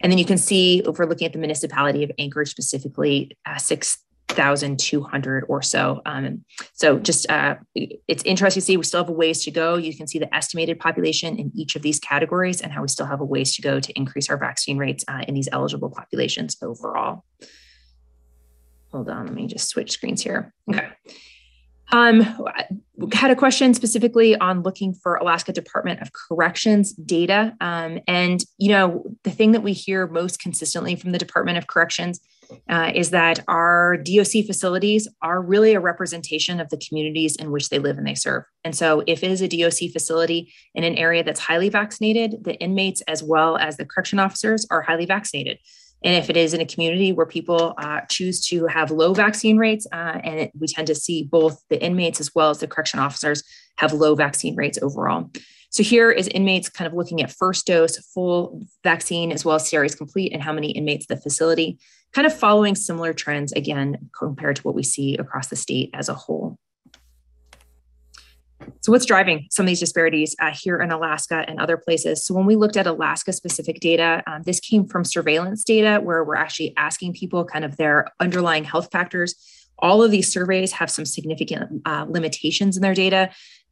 And 0.00 0.12
then 0.12 0.18
you 0.18 0.24
can 0.24 0.38
see 0.38 0.80
if 0.80 0.98
we're 0.98 1.06
looking 1.06 1.26
at 1.26 1.32
the 1.32 1.38
municipality 1.38 2.04
of 2.04 2.10
Anchorage 2.18 2.50
specifically, 2.50 3.36
uh, 3.46 3.58
six 3.58 3.98
1,200 4.38 5.44
or 5.48 5.62
so. 5.62 6.00
Um, 6.06 6.44
so 6.72 6.98
just 6.98 7.30
uh, 7.30 7.56
it's 7.74 8.22
interesting 8.24 8.60
to 8.60 8.64
see 8.64 8.76
we 8.76 8.84
still 8.84 9.02
have 9.02 9.08
a 9.08 9.12
ways 9.12 9.44
to 9.44 9.50
go. 9.50 9.76
You 9.76 9.96
can 9.96 10.06
see 10.06 10.18
the 10.18 10.34
estimated 10.34 10.78
population 10.78 11.38
in 11.38 11.50
each 11.54 11.76
of 11.76 11.82
these 11.82 11.98
categories 11.98 12.60
and 12.60 12.72
how 12.72 12.82
we 12.82 12.88
still 12.88 13.06
have 13.06 13.20
a 13.20 13.24
ways 13.24 13.54
to 13.56 13.62
go 13.62 13.80
to 13.80 13.92
increase 13.94 14.28
our 14.30 14.36
vaccine 14.36 14.78
rates 14.78 15.04
uh, 15.08 15.22
in 15.26 15.34
these 15.34 15.48
eligible 15.52 15.90
populations 15.90 16.56
overall. 16.62 17.24
Hold 18.92 19.08
on, 19.08 19.26
let 19.26 19.34
me 19.34 19.46
just 19.46 19.68
switch 19.68 19.92
screens 19.92 20.22
here. 20.22 20.54
Okay. 20.70 20.88
Um, 21.92 22.22
had 23.12 23.30
a 23.30 23.36
question 23.36 23.72
specifically 23.72 24.36
on 24.36 24.62
looking 24.62 24.92
for 24.92 25.16
Alaska 25.16 25.52
Department 25.52 26.00
of 26.02 26.10
Corrections 26.12 26.92
data. 26.94 27.54
Um, 27.60 28.00
and, 28.08 28.44
you 28.58 28.70
know, 28.70 29.04
the 29.22 29.30
thing 29.30 29.52
that 29.52 29.62
we 29.62 29.72
hear 29.72 30.06
most 30.08 30.40
consistently 30.40 30.96
from 30.96 31.12
the 31.12 31.18
Department 31.18 31.58
of 31.58 31.68
Corrections 31.68 32.20
uh, 32.68 32.92
is 32.94 33.10
that 33.10 33.40
our 33.48 33.96
DOC 33.96 34.44
facilities 34.46 35.08
are 35.22 35.40
really 35.40 35.74
a 35.74 35.80
representation 35.80 36.60
of 36.60 36.68
the 36.70 36.76
communities 36.78 37.36
in 37.36 37.50
which 37.50 37.68
they 37.68 37.78
live 37.78 37.98
and 37.98 38.06
they 38.06 38.14
serve. 38.14 38.44
And 38.64 38.74
so, 38.74 39.02
if 39.06 39.22
it 39.22 39.30
is 39.30 39.42
a 39.42 39.48
DOC 39.48 39.92
facility 39.92 40.52
in 40.74 40.84
an 40.84 40.96
area 40.96 41.22
that's 41.22 41.40
highly 41.40 41.68
vaccinated, 41.68 42.44
the 42.44 42.54
inmates 42.56 43.00
as 43.02 43.22
well 43.22 43.56
as 43.56 43.76
the 43.76 43.84
correction 43.84 44.18
officers 44.18 44.66
are 44.70 44.82
highly 44.82 45.06
vaccinated. 45.06 45.58
And 46.04 46.14
if 46.14 46.30
it 46.30 46.36
is 46.36 46.54
in 46.54 46.60
a 46.60 46.66
community 46.66 47.12
where 47.12 47.26
people 47.26 47.74
uh, 47.78 48.02
choose 48.08 48.46
to 48.48 48.66
have 48.66 48.90
low 48.90 49.14
vaccine 49.14 49.56
rates, 49.56 49.86
uh, 49.92 50.20
and 50.22 50.40
it, 50.40 50.52
we 50.58 50.66
tend 50.66 50.86
to 50.88 50.94
see 50.94 51.24
both 51.24 51.62
the 51.70 51.82
inmates 51.82 52.20
as 52.20 52.34
well 52.34 52.50
as 52.50 52.58
the 52.58 52.68
correction 52.68 53.00
officers 53.00 53.42
have 53.78 53.92
low 53.92 54.14
vaccine 54.14 54.54
rates 54.56 54.78
overall. 54.82 55.30
So 55.70 55.82
here 55.82 56.10
is 56.10 56.28
inmates 56.28 56.68
kind 56.68 56.86
of 56.86 56.94
looking 56.94 57.22
at 57.22 57.30
first 57.30 57.66
dose, 57.66 57.98
full 57.98 58.66
vaccine, 58.82 59.32
as 59.32 59.44
well 59.44 59.56
as 59.56 59.68
CRAs 59.68 59.94
complete, 59.94 60.32
and 60.32 60.42
how 60.42 60.52
many 60.52 60.70
inmates 60.70 61.06
the 61.06 61.16
facility, 61.16 61.78
kind 62.16 62.26
of 62.26 62.34
following 62.34 62.74
similar 62.74 63.12
trends 63.12 63.52
again 63.52 64.08
compared 64.18 64.56
to 64.56 64.62
what 64.62 64.74
we 64.74 64.82
see 64.82 65.14
across 65.18 65.48
the 65.48 65.56
state 65.56 65.90
as 65.92 66.08
a 66.08 66.14
whole. 66.14 66.58
So, 68.80 68.90
what's 68.90 69.04
driving 69.04 69.46
some 69.50 69.64
of 69.64 69.68
these 69.68 69.80
disparities 69.80 70.34
uh, 70.40 70.50
here 70.50 70.80
in 70.80 70.90
Alaska 70.90 71.44
and 71.46 71.60
other 71.60 71.76
places? 71.76 72.24
So, 72.24 72.32
when 72.32 72.46
we 72.46 72.56
looked 72.56 72.78
at 72.78 72.86
Alaska 72.86 73.34
specific 73.34 73.80
data, 73.80 74.22
um, 74.26 74.44
this 74.44 74.60
came 74.60 74.88
from 74.88 75.04
surveillance 75.04 75.62
data 75.62 76.00
where 76.02 76.24
we're 76.24 76.36
actually 76.36 76.72
asking 76.78 77.12
people 77.12 77.44
kind 77.44 77.66
of 77.66 77.76
their 77.76 78.06
underlying 78.18 78.64
health 78.64 78.88
factors. 78.90 79.34
All 79.78 80.02
of 80.02 80.10
these 80.10 80.32
surveys 80.32 80.72
have 80.72 80.90
some 80.90 81.04
significant 81.04 81.82
uh, 81.84 82.06
limitations 82.08 82.78
in 82.78 82.82
their 82.82 82.94
data. 82.94 83.28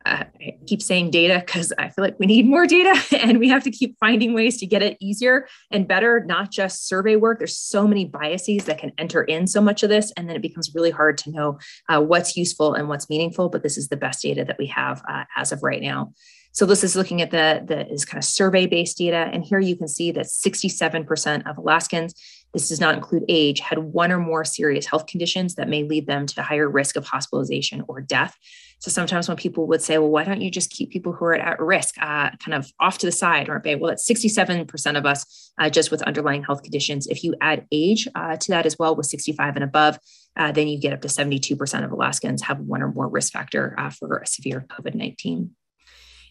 I 0.07 0.27
keep 0.67 0.83
saying 0.83 1.11
data 1.11 1.43
because 1.45 1.73
I 1.79 1.89
feel 1.89 2.05
like 2.05 2.19
we 2.19 2.27
need 2.27 2.47
more 2.47 2.67
data 2.67 2.95
and 3.23 3.39
we 3.39 3.49
have 3.49 3.65
to 3.65 3.71
keep 3.71 3.97
finding 3.99 4.35
ways 4.35 4.59
to 4.59 4.67
get 4.67 4.83
it 4.83 4.99
easier 5.01 5.49
and 5.71 5.89
better, 5.89 6.25
not 6.27 6.51
just 6.51 6.87
survey 6.87 7.17
work. 7.17 7.39
There's 7.39 7.57
so 7.57 7.87
many 7.87 8.05
biases 8.05 8.65
that 8.65 8.79
can 8.79 8.93
enter 8.99 9.25
in 9.25 9.47
so 9.47 9.61
much 9.61 9.83
of 9.83 9.89
this, 9.89 10.13
and 10.17 10.29
then 10.29 10.37
it 10.37 10.43
becomes 10.43 10.75
really 10.75 10.91
hard 10.91 11.17
to 11.19 11.31
know 11.31 11.59
uh, 11.89 12.01
what's 12.03 12.37
useful 12.37 12.75
and 12.75 12.89
what's 12.89 13.09
meaningful. 13.09 13.49
But 13.49 13.63
this 13.63 13.79
is 13.79 13.89
the 13.89 13.97
best 13.97 14.23
data 14.23 14.45
that 14.45 14.59
we 14.59 14.67
have 14.67 15.03
uh, 15.09 15.25
as 15.37 15.53
of 15.53 15.63
right 15.63 15.81
now. 15.81 16.13
So 16.55 16.67
this 16.67 16.85
is 16.85 16.95
looking 16.95 17.21
at 17.21 17.33
the, 17.33 17.65
the 17.67 17.93
is 17.93 18.05
kind 18.05 18.23
of 18.23 18.25
survey-based 18.25 18.97
data. 18.97 19.29
And 19.33 19.45
here 19.45 19.59
you 19.59 19.75
can 19.75 19.89
see 19.89 20.13
that 20.13 20.27
67% 20.27 21.51
of 21.51 21.59
Alaskans, 21.59 22.15
this 22.53 22.69
does 22.69 22.79
not 22.79 22.95
include 22.95 23.25
age, 23.29 23.59
had 23.59 23.79
one 23.79 24.13
or 24.13 24.21
more 24.21 24.45
serious 24.45 24.87
health 24.87 25.07
conditions 25.07 25.57
that 25.57 25.69
may 25.69 25.83
lead 25.83 26.07
them 26.07 26.27
to 26.27 26.43
higher 26.43 26.71
risk 26.71 26.95
of 26.95 27.05
hospitalization 27.07 27.83
or 27.89 28.01
death. 28.01 28.37
So 28.85 28.91
sometimes 28.91 29.29
when 29.29 29.39
people 29.39 29.67
would 29.69 29.81
say, 29.81 29.97
well, 29.97 30.11
why 30.11 30.25
don't 30.25 30.43
you 30.43 30.51
just 30.51 30.69
keep 30.69 30.91
people 30.91 31.15
who 31.15 31.25
are 31.25 31.35
at 31.35 31.59
risk 31.59 31.95
uh, 32.03 32.29
kind 32.33 32.53
of 32.53 32.71
off 32.79 32.99
to 32.99 33.07
the 33.07 33.13
side 33.13 33.49
or 33.49 33.59
babe? 33.59 33.81
well, 33.81 33.91
it's 33.91 34.07
67% 34.07 34.99
of 34.99 35.07
us 35.07 35.53
uh, 35.59 35.71
just 35.71 35.91
with 35.91 36.03
underlying 36.03 36.45
health 36.45 36.63
conditions. 36.63 37.07
If 37.07 37.25
you 37.25 37.35
add 37.41 37.67
age 37.73 38.07
uh, 38.15 38.37
to 38.37 38.51
that 38.51 38.67
as 38.67 38.79
well 38.79 38.95
with 38.95 39.07
65 39.07 39.57
and 39.57 39.65
above, 39.65 39.99
uh, 40.37 40.53
then 40.53 40.69
you 40.69 40.79
get 40.79 40.93
up 40.93 41.01
to 41.01 41.09
72% 41.09 41.83
of 41.83 41.93
Alaskans 41.93 42.43
have 42.43 42.61
one 42.61 42.83
or 42.83 42.93
more 42.93 43.09
risk 43.09 43.33
factor 43.33 43.75
uh, 43.79 43.89
for 43.89 44.19
a 44.19 44.27
severe 44.27 44.67
COVID 44.69 44.95
19. 44.95 45.53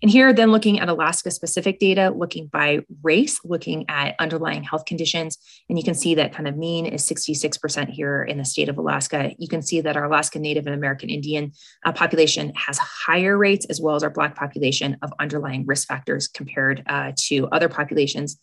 And 0.03 0.11
here, 0.11 0.33
then 0.33 0.51
looking 0.51 0.81
at 0.81 0.89
Alaska 0.89 1.31
specific 1.31 1.79
data, 1.79 2.13
looking 2.13 2.47
by 2.47 2.81
race, 3.03 3.39
looking 3.45 3.85
at 3.87 4.15
underlying 4.19 4.61
health 4.61 4.83
conditions. 4.83 5.37
And 5.69 5.77
you 5.77 5.83
can 5.83 5.93
see 5.93 6.13
that 6.15 6.33
kind 6.33 6.45
of 6.45 6.57
mean 6.57 6.85
is 6.85 7.07
66% 7.07 7.87
here 7.87 8.21
in 8.21 8.37
the 8.37 8.43
state 8.43 8.67
of 8.67 8.77
Alaska. 8.77 9.31
You 9.37 9.47
can 9.47 9.61
see 9.61 9.79
that 9.79 9.95
our 9.95 10.03
Alaska 10.03 10.39
Native 10.39 10.67
and 10.67 10.75
American 10.75 11.09
Indian 11.09 11.53
uh, 11.85 11.93
population 11.93 12.51
has 12.55 12.77
higher 12.77 13.37
rates, 13.37 13.65
as 13.69 13.79
well 13.79 13.95
as 13.95 14.03
our 14.03 14.09
Black 14.09 14.35
population 14.35 14.97
of 15.01 15.13
underlying 15.21 15.65
risk 15.65 15.87
factors 15.87 16.27
compared 16.27 16.83
uh, 16.87 17.13
to 17.29 17.47
other 17.53 17.69
populations. 17.69 18.41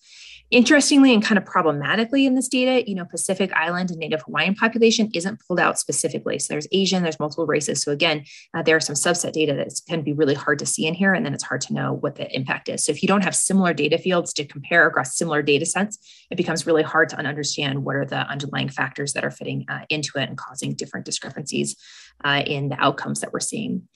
Interestingly 0.50 1.14
and 1.14 1.22
kind 1.22 1.38
of 1.38 1.44
problematically 1.44 2.26
in 2.26 2.34
this 2.34 2.48
data, 2.48 2.82
you 2.88 2.96
know, 2.96 3.04
Pacific 3.04 3.52
Island 3.52 3.90
and 3.90 4.00
Native 4.00 4.22
Hawaiian 4.22 4.56
population 4.56 5.08
isn't 5.14 5.40
pulled 5.46 5.60
out 5.60 5.78
specifically. 5.78 6.40
So 6.40 6.52
there's 6.52 6.66
Asian, 6.72 7.04
there's 7.04 7.20
multiple 7.20 7.46
races. 7.46 7.80
So 7.80 7.92
again, 7.92 8.24
uh, 8.52 8.62
there 8.62 8.74
are 8.74 8.80
some 8.80 8.96
subset 8.96 9.30
data 9.30 9.54
that 9.54 9.70
can 9.88 10.02
be 10.02 10.12
really 10.12 10.34
hard 10.34 10.58
to 10.58 10.66
see 10.66 10.86
in 10.86 10.94
here, 10.94 11.14
and 11.14 11.24
then 11.24 11.34
it's 11.34 11.44
hard 11.44 11.60
to 11.62 11.72
know 11.72 11.92
what 11.92 12.16
the 12.16 12.28
impact 12.34 12.68
is. 12.68 12.84
So 12.84 12.90
if 12.90 13.00
you 13.00 13.06
don't 13.06 13.22
have 13.22 13.36
similar 13.36 13.72
data 13.72 13.96
fields 13.96 14.32
to 14.34 14.44
compare 14.44 14.88
across 14.88 15.16
similar 15.16 15.40
data 15.40 15.66
sets, 15.66 15.98
it 16.32 16.36
becomes 16.36 16.66
really 16.66 16.82
hard 16.82 17.08
to 17.10 17.16
understand 17.16 17.84
what 17.84 17.94
are 17.94 18.04
the 18.04 18.26
underlying 18.26 18.70
factors 18.70 19.12
that 19.12 19.24
are 19.24 19.30
fitting 19.30 19.66
uh, 19.68 19.84
into 19.88 20.18
it 20.18 20.28
and 20.28 20.36
causing 20.36 20.74
different 20.74 21.06
discrepancies 21.06 21.76
uh, 22.24 22.42
in 22.44 22.70
the 22.70 22.80
outcomes 22.80 23.20
that 23.20 23.32
we're 23.32 23.38
seeing. 23.38 23.86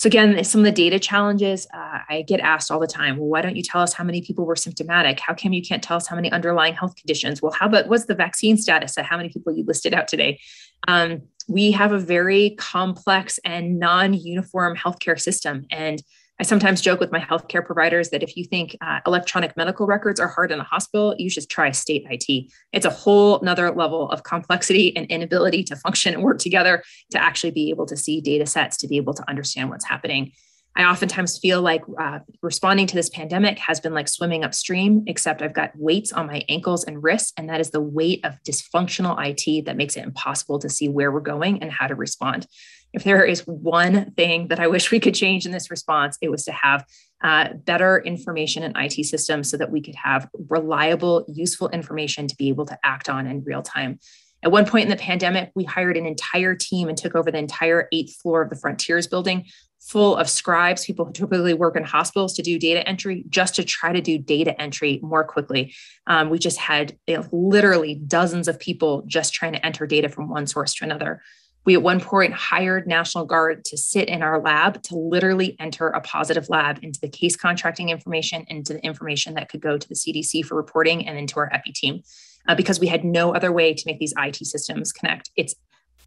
So 0.00 0.06
again, 0.06 0.42
some 0.44 0.62
of 0.62 0.64
the 0.64 0.72
data 0.72 0.98
challenges, 0.98 1.66
uh, 1.74 1.98
I 2.08 2.24
get 2.26 2.40
asked 2.40 2.70
all 2.70 2.80
the 2.80 2.86
time, 2.86 3.18
well, 3.18 3.28
why 3.28 3.42
don't 3.42 3.54
you 3.54 3.62
tell 3.62 3.82
us 3.82 3.92
how 3.92 4.02
many 4.02 4.22
people 4.22 4.46
were 4.46 4.56
symptomatic? 4.56 5.20
How 5.20 5.34
come 5.34 5.52
you 5.52 5.60
can't 5.60 5.82
tell 5.82 5.98
us 5.98 6.06
how 6.06 6.16
many 6.16 6.32
underlying 6.32 6.72
health 6.72 6.96
conditions? 6.96 7.42
Well, 7.42 7.52
how 7.52 7.66
about 7.66 7.86
what's 7.88 8.06
the 8.06 8.14
vaccine 8.14 8.56
status 8.56 8.94
how 8.98 9.18
many 9.18 9.28
people 9.28 9.54
you 9.54 9.62
listed 9.62 9.92
out 9.92 10.08
today? 10.08 10.40
Um, 10.88 11.20
we 11.48 11.70
have 11.72 11.92
a 11.92 11.98
very 11.98 12.54
complex 12.56 13.38
and 13.44 13.78
non-uniform 13.78 14.74
healthcare 14.74 15.20
system. 15.20 15.66
And 15.70 16.02
I 16.40 16.42
sometimes 16.42 16.80
joke 16.80 17.00
with 17.00 17.12
my 17.12 17.20
healthcare 17.20 17.62
providers 17.62 18.08
that 18.08 18.22
if 18.22 18.34
you 18.34 18.44
think 18.44 18.74
uh, 18.80 19.00
electronic 19.06 19.58
medical 19.58 19.86
records 19.86 20.18
are 20.18 20.26
hard 20.26 20.50
in 20.50 20.58
a 20.58 20.64
hospital, 20.64 21.14
you 21.18 21.28
should 21.28 21.46
try 21.50 21.70
state 21.70 22.06
IT. 22.08 22.50
It's 22.72 22.86
a 22.86 22.90
whole 22.90 23.40
nother 23.42 23.70
level 23.70 24.08
of 24.08 24.22
complexity 24.22 24.96
and 24.96 25.06
inability 25.08 25.64
to 25.64 25.76
function 25.76 26.14
and 26.14 26.22
work 26.22 26.38
together 26.38 26.82
to 27.10 27.22
actually 27.22 27.50
be 27.50 27.68
able 27.68 27.84
to 27.84 27.96
see 27.96 28.22
data 28.22 28.46
sets, 28.46 28.78
to 28.78 28.88
be 28.88 28.96
able 28.96 29.12
to 29.12 29.28
understand 29.28 29.68
what's 29.68 29.84
happening. 29.84 30.32
I 30.76 30.84
oftentimes 30.84 31.36
feel 31.36 31.60
like 31.60 31.82
uh, 32.00 32.20
responding 32.40 32.86
to 32.86 32.94
this 32.94 33.10
pandemic 33.10 33.58
has 33.58 33.78
been 33.78 33.92
like 33.92 34.08
swimming 34.08 34.42
upstream, 34.42 35.02
except 35.06 35.42
I've 35.42 35.52
got 35.52 35.72
weights 35.76 36.10
on 36.10 36.26
my 36.26 36.42
ankles 36.48 36.84
and 36.84 37.02
wrists. 37.02 37.34
And 37.36 37.50
that 37.50 37.60
is 37.60 37.70
the 37.70 37.82
weight 37.82 38.24
of 38.24 38.42
dysfunctional 38.44 39.18
IT 39.18 39.66
that 39.66 39.76
makes 39.76 39.94
it 39.96 40.04
impossible 40.04 40.58
to 40.60 40.70
see 40.70 40.88
where 40.88 41.12
we're 41.12 41.20
going 41.20 41.62
and 41.62 41.70
how 41.70 41.86
to 41.86 41.94
respond 41.94 42.46
if 42.92 43.04
there 43.04 43.24
is 43.24 43.46
one 43.46 44.12
thing 44.12 44.48
that 44.48 44.60
I 44.60 44.66
wish 44.66 44.90
we 44.90 45.00
could 45.00 45.14
change 45.14 45.46
in 45.46 45.52
this 45.52 45.70
response, 45.70 46.18
it 46.20 46.30
was 46.30 46.44
to 46.44 46.52
have 46.52 46.84
uh, 47.22 47.52
better 47.54 47.98
information 47.98 48.62
and 48.62 48.76
IT 48.76 49.04
systems 49.04 49.50
so 49.50 49.56
that 49.56 49.70
we 49.70 49.80
could 49.80 49.94
have 49.94 50.28
reliable, 50.48 51.24
useful 51.28 51.68
information 51.68 52.26
to 52.26 52.36
be 52.36 52.48
able 52.48 52.66
to 52.66 52.78
act 52.82 53.08
on 53.08 53.26
in 53.26 53.44
real 53.44 53.62
time. 53.62 53.98
At 54.42 54.52
one 54.52 54.64
point 54.64 54.84
in 54.84 54.90
the 54.90 54.96
pandemic, 54.96 55.52
we 55.54 55.64
hired 55.64 55.98
an 55.98 56.06
entire 56.06 56.54
team 56.54 56.88
and 56.88 56.96
took 56.96 57.14
over 57.14 57.30
the 57.30 57.38
entire 57.38 57.88
eighth 57.92 58.16
floor 58.16 58.40
of 58.42 58.48
the 58.48 58.56
Frontiers 58.56 59.06
building, 59.06 59.44
full 59.80 60.16
of 60.16 60.30
scribes, 60.30 60.84
people 60.84 61.04
who 61.04 61.12
typically 61.12 61.52
work 61.52 61.76
in 61.76 61.84
hospitals 61.84 62.34
to 62.34 62.42
do 62.42 62.58
data 62.58 62.86
entry, 62.88 63.24
just 63.28 63.54
to 63.56 63.64
try 63.64 63.92
to 63.92 64.00
do 64.00 64.18
data 64.18 64.58
entry 64.60 64.98
more 65.02 65.24
quickly. 65.24 65.74
Um, 66.06 66.30
we 66.30 66.38
just 66.38 66.56
had 66.56 66.96
you 67.06 67.16
know, 67.16 67.28
literally 67.32 67.94
dozens 67.94 68.48
of 68.48 68.58
people 68.58 69.04
just 69.06 69.34
trying 69.34 69.52
to 69.52 69.64
enter 69.64 69.86
data 69.86 70.08
from 70.08 70.30
one 70.30 70.46
source 70.46 70.74
to 70.76 70.84
another. 70.84 71.20
We 71.66 71.74
at 71.74 71.82
one 71.82 72.00
point 72.00 72.32
hired 72.32 72.86
National 72.86 73.24
Guard 73.24 73.64
to 73.66 73.76
sit 73.76 74.08
in 74.08 74.22
our 74.22 74.40
lab 74.40 74.82
to 74.84 74.96
literally 74.96 75.56
enter 75.60 75.88
a 75.88 76.00
positive 76.00 76.48
lab 76.48 76.78
into 76.82 77.00
the 77.00 77.08
case 77.08 77.36
contracting 77.36 77.90
information, 77.90 78.44
into 78.48 78.72
the 78.74 78.84
information 78.84 79.34
that 79.34 79.48
could 79.50 79.60
go 79.60 79.76
to 79.76 79.88
the 79.88 79.94
CDC 79.94 80.44
for 80.44 80.54
reporting 80.54 81.06
and 81.06 81.18
into 81.18 81.38
our 81.38 81.52
EPI 81.52 81.72
team 81.72 82.02
uh, 82.48 82.54
because 82.54 82.80
we 82.80 82.86
had 82.86 83.04
no 83.04 83.34
other 83.34 83.52
way 83.52 83.74
to 83.74 83.82
make 83.86 83.98
these 83.98 84.14
IT 84.16 84.36
systems 84.36 84.92
connect. 84.92 85.30
It's 85.36 85.54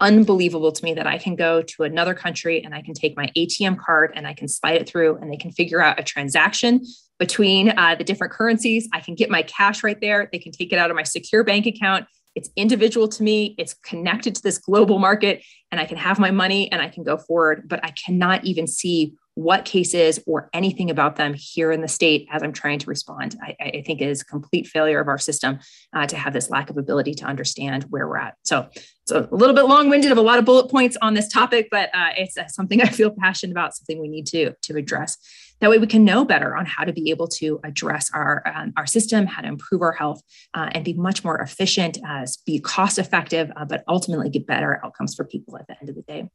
unbelievable 0.02 0.72
to 0.72 0.84
me 0.84 0.94
that 0.96 1.08
I 1.08 1.18
can 1.18 1.36
go 1.36 1.62
to 1.62 1.84
another 1.84 2.14
country 2.14 2.64
and 2.64 2.74
I 2.74 2.82
can 2.82 2.94
take 2.94 3.16
my 3.16 3.28
ATM 3.38 3.78
card 3.78 4.12
and 4.16 4.28
I 4.28 4.34
can 4.34 4.48
slide 4.48 4.82
it 4.82 4.90
through 4.90 5.18
and 5.18 5.32
they 5.32 5.38
can 5.38 5.52
figure 5.52 5.82
out 5.82 6.00
a 6.00 6.04
transaction 6.04 6.84
between 7.20 7.70
uh, 7.78 7.96
the 7.96 8.04
different 8.04 8.34
currencies. 8.34 8.90
I 8.92 9.00
can 9.00 9.16
get 9.16 9.30
my 9.30 9.44
cash 9.44 9.84
right 9.84 10.00
there. 10.02 10.30
They 10.32 10.40
can 10.40 10.52
take 10.52 10.74
it 10.74 10.80
out 10.80 10.90
of 10.90 10.96
my 10.96 11.04
secure 11.04 11.44
bank 11.44 11.68
account 11.68 12.06
it's 12.36 12.50
individual 12.56 13.08
to 13.08 13.24
me. 13.24 13.56
It's 13.58 13.74
connected 13.74 14.36
to 14.36 14.42
this 14.42 14.58
global 14.58 15.00
market 15.00 15.44
and 15.74 15.82
i 15.82 15.86
can 15.86 15.98
have 15.98 16.20
my 16.20 16.32
money 16.32 16.72
and 16.72 16.82
i 16.82 16.88
can 16.88 17.04
go 17.04 17.18
forward 17.18 17.68
but 17.68 17.84
i 17.84 17.90
cannot 18.06 18.46
even 18.46 18.68
see 18.68 19.14
what 19.36 19.66
cases 19.66 20.20
or 20.28 20.48
anything 20.54 20.92
about 20.92 21.16
them 21.16 21.34
here 21.34 21.72
in 21.72 21.82
the 21.82 21.88
state 21.88 22.28
as 22.32 22.44
i'm 22.44 22.54
trying 22.54 22.78
to 22.78 22.86
respond. 22.88 23.36
I, 23.42 23.56
I 23.60 23.84
think 23.84 24.00
it 24.00 24.08
is 24.08 24.22
complete 24.22 24.68
failure 24.68 25.00
of 25.00 25.08
our 25.08 25.18
system 25.18 25.58
uh, 25.92 26.06
to 26.06 26.16
have 26.16 26.34
this 26.34 26.52
lack 26.52 26.70
of 26.70 26.78
ability 26.78 27.16
to 27.16 27.26
understand 27.26 27.86
where 27.90 28.08
we're 28.08 28.20
at. 28.20 28.36
So 28.44 28.68
it's 28.76 29.12
a 29.12 29.28
little 29.32 29.56
bit 29.56 29.64
long-winded 29.64 30.12
of 30.12 30.20
a 30.20 30.22
lot 30.22 30.38
of 30.38 30.46
bullet 30.46 30.70
points 30.70 30.96
on 31.02 31.16
this 31.16 31.28
topic 31.28 31.70
but 31.72 31.90
uh, 31.96 32.12
it's 32.16 32.38
uh, 32.38 32.48
something 32.48 32.80
i 32.88 32.88
feel 32.88 33.10
passionate 33.10 33.54
about 33.54 33.76
something 33.76 34.00
we 34.00 34.08
need 34.08 34.28
to 34.28 34.54
to 34.62 34.78
address 34.78 35.18
that 35.64 35.70
way, 35.70 35.78
we 35.78 35.88
can 35.88 36.04
know 36.04 36.26
better 36.26 36.58
on 36.58 36.66
how 36.66 36.84
to 36.84 36.92
be 36.92 37.10
able 37.10 37.28
to 37.28 37.58
address 37.64 38.12
our, 38.14 38.44
um, 38.54 38.74
our 38.76 38.86
system, 38.86 39.26
how 39.26 39.42
to 39.42 39.48
improve 39.48 39.82
our 39.82 39.94
health, 39.94 40.22
uh, 40.54 40.70
and 40.74 40.84
be 40.84 40.94
much 40.94 41.24
more 41.24 41.40
efficient, 41.40 41.98
uh, 42.06 42.26
be 42.46 42.60
cost 42.60 43.00
effective, 43.00 43.50
uh, 43.56 43.64
but 43.64 43.82
ultimately 43.88 44.30
get 44.30 44.46
better 44.46 44.82
outcomes 44.84 45.16
for 45.16 45.24
people 45.24 45.58
at 45.58 45.66
the 45.68 45.80
end 45.80 45.88
of 45.88 45.96
the 45.96 46.02
day. 46.02 46.30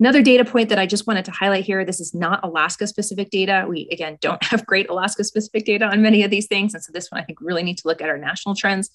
Another 0.00 0.22
data 0.22 0.44
point 0.44 0.70
that 0.70 0.78
I 0.78 0.86
just 0.86 1.06
wanted 1.06 1.26
to 1.26 1.30
highlight 1.30 1.64
here 1.64 1.84
this 1.84 2.00
is 2.00 2.12
not 2.12 2.40
Alaska 2.42 2.88
specific 2.88 3.30
data. 3.30 3.66
We, 3.68 3.86
again, 3.92 4.18
don't 4.20 4.42
have 4.50 4.66
great 4.66 4.90
Alaska 4.90 5.22
specific 5.22 5.64
data 5.64 5.84
on 5.84 6.02
many 6.02 6.24
of 6.24 6.32
these 6.32 6.48
things. 6.48 6.74
And 6.74 6.82
so 6.82 6.90
this 6.92 7.12
one, 7.12 7.20
I 7.20 7.24
think, 7.24 7.38
really 7.40 7.62
need 7.62 7.78
to 7.78 7.86
look 7.86 8.02
at 8.02 8.08
our 8.08 8.18
national 8.18 8.56
trends. 8.56 8.90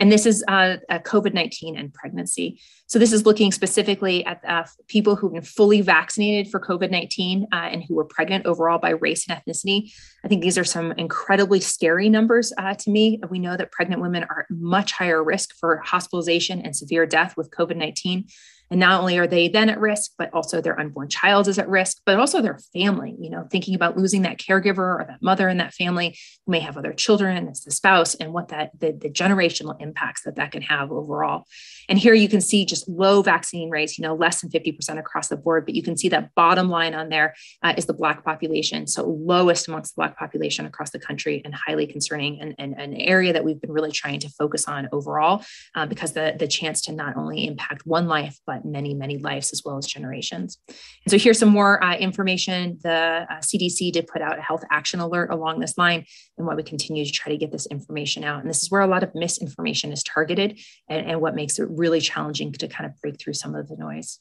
And 0.00 0.12
this 0.12 0.26
is 0.26 0.44
uh, 0.46 0.76
COVID 0.90 1.34
19 1.34 1.76
and 1.76 1.92
pregnancy. 1.92 2.60
So 2.86 2.98
this 2.98 3.12
is 3.12 3.26
looking 3.26 3.50
specifically 3.52 4.24
at 4.24 4.42
uh, 4.46 4.64
people 4.86 5.16
who've 5.16 5.32
been 5.32 5.42
fully 5.42 5.80
vaccinated 5.80 6.50
for 6.50 6.60
COVID 6.60 6.90
19 6.90 7.48
uh, 7.52 7.56
and 7.56 7.82
who 7.82 7.94
were 7.94 8.04
pregnant 8.04 8.46
overall 8.46 8.78
by 8.78 8.90
race 8.90 9.26
and 9.28 9.38
ethnicity. 9.38 9.92
I 10.24 10.28
think 10.28 10.42
these 10.42 10.58
are 10.58 10.64
some 10.64 10.92
incredibly 10.92 11.60
scary 11.60 12.08
numbers 12.08 12.52
uh, 12.58 12.74
to 12.74 12.90
me. 12.90 13.20
We 13.28 13.38
know 13.38 13.56
that 13.56 13.72
pregnant 13.72 14.00
women 14.00 14.24
are 14.24 14.40
at 14.40 14.46
much 14.50 14.92
higher 14.92 15.22
risk 15.22 15.54
for 15.58 15.82
hospitalization 15.84 16.62
and 16.62 16.74
severe 16.74 17.06
death 17.06 17.36
with 17.36 17.50
COVID 17.50 17.76
19. 17.76 18.26
And 18.70 18.80
not 18.80 19.00
only 19.00 19.18
are 19.18 19.26
they 19.26 19.48
then 19.48 19.70
at 19.70 19.80
risk, 19.80 20.12
but 20.18 20.32
also 20.34 20.60
their 20.60 20.78
unborn 20.78 21.08
child 21.08 21.48
is 21.48 21.58
at 21.58 21.68
risk, 21.68 21.98
but 22.04 22.18
also 22.18 22.42
their 22.42 22.58
family, 22.72 23.16
you 23.18 23.30
know, 23.30 23.46
thinking 23.50 23.74
about 23.74 23.96
losing 23.96 24.22
that 24.22 24.38
caregiver 24.38 25.00
or 25.00 25.04
that 25.08 25.22
mother 25.22 25.48
in 25.48 25.56
that 25.58 25.74
family 25.74 26.18
who 26.46 26.52
may 26.52 26.60
have 26.60 26.76
other 26.76 26.92
children, 26.92 27.48
it's 27.48 27.64
the 27.64 27.70
spouse, 27.70 28.14
and 28.14 28.32
what 28.32 28.48
that 28.48 28.70
the, 28.78 28.92
the 28.92 29.10
generational 29.10 29.80
impacts 29.80 30.22
that 30.24 30.36
that 30.36 30.52
can 30.52 30.62
have 30.62 30.92
overall. 30.92 31.44
And 31.88 31.98
here 31.98 32.14
you 32.14 32.28
can 32.28 32.40
see 32.40 32.64
just 32.64 32.88
low 32.88 33.22
vaccine 33.22 33.70
rates, 33.70 33.98
you 33.98 34.02
know, 34.02 34.14
less 34.14 34.40
than 34.40 34.50
50% 34.50 34.98
across 34.98 35.28
the 35.28 35.36
board, 35.36 35.64
but 35.64 35.74
you 35.74 35.82
can 35.82 35.96
see 35.96 36.08
that 36.10 36.34
bottom 36.34 36.68
line 36.68 36.94
on 36.94 37.08
there 37.08 37.34
uh, 37.62 37.74
is 37.76 37.86
the 37.86 37.94
Black 37.94 38.24
population. 38.24 38.86
So 38.86 39.04
lowest 39.08 39.68
amongst 39.68 39.94
the 39.94 40.00
Black 40.00 40.18
population 40.18 40.66
across 40.66 40.90
the 40.90 40.98
country 40.98 41.40
and 41.44 41.54
highly 41.54 41.86
concerning 41.86 42.40
and, 42.40 42.54
and, 42.58 42.78
an 42.78 42.94
area 42.94 43.32
that 43.32 43.44
we've 43.44 43.60
been 43.60 43.72
really 43.72 43.90
trying 43.90 44.20
to 44.20 44.28
focus 44.28 44.68
on 44.68 44.88
overall 44.92 45.42
uh, 45.74 45.86
because 45.86 46.12
the, 46.12 46.36
the 46.38 46.46
chance 46.46 46.82
to 46.82 46.92
not 46.92 47.16
only 47.16 47.46
impact 47.46 47.82
one 47.86 48.06
life, 48.06 48.38
but 48.46 48.64
many, 48.64 48.94
many 48.94 49.16
lives 49.16 49.52
as 49.52 49.62
well 49.64 49.78
as 49.78 49.86
generations. 49.86 50.58
And 50.68 51.10
so 51.10 51.18
here's 51.18 51.38
some 51.38 51.48
more 51.48 51.82
uh, 51.82 51.96
information. 51.96 52.78
The 52.82 53.26
uh, 53.28 53.38
CDC 53.40 53.92
did 53.92 54.06
put 54.06 54.22
out 54.22 54.38
a 54.38 54.42
health 54.42 54.64
action 54.70 55.00
alert 55.00 55.30
along 55.30 55.60
this 55.60 55.78
line 55.78 56.04
and 56.36 56.46
why 56.46 56.54
we 56.54 56.62
continue 56.62 57.04
to 57.04 57.10
try 57.10 57.32
to 57.32 57.38
get 57.38 57.50
this 57.50 57.66
information 57.66 58.22
out. 58.22 58.40
And 58.40 58.48
this 58.48 58.62
is 58.62 58.70
where 58.70 58.82
a 58.82 58.86
lot 58.86 59.02
of 59.02 59.14
misinformation 59.14 59.90
is 59.90 60.02
targeted 60.02 60.60
and, 60.88 61.06
and 61.06 61.20
what 61.20 61.34
makes 61.34 61.58
it 61.58 61.68
really 61.78 62.00
challenging 62.00 62.52
to 62.52 62.68
kind 62.68 62.86
of 62.86 63.00
break 63.00 63.20
through 63.20 63.34
some 63.34 63.54
of 63.54 63.68
the 63.68 63.76
noise. 63.76 64.20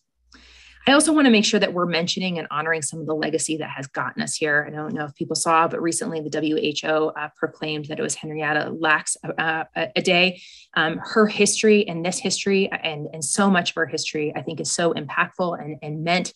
I 0.88 0.94
also 0.94 1.12
want 1.12 1.26
to 1.26 1.32
make 1.32 1.44
sure 1.44 1.60
that 1.60 1.74
we're 1.74 1.86
mentioning 1.86 2.40
and 2.40 2.48
honoring 2.50 2.82
some 2.82 3.02
of 3.02 3.08
the 3.08 3.14
legacy 3.14 3.58
that 3.58 3.70
has 3.70 3.88
gotten 3.88 4.22
us 4.24 4.36
here. 4.36 4.66
I 4.66 4.74
don't 4.74 4.94
know 4.94 5.04
if 5.04 5.14
people 5.16 5.36
saw, 5.36 5.68
but 5.68 5.82
recently 5.82 6.22
the 6.22 6.40
WHO 6.40 7.08
uh, 7.08 7.28
proclaimed 7.36 7.86
that 7.86 8.00
it 8.00 8.02
was 8.02 8.16
Henrietta 8.16 8.70
Lacks 8.70 9.18
uh, 9.38 9.66
a, 9.76 10.02
day. 10.02 10.42
Um, 10.76 11.02
her 11.04 11.28
history 11.28 11.86
and 11.90 12.06
this 12.06 12.20
history 12.20 12.72
and, 12.72 13.10
and 13.12 13.24
so 13.24 13.50
much 13.50 13.72
of 13.72 13.76
her 13.76 13.86
history, 13.86 14.32
I 14.34 14.42
think, 14.42 14.62
is 14.62 14.74
so 14.74 14.94
impactful 14.94 15.62
and, 15.62 15.76
and 15.82 16.06
meant 16.06 16.34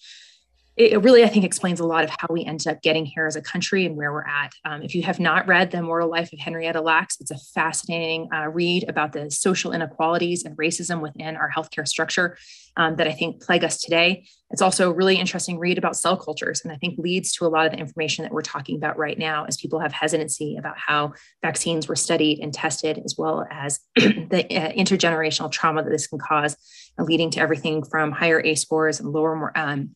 it 0.81 1.03
really, 1.03 1.23
I 1.23 1.27
think, 1.27 1.45
explains 1.45 1.79
a 1.79 1.85
lot 1.85 2.03
of 2.03 2.09
how 2.09 2.27
we 2.29 2.43
ended 2.43 2.67
up 2.67 2.81
getting 2.81 3.05
here 3.05 3.27
as 3.27 3.35
a 3.35 3.41
country 3.41 3.85
and 3.85 3.95
where 3.95 4.11
we're 4.11 4.25
at. 4.25 4.51
Um, 4.65 4.81
if 4.81 4.95
you 4.95 5.03
have 5.03 5.19
not 5.19 5.47
read 5.47 5.69
The 5.69 5.77
Immortal 5.77 6.09
Life 6.09 6.33
of 6.33 6.39
Henrietta 6.39 6.81
Lacks, 6.81 7.19
it's 7.19 7.29
a 7.29 7.37
fascinating 7.53 8.27
uh, 8.33 8.47
read 8.47 8.89
about 8.89 9.13
the 9.13 9.29
social 9.29 9.73
inequalities 9.73 10.43
and 10.43 10.57
racism 10.57 11.01
within 11.01 11.35
our 11.35 11.51
healthcare 11.51 11.87
structure 11.87 12.37
um, 12.77 12.95
that 12.95 13.07
I 13.07 13.11
think 13.11 13.41
plague 13.41 13.63
us 13.63 13.79
today. 13.79 14.25
It's 14.49 14.61
also 14.61 14.89
a 14.89 14.93
really 14.93 15.17
interesting 15.17 15.59
read 15.59 15.77
about 15.77 15.95
cell 15.95 16.17
cultures, 16.17 16.61
and 16.63 16.73
I 16.73 16.77
think 16.77 16.97
leads 16.97 17.31
to 17.33 17.45
a 17.45 17.47
lot 17.47 17.65
of 17.65 17.71
the 17.71 17.77
information 17.77 18.23
that 18.23 18.31
we're 18.31 18.41
talking 18.41 18.75
about 18.75 18.97
right 18.97 19.17
now 19.17 19.45
as 19.45 19.57
people 19.57 19.79
have 19.79 19.93
hesitancy 19.93 20.57
about 20.57 20.77
how 20.77 21.13
vaccines 21.41 21.87
were 21.87 21.95
studied 21.95 22.39
and 22.39 22.53
tested, 22.53 23.01
as 23.05 23.15
well 23.17 23.45
as 23.51 23.79
the 23.95 24.45
uh, 24.49 24.71
intergenerational 24.73 25.51
trauma 25.51 25.83
that 25.83 25.89
this 25.89 26.07
can 26.07 26.19
cause, 26.19 26.57
uh, 26.99 27.03
leading 27.03 27.29
to 27.31 27.39
everything 27.39 27.83
from 27.83 28.11
higher 28.11 28.41
A 28.41 28.55
scores 28.55 28.99
and 28.99 29.09
lower 29.09 29.51
um, 29.55 29.95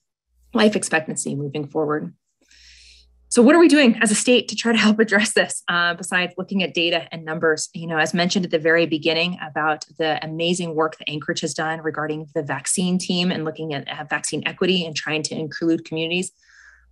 life 0.55 0.75
expectancy 0.75 1.35
moving 1.35 1.67
forward. 1.67 2.13
So, 3.29 3.41
what 3.41 3.53
are 3.53 3.59
we 3.59 3.67
doing 3.67 3.97
as 4.01 4.11
a 4.11 4.15
state 4.15 4.47
to 4.47 4.55
try 4.55 4.71
to 4.71 4.77
help 4.77 4.97
address 4.99 5.33
this? 5.33 5.61
Uh, 5.67 5.93
besides 5.93 6.33
looking 6.37 6.63
at 6.63 6.73
data 6.73 7.07
and 7.11 7.25
numbers, 7.25 7.69
you 7.73 7.85
know, 7.85 7.97
as 7.97 8.13
mentioned 8.13 8.45
at 8.45 8.51
the 8.51 8.59
very 8.59 8.85
beginning 8.85 9.37
about 9.45 9.85
the 9.97 10.23
amazing 10.23 10.73
work 10.73 10.97
that 10.97 11.09
Anchorage 11.09 11.41
has 11.41 11.53
done 11.53 11.81
regarding 11.81 12.27
the 12.33 12.43
vaccine 12.43 12.97
team 12.97 13.31
and 13.31 13.43
looking 13.43 13.73
at 13.73 13.89
uh, 13.89 14.05
vaccine 14.09 14.41
equity 14.45 14.85
and 14.85 14.95
trying 14.95 15.21
to 15.23 15.35
include 15.35 15.83
communities. 15.83 16.31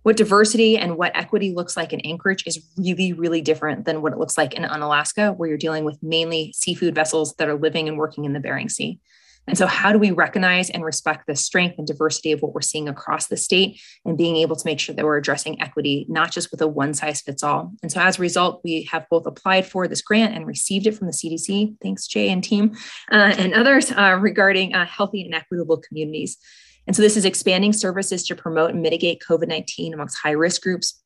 What 0.02 0.18
diversity 0.18 0.76
and 0.76 0.98
what 0.98 1.16
equity 1.16 1.54
looks 1.54 1.78
like 1.78 1.94
in 1.94 2.00
Anchorage 2.00 2.46
is 2.46 2.62
really, 2.76 3.14
really 3.14 3.40
different 3.40 3.86
than 3.86 4.02
what 4.02 4.12
it 4.12 4.18
looks 4.18 4.36
like 4.36 4.52
in 4.52 4.64
Unalaska, 4.64 5.32
where 5.32 5.48
you're 5.48 5.56
dealing 5.56 5.84
with 5.84 5.96
mainly 6.02 6.52
seafood 6.52 6.94
vessels 6.94 7.34
that 7.36 7.48
are 7.48 7.58
living 7.58 7.88
and 7.88 7.96
working 7.96 8.26
in 8.26 8.34
the 8.34 8.40
Bering 8.40 8.68
Sea. 8.68 9.00
And 9.46 9.58
so, 9.58 9.66
how 9.66 9.92
do 9.92 9.98
we 9.98 10.10
recognize 10.10 10.70
and 10.70 10.84
respect 10.84 11.26
the 11.26 11.36
strength 11.36 11.76
and 11.78 11.86
diversity 11.86 12.32
of 12.32 12.40
what 12.40 12.54
we're 12.54 12.62
seeing 12.62 12.88
across 12.88 13.26
the 13.26 13.36
state 13.36 13.80
and 14.04 14.16
being 14.16 14.36
able 14.36 14.56
to 14.56 14.66
make 14.66 14.80
sure 14.80 14.94
that 14.94 15.04
we're 15.04 15.18
addressing 15.18 15.60
equity, 15.60 16.06
not 16.08 16.32
just 16.32 16.50
with 16.50 16.62
a 16.62 16.66
one 16.66 16.94
size 16.94 17.20
fits 17.20 17.42
all? 17.42 17.72
And 17.82 17.92
so, 17.92 18.00
as 18.00 18.18
a 18.18 18.22
result, 18.22 18.62
we 18.64 18.88
have 18.90 19.06
both 19.10 19.26
applied 19.26 19.66
for 19.66 19.86
this 19.86 20.00
grant 20.00 20.34
and 20.34 20.46
received 20.46 20.86
it 20.86 20.92
from 20.92 21.08
the 21.08 21.12
CDC. 21.12 21.76
Thanks, 21.82 22.06
Jay 22.06 22.30
and 22.30 22.42
team, 22.42 22.74
uh, 23.12 23.34
and 23.36 23.52
others 23.52 23.92
uh, 23.92 24.16
regarding 24.20 24.74
uh, 24.74 24.86
healthy 24.86 25.22
and 25.22 25.34
equitable 25.34 25.78
communities. 25.78 26.38
And 26.86 26.96
so, 26.96 27.02
this 27.02 27.16
is 27.16 27.26
expanding 27.26 27.74
services 27.74 28.26
to 28.26 28.34
promote 28.34 28.70
and 28.70 28.82
mitigate 28.82 29.22
COVID 29.28 29.48
19 29.48 29.92
amongst 29.92 30.18
high 30.18 30.30
risk 30.30 30.62
groups, 30.62 31.02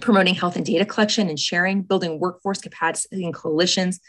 promoting 0.00 0.34
health 0.34 0.56
and 0.56 0.66
data 0.66 0.84
collection 0.84 1.28
and 1.28 1.38
sharing, 1.38 1.82
building 1.82 2.18
workforce 2.18 2.60
capacity 2.60 3.24
and 3.24 3.34
coalitions 3.34 4.00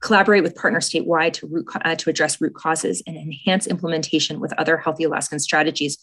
collaborate 0.00 0.42
with 0.42 0.54
partners 0.54 0.88
statewide 0.88 1.32
to, 1.34 1.46
root, 1.46 1.66
uh, 1.84 1.94
to 1.96 2.10
address 2.10 2.40
root 2.40 2.54
causes 2.54 3.02
and 3.06 3.16
enhance 3.16 3.66
implementation 3.66 4.40
with 4.40 4.52
other 4.54 4.76
healthy 4.76 5.04
Alaskan 5.04 5.38
strategies 5.38 5.98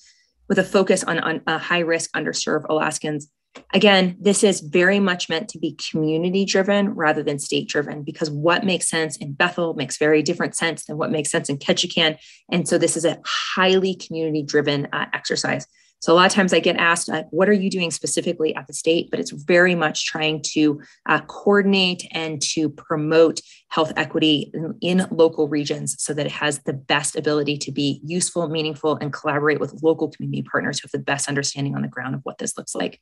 with 0.47 0.59
a 0.59 0.63
focus 0.63 1.03
on, 1.03 1.19
on 1.19 1.41
uh, 1.47 1.57
high 1.57 1.79
risk 1.79 2.11
underserved 2.13 2.65
Alaskans. 2.69 3.29
Again, 3.73 4.17
this 4.19 4.43
is 4.43 4.59
very 4.59 4.99
much 4.99 5.29
meant 5.29 5.47
to 5.49 5.59
be 5.59 5.77
community 5.89 6.43
driven 6.43 6.89
rather 6.89 7.23
than 7.23 7.39
state 7.39 7.69
driven 7.69 8.03
because 8.03 8.29
what 8.29 8.65
makes 8.65 8.89
sense 8.89 9.15
in 9.15 9.31
Bethel 9.31 9.73
makes 9.75 9.97
very 9.97 10.21
different 10.21 10.55
sense 10.55 10.85
than 10.85 10.97
what 10.97 11.09
makes 11.09 11.31
sense 11.31 11.49
in 11.49 11.57
Ketchikan. 11.57 12.17
And 12.51 12.67
so 12.67 12.77
this 12.77 12.97
is 12.97 13.05
a 13.05 13.17
highly 13.25 13.95
community 13.95 14.43
driven 14.43 14.87
uh, 14.91 15.05
exercise. 15.13 15.67
So 16.01 16.13
a 16.13 16.15
lot 16.15 16.27
of 16.27 16.31
times 16.31 16.53
I 16.53 16.59
get 16.59 16.75
asked, 16.75 17.09
uh, 17.09 17.23
what 17.31 17.49
are 17.49 17.53
you 17.53 17.69
doing 17.69 17.89
specifically 17.89 18.55
at 18.55 18.67
the 18.67 18.73
state? 18.73 19.09
But 19.09 19.19
it's 19.19 19.31
very 19.31 19.75
much 19.75 20.05
trying 20.05 20.41
to 20.53 20.79
uh, 21.07 21.21
coordinate 21.21 22.05
and 22.11 22.41
to 22.53 22.69
promote 22.69 23.41
health 23.69 23.91
equity 23.97 24.51
in, 24.53 24.75
in, 24.81 25.07
local 25.09 25.47
regions 25.47 25.95
so 25.97 26.13
that 26.13 26.25
it 26.25 26.31
has 26.31 26.59
the 26.59 26.73
best 26.73 27.15
ability 27.15 27.57
to 27.57 27.71
be 27.71 28.01
useful, 28.03 28.47
meaningful, 28.47 28.97
and 28.97 29.11
collaborate 29.11 29.59
with 29.59 29.81
local 29.81 30.09
community 30.09 30.43
partners 30.43 30.79
who 30.79 30.85
have 30.85 30.91
the 30.91 30.99
best 30.99 31.27
understanding 31.27 31.75
on 31.75 31.81
the 31.81 31.87
ground 31.87 32.13
of 32.13 32.21
what 32.23 32.37
this 32.37 32.57
looks 32.57 32.75
like. 32.75 33.01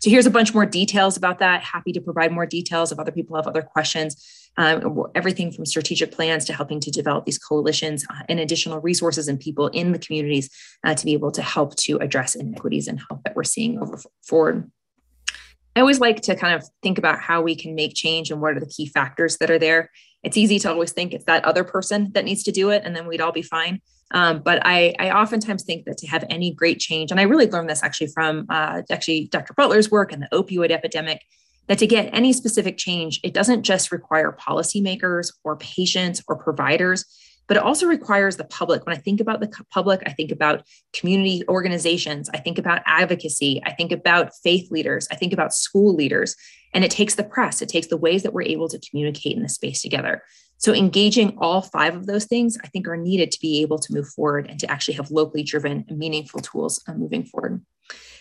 So 0.00 0.10
here's 0.10 0.26
a 0.26 0.30
bunch 0.30 0.54
more 0.54 0.66
details 0.66 1.16
about 1.16 1.40
that. 1.40 1.62
Happy 1.62 1.92
to 1.92 2.00
provide 2.00 2.30
more 2.30 2.46
details 2.46 2.92
if 2.92 2.98
other 2.98 3.10
people 3.10 3.36
have 3.36 3.48
other 3.48 3.62
questions. 3.62 4.37
Um, 4.58 5.04
everything 5.14 5.52
from 5.52 5.64
strategic 5.64 6.10
plans 6.10 6.44
to 6.46 6.52
helping 6.52 6.80
to 6.80 6.90
develop 6.90 7.24
these 7.24 7.38
coalitions 7.38 8.04
uh, 8.10 8.24
and 8.28 8.40
additional 8.40 8.80
resources 8.80 9.28
and 9.28 9.38
people 9.38 9.68
in 9.68 9.92
the 9.92 10.00
communities 10.00 10.50
uh, 10.84 10.94
to 10.94 11.04
be 11.04 11.12
able 11.12 11.30
to 11.30 11.42
help 11.42 11.76
to 11.76 11.96
address 11.98 12.34
inequities 12.34 12.88
and 12.88 12.98
health 12.98 13.20
that 13.24 13.36
we're 13.36 13.44
seeing 13.44 13.80
over 13.80 14.00
forward. 14.22 14.70
I 15.76 15.80
always 15.80 16.00
like 16.00 16.22
to 16.22 16.34
kind 16.34 16.54
of 16.54 16.68
think 16.82 16.98
about 16.98 17.20
how 17.20 17.40
we 17.40 17.54
can 17.54 17.76
make 17.76 17.94
change 17.94 18.32
and 18.32 18.40
what 18.40 18.56
are 18.56 18.60
the 18.60 18.66
key 18.66 18.86
factors 18.86 19.36
that 19.38 19.48
are 19.48 19.60
there. 19.60 19.90
It's 20.24 20.36
easy 20.36 20.58
to 20.58 20.70
always 20.70 20.90
think 20.90 21.14
it's 21.14 21.26
that 21.26 21.44
other 21.44 21.62
person 21.62 22.10
that 22.14 22.24
needs 22.24 22.42
to 22.42 22.52
do 22.52 22.70
it 22.70 22.82
and 22.84 22.96
then 22.96 23.06
we'd 23.06 23.20
all 23.20 23.30
be 23.30 23.42
fine. 23.42 23.80
Um, 24.10 24.40
but 24.40 24.60
I, 24.64 24.94
I 24.98 25.10
oftentimes 25.10 25.62
think 25.62 25.84
that 25.84 25.98
to 25.98 26.06
have 26.08 26.24
any 26.30 26.52
great 26.52 26.80
change, 26.80 27.10
and 27.10 27.20
I 27.20 27.24
really 27.24 27.48
learned 27.48 27.68
this 27.68 27.82
actually 27.82 28.08
from 28.08 28.46
uh, 28.48 28.82
actually 28.90 29.28
Dr. 29.30 29.54
Butler's 29.54 29.90
work 29.90 30.12
and 30.12 30.22
the 30.22 30.28
opioid 30.32 30.70
epidemic, 30.70 31.20
that 31.68 31.78
to 31.78 31.86
get 31.86 32.10
any 32.12 32.32
specific 32.32 32.76
change, 32.76 33.20
it 33.22 33.34
doesn't 33.34 33.62
just 33.62 33.92
require 33.92 34.36
policymakers 34.38 35.32
or 35.44 35.56
patients 35.56 36.22
or 36.26 36.36
providers, 36.36 37.04
but 37.46 37.56
it 37.56 37.62
also 37.62 37.86
requires 37.86 38.36
the 38.36 38.44
public. 38.44 38.84
When 38.84 38.94
I 38.94 38.98
think 38.98 39.20
about 39.20 39.40
the 39.40 39.50
public, 39.72 40.02
I 40.06 40.12
think 40.12 40.30
about 40.30 40.66
community 40.92 41.42
organizations, 41.48 42.28
I 42.32 42.38
think 42.38 42.58
about 42.58 42.82
advocacy, 42.86 43.62
I 43.64 43.72
think 43.72 43.92
about 43.92 44.32
faith 44.42 44.70
leaders, 44.70 45.08
I 45.10 45.14
think 45.14 45.32
about 45.32 45.54
school 45.54 45.94
leaders. 45.94 46.36
And 46.74 46.84
it 46.84 46.90
takes 46.90 47.14
the 47.14 47.24
press, 47.24 47.62
it 47.62 47.68
takes 47.70 47.86
the 47.86 47.96
ways 47.96 48.22
that 48.22 48.34
we're 48.34 48.42
able 48.42 48.68
to 48.68 48.80
communicate 48.90 49.36
in 49.36 49.42
the 49.42 49.48
space 49.48 49.80
together. 49.80 50.22
So, 50.58 50.74
engaging 50.74 51.38
all 51.38 51.62
five 51.62 51.94
of 51.94 52.06
those 52.06 52.26
things, 52.26 52.58
I 52.62 52.66
think, 52.66 52.88
are 52.88 52.96
needed 52.96 53.30
to 53.30 53.40
be 53.40 53.62
able 53.62 53.78
to 53.78 53.94
move 53.94 54.08
forward 54.08 54.50
and 54.50 54.58
to 54.60 54.70
actually 54.70 54.94
have 54.94 55.10
locally 55.10 55.44
driven 55.44 55.84
and 55.88 55.98
meaningful 55.98 56.40
tools 56.40 56.82
uh, 56.88 56.94
moving 56.94 57.24
forward. 57.24 57.64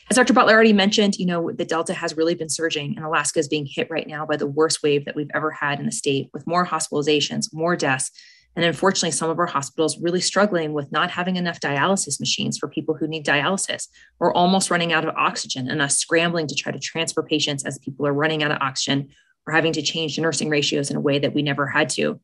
As 0.09 0.15
Dr. 0.15 0.33
Butler 0.33 0.53
already 0.53 0.73
mentioned, 0.73 1.17
you 1.17 1.25
know, 1.25 1.51
the 1.51 1.65
Delta 1.65 1.93
has 1.93 2.15
really 2.15 2.33
been 2.33 2.49
surging, 2.49 2.95
and 2.95 3.05
Alaska 3.05 3.39
is 3.39 3.47
being 3.47 3.65
hit 3.69 3.89
right 3.89 4.07
now 4.07 4.25
by 4.25 4.37
the 4.37 4.47
worst 4.47 4.81
wave 4.81 5.03
that 5.05 5.15
we've 5.15 5.31
ever 5.33 5.51
had 5.51 5.79
in 5.79 5.85
the 5.85 5.91
state, 5.91 6.29
with 6.33 6.47
more 6.47 6.65
hospitalizations, 6.65 7.53
more 7.53 7.75
deaths, 7.75 8.11
and 8.55 8.65
unfortunately, 8.65 9.11
some 9.11 9.29
of 9.29 9.37
our 9.37 9.45
hospitals 9.45 9.99
really 9.99 10.21
struggling 10.21 10.73
with 10.73 10.91
not 10.91 11.11
having 11.11 11.35
enough 11.35 11.59
dialysis 11.59 12.19
machines 12.19 12.57
for 12.57 12.67
people 12.67 12.95
who 12.95 13.07
need 13.07 13.25
dialysis. 13.25 13.87
We're 14.17 14.33
almost 14.33 14.71
running 14.71 14.93
out 14.93 15.07
of 15.07 15.13
oxygen 15.15 15.69
and 15.69 15.81
us 15.81 15.97
scrambling 15.97 16.47
to 16.47 16.55
try 16.55 16.71
to 16.71 16.79
transfer 16.79 17.21
patients 17.21 17.65
as 17.65 17.77
people 17.77 18.07
are 18.07 18.13
running 18.13 18.41
out 18.41 18.49
of 18.49 18.57
oxygen 18.59 19.09
or 19.45 19.53
having 19.53 19.73
to 19.73 19.83
change 19.83 20.15
the 20.15 20.23
nursing 20.23 20.49
ratios 20.49 20.89
in 20.89 20.95
a 20.95 21.01
way 21.01 21.19
that 21.19 21.35
we 21.35 21.43
never 21.43 21.67
had 21.67 21.89
to 21.89 22.19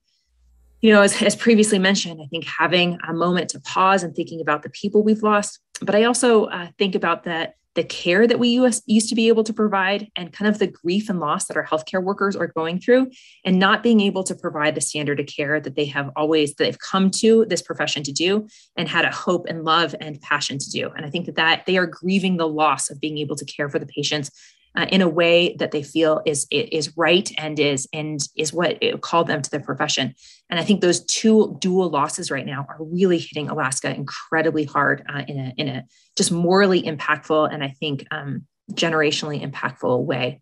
you 0.83 0.91
know, 0.91 1.01
as, 1.01 1.21
as 1.21 1.33
previously 1.33 1.79
mentioned, 1.79 2.19
I 2.21 2.27
think 2.27 2.43
having 2.43 2.99
a 3.07 3.13
moment 3.13 3.49
to 3.51 3.61
pause 3.61 4.03
and 4.03 4.13
thinking 4.13 4.41
about 4.41 4.63
the 4.63 4.69
people 4.69 5.01
we've 5.01 5.23
lost, 5.23 5.59
but 5.81 5.95
I 5.95 6.03
also 6.03 6.45
uh, 6.47 6.67
think 6.77 6.93
about 6.93 7.23
that 7.23 7.55
the 7.75 7.83
care 7.83 8.27
that 8.27 8.39
we 8.39 8.49
used 8.85 9.09
to 9.09 9.15
be 9.15 9.27
able 9.27 9.43
to 9.43 9.53
provide 9.53 10.09
and 10.15 10.31
kind 10.31 10.47
of 10.47 10.59
the 10.59 10.67
grief 10.67 11.09
and 11.09 11.19
loss 11.19 11.45
that 11.45 11.57
our 11.57 11.65
healthcare 11.65 12.03
workers 12.03 12.35
are 12.35 12.47
going 12.47 12.79
through 12.79 13.09
and 13.45 13.59
not 13.59 13.83
being 13.83 13.99
able 13.99 14.23
to 14.23 14.35
provide 14.35 14.75
the 14.75 14.81
standard 14.81 15.19
of 15.19 15.25
care 15.25 15.59
that 15.59 15.75
they 15.75 15.85
have 15.85 16.09
always 16.15 16.53
they've 16.55 16.79
come 16.79 17.09
to 17.09 17.45
this 17.45 17.61
profession 17.61 18.03
to 18.03 18.11
do 18.11 18.47
and 18.75 18.87
had 18.87 19.05
a 19.05 19.11
hope 19.11 19.45
and 19.47 19.63
love 19.63 19.95
and 19.99 20.21
passion 20.21 20.57
to 20.57 20.69
do. 20.69 20.89
And 20.95 21.05
i 21.05 21.09
think 21.09 21.25
that 21.27 21.35
that 21.35 21.65
they 21.65 21.77
are 21.77 21.85
grieving 21.85 22.37
the 22.37 22.47
loss 22.47 22.89
of 22.89 22.99
being 22.99 23.17
able 23.17 23.35
to 23.35 23.45
care 23.45 23.69
for 23.69 23.79
the 23.79 23.85
patients 23.85 24.31
uh, 24.75 24.87
in 24.89 25.01
a 25.01 25.07
way 25.07 25.55
that 25.59 25.71
they 25.71 25.83
feel 25.83 26.21
is 26.25 26.47
is 26.49 26.93
right 26.97 27.31
and 27.37 27.59
is 27.59 27.87
and 27.93 28.27
is 28.35 28.53
what 28.53 28.81
called 29.01 29.27
them 29.27 29.41
to 29.41 29.49
their 29.49 29.59
profession. 29.59 30.13
And 30.49 30.59
I 30.59 30.63
think 30.63 30.81
those 30.81 31.05
two 31.05 31.57
dual 31.59 31.89
losses 31.89 32.31
right 32.31 32.45
now 32.45 32.65
are 32.67 32.77
really 32.79 33.19
hitting 33.19 33.49
Alaska 33.49 33.93
incredibly 33.93 34.63
hard 34.63 35.03
uh, 35.07 35.23
in 35.27 35.39
a 35.39 35.53
in 35.57 35.67
a 35.69 35.83
just 36.15 36.31
morally 36.31 36.81
impactful 36.81 37.53
and 37.53 37.63
I 37.63 37.69
think 37.69 38.05
um, 38.11 38.45
generationally 38.71 39.43
impactful 39.43 40.05
way. 40.05 40.41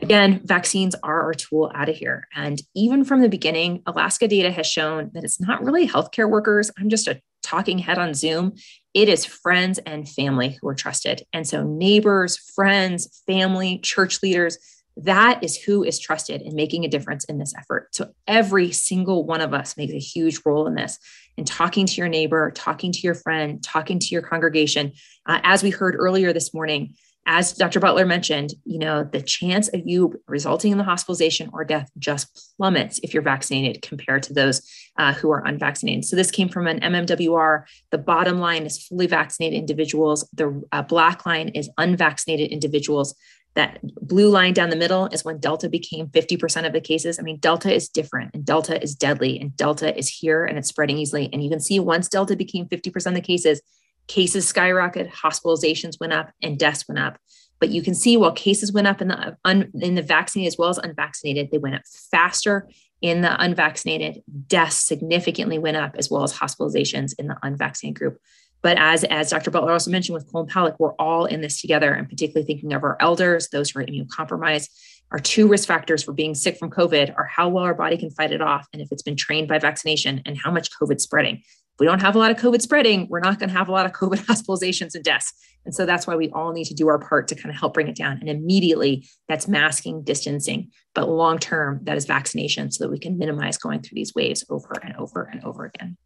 Again, 0.00 0.40
vaccines 0.44 0.96
are 1.02 1.22
our 1.22 1.34
tool 1.34 1.70
out 1.74 1.88
of 1.88 1.94
here. 1.94 2.26
And 2.34 2.60
even 2.74 3.04
from 3.04 3.20
the 3.20 3.28
beginning, 3.28 3.82
Alaska 3.86 4.26
data 4.26 4.50
has 4.50 4.66
shown 4.66 5.12
that 5.14 5.22
it's 5.22 5.40
not 5.40 5.62
really 5.62 5.86
healthcare 5.86 6.28
workers. 6.28 6.72
I'm 6.76 6.88
just 6.88 7.06
a 7.06 7.20
talking 7.42 7.78
head 7.78 7.98
on 7.98 8.14
Zoom. 8.14 8.54
It 8.94 9.08
is 9.08 9.24
friends 9.24 9.78
and 9.78 10.08
family 10.08 10.58
who 10.60 10.68
are 10.68 10.74
trusted. 10.74 11.22
And 11.32 11.46
so, 11.46 11.64
neighbors, 11.64 12.36
friends, 12.36 13.22
family, 13.26 13.78
church 13.78 14.22
leaders, 14.22 14.58
that 14.96 15.42
is 15.42 15.56
who 15.56 15.82
is 15.82 15.98
trusted 15.98 16.42
in 16.42 16.54
making 16.54 16.84
a 16.84 16.88
difference 16.88 17.24
in 17.24 17.38
this 17.38 17.54
effort. 17.58 17.88
So, 17.94 18.10
every 18.26 18.70
single 18.72 19.24
one 19.24 19.40
of 19.40 19.54
us 19.54 19.76
makes 19.76 19.92
a 19.92 19.98
huge 19.98 20.40
role 20.44 20.66
in 20.66 20.74
this. 20.74 20.98
In 21.38 21.44
talking 21.44 21.86
to 21.86 21.94
your 21.94 22.08
neighbor, 22.08 22.50
talking 22.54 22.92
to 22.92 23.00
your 23.00 23.14
friend, 23.14 23.62
talking 23.62 23.98
to 23.98 24.06
your 24.08 24.22
congregation. 24.22 24.92
Uh, 25.26 25.40
as 25.42 25.62
we 25.62 25.70
heard 25.70 25.96
earlier 25.98 26.32
this 26.32 26.52
morning, 26.52 26.94
as 27.26 27.52
Dr. 27.52 27.78
Butler 27.78 28.04
mentioned, 28.04 28.54
you 28.64 28.78
know, 28.78 29.04
the 29.04 29.22
chance 29.22 29.68
of 29.68 29.82
you 29.84 30.20
resulting 30.26 30.72
in 30.72 30.78
the 30.78 30.84
hospitalization 30.84 31.50
or 31.52 31.64
death 31.64 31.88
just 31.98 32.54
plummets 32.56 32.98
if 33.02 33.14
you're 33.14 33.22
vaccinated 33.22 33.80
compared 33.82 34.24
to 34.24 34.32
those 34.32 34.68
uh, 34.98 35.12
who 35.12 35.30
are 35.30 35.44
unvaccinated. 35.44 36.04
So 36.04 36.16
this 36.16 36.32
came 36.32 36.48
from 36.48 36.66
an 36.66 36.80
MMWR. 36.80 37.64
The 37.90 37.98
bottom 37.98 38.38
line 38.38 38.66
is 38.66 38.84
fully 38.84 39.06
vaccinated 39.06 39.58
individuals. 39.58 40.28
The 40.34 40.62
uh, 40.72 40.82
black 40.82 41.24
line 41.24 41.48
is 41.50 41.70
unvaccinated 41.78 42.50
individuals. 42.50 43.14
That 43.54 43.78
blue 43.82 44.30
line 44.30 44.54
down 44.54 44.70
the 44.70 44.76
middle 44.76 45.06
is 45.06 45.24
when 45.24 45.38
Delta 45.38 45.68
became 45.68 46.06
50% 46.08 46.66
of 46.66 46.72
the 46.72 46.80
cases. 46.80 47.18
I 47.18 47.22
mean, 47.22 47.36
Delta 47.38 47.72
is 47.72 47.88
different 47.88 48.34
and 48.34 48.44
Delta 48.44 48.82
is 48.82 48.94
deadly 48.94 49.38
and 49.38 49.54
Delta 49.56 49.96
is 49.96 50.08
here 50.08 50.44
and 50.44 50.58
it's 50.58 50.68
spreading 50.68 50.98
easily. 50.98 51.28
And 51.32 51.44
you 51.44 51.50
can 51.50 51.60
see 51.60 51.78
once 51.78 52.08
Delta 52.08 52.34
became 52.34 52.66
50% 52.66 53.06
of 53.06 53.14
the 53.14 53.20
cases, 53.20 53.60
cases 54.08 54.50
skyrocketed, 54.50 55.10
hospitalizations 55.10 56.00
went 56.00 56.12
up, 56.12 56.30
and 56.42 56.58
deaths 56.58 56.86
went 56.88 56.98
up. 56.98 57.18
But 57.60 57.70
you 57.70 57.82
can 57.82 57.94
see 57.94 58.16
while 58.16 58.32
cases 58.32 58.72
went 58.72 58.88
up 58.88 59.00
in 59.00 59.08
the 59.08 59.36
un, 59.44 59.70
in 59.80 59.94
the 59.94 60.02
vaccinated 60.02 60.48
as 60.48 60.58
well 60.58 60.68
as 60.68 60.78
unvaccinated, 60.78 61.50
they 61.50 61.58
went 61.58 61.76
up 61.76 61.82
faster 62.10 62.68
in 63.00 63.20
the 63.20 63.40
unvaccinated. 63.40 64.22
Deaths 64.48 64.76
significantly 64.76 65.58
went 65.58 65.76
up 65.76 65.94
as 65.96 66.10
well 66.10 66.24
as 66.24 66.34
hospitalizations 66.34 67.14
in 67.18 67.28
the 67.28 67.36
unvaccinated 67.42 67.98
group. 67.98 68.18
But 68.62 68.78
as, 68.78 69.04
as 69.04 69.30
Dr. 69.30 69.50
Butler 69.50 69.72
also 69.72 69.90
mentioned 69.90 70.14
with 70.14 70.30
Colin 70.30 70.46
Powell, 70.46 70.74
we're 70.78 70.94
all 70.94 71.24
in 71.24 71.40
this 71.40 71.60
together, 71.60 71.92
and 71.92 72.08
particularly 72.08 72.46
thinking 72.46 72.72
of 72.72 72.84
our 72.84 72.96
elders, 73.00 73.48
those 73.48 73.70
who 73.70 73.80
are 73.80 73.84
immunocompromised. 73.84 74.68
Our 75.10 75.18
two 75.18 75.46
risk 75.46 75.68
factors 75.68 76.04
for 76.04 76.12
being 76.12 76.34
sick 76.34 76.58
from 76.58 76.70
COVID 76.70 77.14
are 77.16 77.26
how 77.26 77.48
well 77.48 77.64
our 77.64 77.74
body 77.74 77.98
can 77.98 78.10
fight 78.10 78.32
it 78.32 78.40
off, 78.40 78.66
and 78.72 78.80
if 78.80 78.88
it's 78.90 79.02
been 79.02 79.16
trained 79.16 79.48
by 79.48 79.58
vaccination, 79.58 80.22
and 80.24 80.38
how 80.38 80.50
much 80.50 80.70
COVID's 80.70 81.02
spreading 81.02 81.42
we 81.82 81.86
don't 81.86 82.00
have 82.00 82.14
a 82.14 82.18
lot 82.20 82.30
of 82.30 82.36
COVID 82.36 82.62
spreading, 82.62 83.08
we're 83.10 83.18
not 83.18 83.40
going 83.40 83.48
to 83.48 83.58
have 83.58 83.68
a 83.68 83.72
lot 83.72 83.86
of 83.86 83.90
COVID 83.90 84.18
hospitalizations 84.26 84.94
and 84.94 85.02
deaths. 85.02 85.32
And 85.64 85.74
so 85.74 85.84
that's 85.84 86.06
why 86.06 86.14
we 86.14 86.30
all 86.30 86.52
need 86.52 86.66
to 86.66 86.74
do 86.74 86.86
our 86.86 87.00
part 87.00 87.26
to 87.26 87.34
kind 87.34 87.52
of 87.52 87.58
help 87.58 87.74
bring 87.74 87.88
it 87.88 87.96
down. 87.96 88.18
And 88.20 88.28
immediately 88.28 89.08
that's 89.26 89.48
masking, 89.48 90.04
distancing, 90.04 90.70
but 90.94 91.08
long 91.08 91.40
term, 91.40 91.80
that 91.82 91.96
is 91.96 92.04
vaccination 92.04 92.70
so 92.70 92.84
that 92.84 92.90
we 92.92 93.00
can 93.00 93.18
minimize 93.18 93.58
going 93.58 93.82
through 93.82 93.96
these 93.96 94.14
waves 94.14 94.44
over 94.48 94.74
and 94.80 94.94
over 94.94 95.24
and 95.24 95.42
over 95.42 95.64
again. 95.64 95.96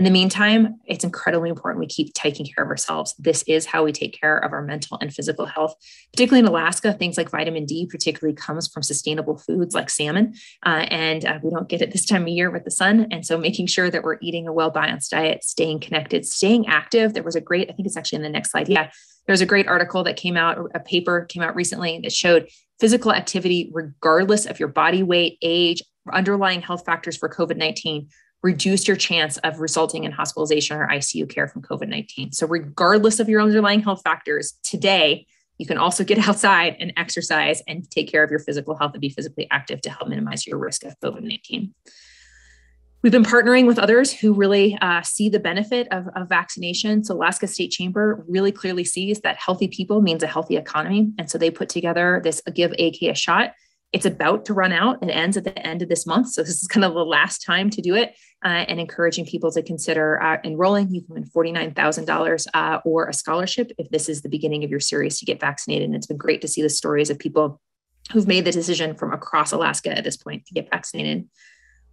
In 0.00 0.04
the 0.04 0.10
meantime, 0.10 0.80
it's 0.86 1.04
incredibly 1.04 1.50
important 1.50 1.78
we 1.78 1.86
keep 1.86 2.14
taking 2.14 2.46
care 2.46 2.64
of 2.64 2.70
ourselves. 2.70 3.14
This 3.18 3.42
is 3.42 3.66
how 3.66 3.84
we 3.84 3.92
take 3.92 4.18
care 4.18 4.38
of 4.38 4.50
our 4.50 4.62
mental 4.62 4.96
and 4.98 5.12
physical 5.12 5.44
health. 5.44 5.74
Particularly 6.10 6.40
in 6.40 6.46
Alaska, 6.46 6.94
things 6.94 7.18
like 7.18 7.28
vitamin 7.28 7.66
D 7.66 7.84
particularly 7.84 8.34
comes 8.34 8.66
from 8.66 8.82
sustainable 8.82 9.36
foods 9.36 9.74
like 9.74 9.90
salmon, 9.90 10.32
uh, 10.64 10.86
and 10.88 11.26
uh, 11.26 11.38
we 11.42 11.50
don't 11.50 11.68
get 11.68 11.82
it 11.82 11.92
this 11.92 12.06
time 12.06 12.22
of 12.22 12.28
year 12.28 12.50
with 12.50 12.64
the 12.64 12.70
sun. 12.70 13.08
And 13.10 13.26
so, 13.26 13.36
making 13.36 13.66
sure 13.66 13.90
that 13.90 14.02
we're 14.02 14.16
eating 14.22 14.48
a 14.48 14.54
well 14.54 14.70
balanced 14.70 15.10
diet, 15.10 15.44
staying 15.44 15.80
connected, 15.80 16.24
staying 16.24 16.66
active. 16.66 17.12
There 17.12 17.22
was 17.22 17.36
a 17.36 17.40
great, 17.42 17.68
I 17.68 17.74
think 17.74 17.86
it's 17.86 17.98
actually 17.98 18.16
in 18.16 18.22
the 18.22 18.30
next 18.30 18.52
slide. 18.52 18.70
Yeah, 18.70 18.90
there's 19.26 19.42
a 19.42 19.46
great 19.46 19.68
article 19.68 20.02
that 20.04 20.16
came 20.16 20.38
out, 20.38 20.70
a 20.74 20.80
paper 20.80 21.26
came 21.26 21.42
out 21.42 21.54
recently 21.54 22.00
that 22.04 22.12
showed 22.12 22.48
physical 22.80 23.12
activity, 23.12 23.70
regardless 23.74 24.46
of 24.46 24.58
your 24.58 24.70
body 24.70 25.02
weight, 25.02 25.36
age, 25.42 25.82
underlying 26.10 26.62
health 26.62 26.86
factors 26.86 27.18
for 27.18 27.28
COVID 27.28 27.58
19 27.58 28.08
reduce 28.42 28.88
your 28.88 28.96
chance 28.96 29.36
of 29.38 29.60
resulting 29.60 30.04
in 30.04 30.12
hospitalization 30.12 30.76
or 30.76 30.88
ICU 30.88 31.28
care 31.28 31.46
from 31.46 31.62
COVID 31.62 31.88
19. 31.88 32.32
So, 32.32 32.46
regardless 32.46 33.20
of 33.20 33.28
your 33.28 33.40
underlying 33.40 33.80
health 33.80 34.02
factors, 34.02 34.54
today, 34.62 35.26
you 35.58 35.66
can 35.66 35.78
also 35.78 36.04
get 36.04 36.18
outside 36.28 36.76
and 36.80 36.92
exercise 36.96 37.62
and 37.68 37.88
take 37.90 38.10
care 38.10 38.24
of 38.24 38.30
your 38.30 38.40
physical 38.40 38.76
health 38.76 38.92
and 38.94 39.00
be 39.00 39.10
physically 39.10 39.46
active 39.50 39.80
to 39.82 39.90
help 39.90 40.08
minimize 40.08 40.46
your 40.46 40.58
risk 40.58 40.84
of 40.84 40.98
COVID 41.00 41.22
19. 41.22 41.74
We've 43.02 43.12
been 43.12 43.24
partnering 43.24 43.66
with 43.66 43.78
others 43.78 44.12
who 44.12 44.34
really 44.34 44.76
uh, 44.82 45.00
see 45.00 45.30
the 45.30 45.40
benefit 45.40 45.88
of, 45.90 46.08
of, 46.14 46.28
vaccination. 46.28 47.02
So, 47.02 47.14
Alaska 47.14 47.46
State 47.46 47.70
Chamber 47.70 48.24
really 48.28 48.52
clearly 48.52 48.84
sees 48.84 49.20
that 49.20 49.36
healthy 49.36 49.68
people 49.68 50.00
means 50.02 50.22
a 50.22 50.26
healthy 50.26 50.56
economy. 50.56 51.12
And 51.18 51.30
so, 51.30 51.38
they 51.38 51.50
put 51.50 51.68
together 51.68 52.20
this 52.24 52.42
Give 52.54 52.72
AK 52.72 53.02
a 53.02 53.14
Shot 53.14 53.52
it's 53.92 54.06
about 54.06 54.44
to 54.44 54.54
run 54.54 54.72
out. 54.72 55.02
It 55.02 55.10
ends 55.10 55.36
at 55.36 55.44
the 55.44 55.66
end 55.66 55.82
of 55.82 55.88
this 55.88 56.06
month. 56.06 56.28
So 56.30 56.42
this 56.42 56.62
is 56.62 56.68
kind 56.68 56.84
of 56.84 56.94
the 56.94 57.04
last 57.04 57.44
time 57.44 57.70
to 57.70 57.82
do 57.82 57.94
it 57.94 58.14
uh, 58.44 58.64
and 58.68 58.78
encouraging 58.78 59.26
people 59.26 59.50
to 59.50 59.62
consider 59.62 60.22
uh, 60.22 60.38
enrolling. 60.44 60.94
You 60.94 61.02
can 61.02 61.14
win 61.14 61.24
$49,000 61.24 62.46
uh, 62.54 62.80
or 62.84 63.08
a 63.08 63.12
scholarship 63.12 63.72
if 63.78 63.90
this 63.90 64.08
is 64.08 64.22
the 64.22 64.28
beginning 64.28 64.62
of 64.62 64.70
your 64.70 64.80
series 64.80 65.18
to 65.18 65.24
get 65.24 65.40
vaccinated. 65.40 65.86
And 65.86 65.96
it's 65.96 66.06
been 66.06 66.16
great 66.16 66.40
to 66.42 66.48
see 66.48 66.62
the 66.62 66.68
stories 66.68 67.10
of 67.10 67.18
people 67.18 67.60
who've 68.12 68.28
made 68.28 68.44
the 68.44 68.52
decision 68.52 68.94
from 68.94 69.12
across 69.12 69.50
Alaska 69.52 69.96
at 69.96 70.04
this 70.04 70.16
point 70.16 70.46
to 70.46 70.54
get 70.54 70.70
vaccinated. 70.70 71.28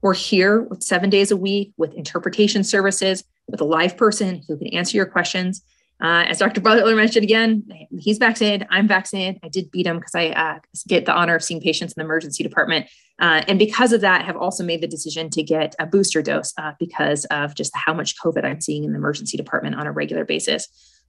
We're 0.01 0.13
here 0.13 0.61
with 0.61 0.83
seven 0.83 1.09
days 1.09 1.31
a 1.31 1.37
week 1.37 1.73
with 1.77 1.95
interpretation 1.95 2.63
services, 2.63 3.23
with 3.47 3.59
a 3.59 3.65
live 3.65 3.97
person 3.97 4.43
who 4.47 4.57
can 4.57 4.67
answer 4.67 4.95
your 4.95 5.07
questions 5.07 5.63
uh, 5.99 6.25
as 6.27 6.37
Dr. 6.37 6.61
Butler 6.61 6.95
mentioned 6.95 7.23
again, 7.23 7.63
he's 7.97 8.19
vaccinated. 8.19 8.67
I'm 8.69 8.87
vaccinated. 8.87 9.39
I 9.43 9.49
did 9.49 9.71
beat 9.71 9.87
him 9.87 9.97
because 9.97 10.13
I 10.13 10.27
uh, 10.27 10.59
get 10.87 11.05
the 11.05 11.13
honor 11.13 11.35
of 11.35 11.43
seeing 11.43 11.59
patients 11.59 11.93
in 11.93 12.01
the 12.01 12.05
emergency 12.05 12.43
department. 12.43 12.87
Uh, 13.19 13.43
and 13.47 13.57
because 13.57 13.93
of 13.93 14.01
that, 14.01 14.23
have 14.23 14.37
also 14.37 14.63
made 14.63 14.81
the 14.81 14.87
decision 14.87 15.31
to 15.31 15.41
get 15.41 15.73
a 15.79 15.87
booster 15.87 16.21
dose 16.21 16.53
uh, 16.59 16.73
because 16.79 17.25
of 17.25 17.55
just 17.55 17.75
how 17.75 17.95
much 17.95 18.15
COVID 18.19 18.45
I'm 18.45 18.61
seeing 18.61 18.83
in 18.83 18.91
the 18.91 18.97
emergency 18.97 19.37
department 19.37 19.75
on 19.75 19.87
a 19.87 19.91
regular 19.91 20.23
basis. 20.23 20.67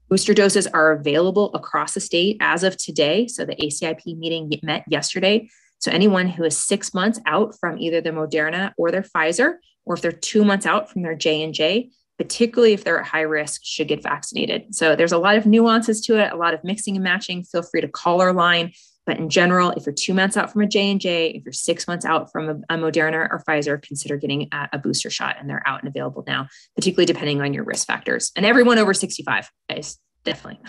Booster 0.08 0.32
doses 0.32 0.66
are 0.66 0.92
available 0.92 1.52
across 1.52 1.92
the 1.92 2.00
state 2.00 2.38
as 2.40 2.64
of 2.64 2.78
today. 2.78 3.26
So 3.26 3.44
the 3.44 3.56
ACIP 3.56 4.16
meeting 4.16 4.50
met 4.62 4.84
yesterday. 4.88 5.50
So 5.80 5.90
anyone 5.90 6.28
who 6.28 6.44
is 6.44 6.56
six 6.56 6.94
months 6.94 7.20
out 7.26 7.54
from 7.60 7.78
either 7.78 8.00
their 8.00 8.14
Moderna 8.14 8.72
or 8.78 8.90
their 8.90 9.02
Pfizer, 9.02 9.56
or 9.84 9.96
if 9.96 10.02
they're 10.02 10.12
two 10.12 10.44
months 10.44 10.64
out 10.64 10.90
from 10.90 11.02
their 11.02 11.14
J 11.14 11.42
and 11.42 11.52
J, 11.52 11.90
particularly 12.18 12.72
if 12.72 12.84
they're 12.84 13.00
at 13.00 13.06
high 13.06 13.22
risk, 13.22 13.60
should 13.64 13.88
get 13.88 14.02
vaccinated. 14.02 14.74
So 14.74 14.96
there's 14.96 15.12
a 15.12 15.18
lot 15.18 15.36
of 15.36 15.46
nuances 15.46 16.00
to 16.02 16.18
it, 16.18 16.32
a 16.32 16.36
lot 16.36 16.52
of 16.52 16.64
mixing 16.64 16.96
and 16.96 17.04
matching. 17.04 17.44
Feel 17.44 17.62
free 17.62 17.80
to 17.80 17.88
call 17.88 18.20
our 18.20 18.32
line. 18.32 18.72
But 19.06 19.18
in 19.18 19.30
general, 19.30 19.70
if 19.70 19.86
you're 19.86 19.94
two 19.94 20.12
months 20.12 20.36
out 20.36 20.52
from 20.52 20.60
a 20.60 20.66
J&J, 20.66 21.30
if 21.30 21.44
you're 21.44 21.52
six 21.52 21.88
months 21.88 22.04
out 22.04 22.30
from 22.30 22.48
a, 22.48 22.74
a 22.74 22.78
Moderna 22.78 23.26
or 23.30 23.42
Pfizer, 23.48 23.80
consider 23.80 24.18
getting 24.18 24.48
a, 24.52 24.68
a, 24.74 24.78
booster 24.78 25.08
shot. 25.08 25.36
And 25.40 25.48
they're 25.48 25.66
out 25.66 25.80
and 25.80 25.88
available 25.88 26.24
now, 26.26 26.48
particularly 26.74 27.06
depending 27.06 27.40
on 27.40 27.54
your 27.54 27.64
risk 27.64 27.86
factors. 27.86 28.30
And 28.36 28.44
everyone 28.44 28.76
over 28.76 28.92
65, 28.92 29.50
guys, 29.70 29.98
definitely. 30.24 30.60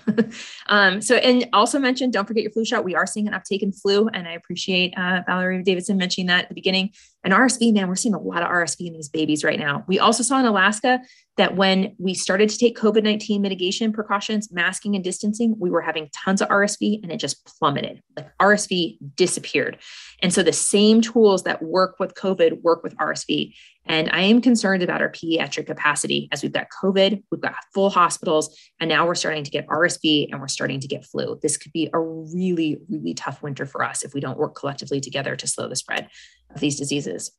um, 0.67 1.01
so, 1.01 1.15
and 1.15 1.47
also 1.53 1.79
mentioned, 1.79 2.13
don't 2.13 2.27
forget 2.27 2.43
your 2.43 2.51
flu 2.51 2.65
shot. 2.65 2.83
We 2.83 2.95
are 2.95 3.05
seeing 3.05 3.27
an 3.27 3.33
uptake 3.33 3.63
in 3.63 3.71
flu, 3.71 4.07
and 4.09 4.27
I 4.27 4.33
appreciate 4.33 4.93
uh, 4.97 5.21
Valerie 5.25 5.63
Davidson 5.63 5.97
mentioning 5.97 6.27
that 6.27 6.43
at 6.43 6.49
the 6.49 6.55
beginning. 6.55 6.91
And 7.23 7.33
RSV, 7.33 7.73
man, 7.73 7.89
we're 7.89 7.95
seeing 7.95 8.15
a 8.15 8.19
lot 8.19 8.43
of 8.43 8.49
RSV 8.49 8.87
in 8.87 8.93
these 8.93 9.09
babies 9.09 9.43
right 9.43 9.59
now. 9.59 9.83
We 9.87 9.99
also 9.99 10.23
saw 10.23 10.39
in 10.39 10.45
Alaska 10.45 11.01
that 11.35 11.55
when 11.55 11.95
we 11.97 12.13
started 12.13 12.49
to 12.49 12.57
take 12.57 12.77
COVID 12.77 13.03
19 13.03 13.41
mitigation 13.41 13.91
precautions, 13.91 14.51
masking 14.51 14.95
and 14.95 15.03
distancing, 15.03 15.55
we 15.57 15.69
were 15.69 15.81
having 15.81 16.09
tons 16.13 16.41
of 16.41 16.47
RSV 16.47 17.01
and 17.03 17.11
it 17.11 17.17
just 17.17 17.45
plummeted. 17.45 18.01
Like 18.15 18.29
RSV 18.39 18.97
disappeared. 19.15 19.77
And 20.21 20.33
so 20.33 20.43
the 20.43 20.53
same 20.53 21.01
tools 21.01 21.43
that 21.43 21.61
work 21.61 21.99
with 21.99 22.13
COVID 22.13 22.61
work 22.61 22.83
with 22.83 22.95
RSV. 22.97 23.53
And 23.89 24.07
I 24.11 24.21
am 24.21 24.39
concerned 24.39 24.83
about 24.83 25.01
our 25.01 25.09
pediatric 25.09 25.65
capacity 25.65 26.29
as 26.31 26.43
we've 26.43 26.53
got 26.53 26.67
COVID, 26.81 27.23
we've 27.31 27.41
got 27.41 27.55
full 27.73 27.89
hospitals, 27.89 28.55
and 28.79 28.87
now 28.87 29.07
we're 29.07 29.15
starting 29.15 29.43
to 29.43 29.49
get 29.49 29.67
RSV 29.67 30.31
and 30.31 30.39
we're 30.39 30.47
starting 30.47 30.79
to 30.79 30.87
get 30.87 31.03
flu. 31.03 31.39
This 31.41 31.57
could 31.57 31.71
be 31.71 31.89
a 31.91 31.99
really, 31.99 32.77
really 32.87 33.15
tough 33.15 33.41
winter 33.41 33.65
for 33.65 33.83
us 33.83 34.03
if 34.03 34.13
we 34.13 34.21
don't 34.21 34.37
work 34.37 34.53
collectively 34.55 35.01
together 35.01 35.35
to 35.35 35.47
slow 35.47 35.67
the 35.67 35.75
spread 35.75 36.07
of 36.53 36.61
these 36.61 36.77
diseases. 36.77 37.31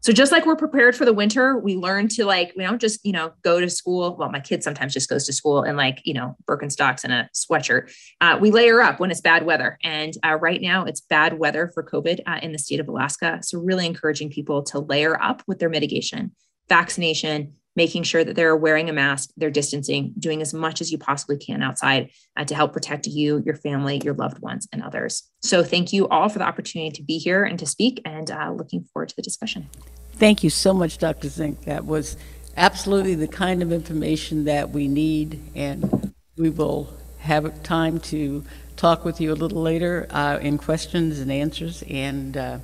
So 0.00 0.12
just 0.12 0.30
like 0.30 0.46
we're 0.46 0.56
prepared 0.56 0.94
for 0.94 1.04
the 1.04 1.12
winter, 1.12 1.58
we 1.58 1.74
learn 1.74 2.06
to 2.08 2.24
like, 2.24 2.52
we 2.56 2.62
don't 2.62 2.80
just, 2.80 3.04
you 3.04 3.12
know, 3.12 3.32
go 3.42 3.60
to 3.60 3.68
school. 3.68 4.16
Well, 4.16 4.30
my 4.30 4.38
kid 4.38 4.62
sometimes 4.62 4.92
just 4.92 5.08
goes 5.08 5.26
to 5.26 5.32
school 5.32 5.64
in 5.64 5.76
like, 5.76 6.00
you 6.04 6.14
know, 6.14 6.36
Birkenstocks 6.48 7.02
and 7.02 7.12
a 7.12 7.28
sweatshirt. 7.34 7.92
Uh, 8.20 8.38
we 8.40 8.52
layer 8.52 8.80
up 8.80 9.00
when 9.00 9.10
it's 9.10 9.20
bad 9.20 9.44
weather. 9.44 9.78
And 9.82 10.14
uh, 10.24 10.36
right 10.36 10.62
now 10.62 10.84
it's 10.84 11.00
bad 11.00 11.38
weather 11.38 11.72
for 11.74 11.82
COVID 11.82 12.20
uh, 12.26 12.38
in 12.40 12.52
the 12.52 12.58
state 12.58 12.78
of 12.78 12.86
Alaska. 12.86 13.40
So 13.42 13.58
really 13.58 13.84
encouraging 13.84 14.30
people 14.30 14.62
to 14.64 14.78
layer 14.78 15.20
up 15.20 15.42
with 15.48 15.58
their 15.58 15.70
mitigation, 15.70 16.36
vaccination, 16.68 17.54
making 17.76 18.02
sure 18.02 18.24
that 18.24 18.34
they're 18.34 18.56
wearing 18.56 18.88
a 18.88 18.92
mask, 18.92 19.30
they're 19.36 19.50
distancing, 19.50 20.14
doing 20.18 20.40
as 20.42 20.52
much 20.52 20.80
as 20.80 20.90
you 20.90 20.98
possibly 20.98 21.36
can 21.36 21.62
outside 21.62 22.10
uh, 22.36 22.44
to 22.44 22.54
help 22.54 22.72
protect 22.72 23.06
you, 23.06 23.42
your 23.44 23.54
family, 23.54 24.00
your 24.02 24.14
loved 24.14 24.40
ones, 24.40 24.66
and 24.72 24.82
others. 24.82 25.30
So, 25.42 25.62
thank 25.62 25.92
you 25.92 26.08
all 26.08 26.28
for 26.28 26.38
the 26.38 26.46
opportunity 26.46 26.90
to 26.96 27.02
be 27.02 27.18
here 27.18 27.44
and 27.44 27.58
to 27.58 27.66
speak, 27.66 28.00
and 28.04 28.30
uh, 28.30 28.52
looking 28.52 28.82
forward 28.92 29.10
to 29.10 29.16
the 29.16 29.22
discussion. 29.22 29.68
Thank 30.14 30.42
you 30.42 30.50
so 30.50 30.72
much, 30.72 30.98
Dr. 30.98 31.28
Zink. 31.28 31.64
That 31.64 31.84
was 31.84 32.16
absolutely 32.56 33.14
the 33.14 33.28
kind 33.28 33.62
of 33.62 33.70
information 33.70 34.44
that 34.44 34.70
we 34.70 34.88
need, 34.88 35.40
and 35.54 36.14
we 36.36 36.50
will 36.50 36.92
have 37.18 37.62
time 37.62 38.00
to 38.00 38.44
talk 38.76 39.04
with 39.04 39.20
you 39.20 39.32
a 39.32 39.34
little 39.34 39.60
later 39.60 40.06
uh, 40.10 40.38
in 40.40 40.58
questions 40.58 41.18
and 41.20 41.30
answers 41.30 41.82
and 41.88 42.36
uh, 42.36 42.58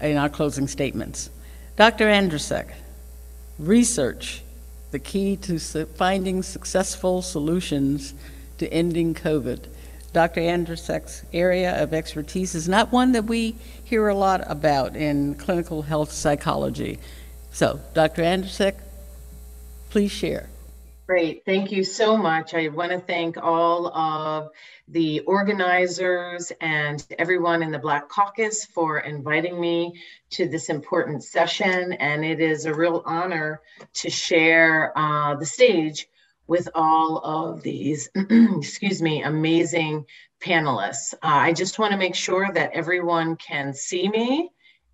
in 0.00 0.16
our 0.16 0.28
closing 0.28 0.68
statements. 0.68 1.30
Dr. 1.76 2.06
Andrasik 2.06 2.72
research, 3.58 4.42
the 4.90 4.98
key 4.98 5.36
to 5.36 5.58
finding 5.58 6.42
successful 6.42 7.22
solutions 7.22 8.14
to 8.58 8.72
ending 8.72 9.14
COVID. 9.14 9.66
Dr. 10.12 10.40
Andrasik's 10.40 11.24
area 11.32 11.82
of 11.82 11.92
expertise 11.92 12.54
is 12.54 12.68
not 12.68 12.90
one 12.90 13.12
that 13.12 13.24
we 13.24 13.56
hear 13.84 14.08
a 14.08 14.14
lot 14.14 14.42
about 14.50 14.96
in 14.96 15.34
clinical 15.34 15.82
health 15.82 16.10
psychology. 16.10 16.98
So, 17.52 17.80
Dr. 17.92 18.22
Andrasik, 18.22 18.76
please 19.90 20.10
share. 20.10 20.48
Great. 21.06 21.44
Thank 21.44 21.70
you 21.70 21.84
so 21.84 22.16
much. 22.16 22.54
I 22.54 22.68
want 22.68 22.92
to 22.92 22.98
thank 22.98 23.36
all 23.36 23.88
of 23.88 24.50
the 24.88 25.20
organizers 25.20 26.52
and 26.60 27.04
everyone 27.18 27.62
in 27.62 27.72
the 27.72 27.78
Black 27.78 28.08
Caucus 28.08 28.64
for 28.64 29.00
inviting 29.00 29.60
me 29.60 30.00
to 30.30 30.48
this 30.48 30.68
important 30.68 31.24
session. 31.24 31.92
And 31.94 32.24
it 32.24 32.40
is 32.40 32.66
a 32.66 32.74
real 32.74 33.02
honor 33.04 33.60
to 33.94 34.10
share 34.10 34.96
uh, 34.96 35.34
the 35.34 35.46
stage 35.46 36.08
with 36.46 36.68
all 36.74 37.18
of 37.18 37.62
these, 37.62 38.08
excuse 38.30 39.02
me, 39.02 39.22
amazing 39.22 40.06
panelists. 40.40 41.14
Uh, 41.14 41.18
I 41.22 41.52
just 41.52 41.78
want 41.78 41.92
to 41.92 41.98
make 41.98 42.14
sure 42.14 42.48
that 42.52 42.72
everyone 42.72 43.36
can 43.36 43.74
see 43.74 44.08
me 44.08 44.50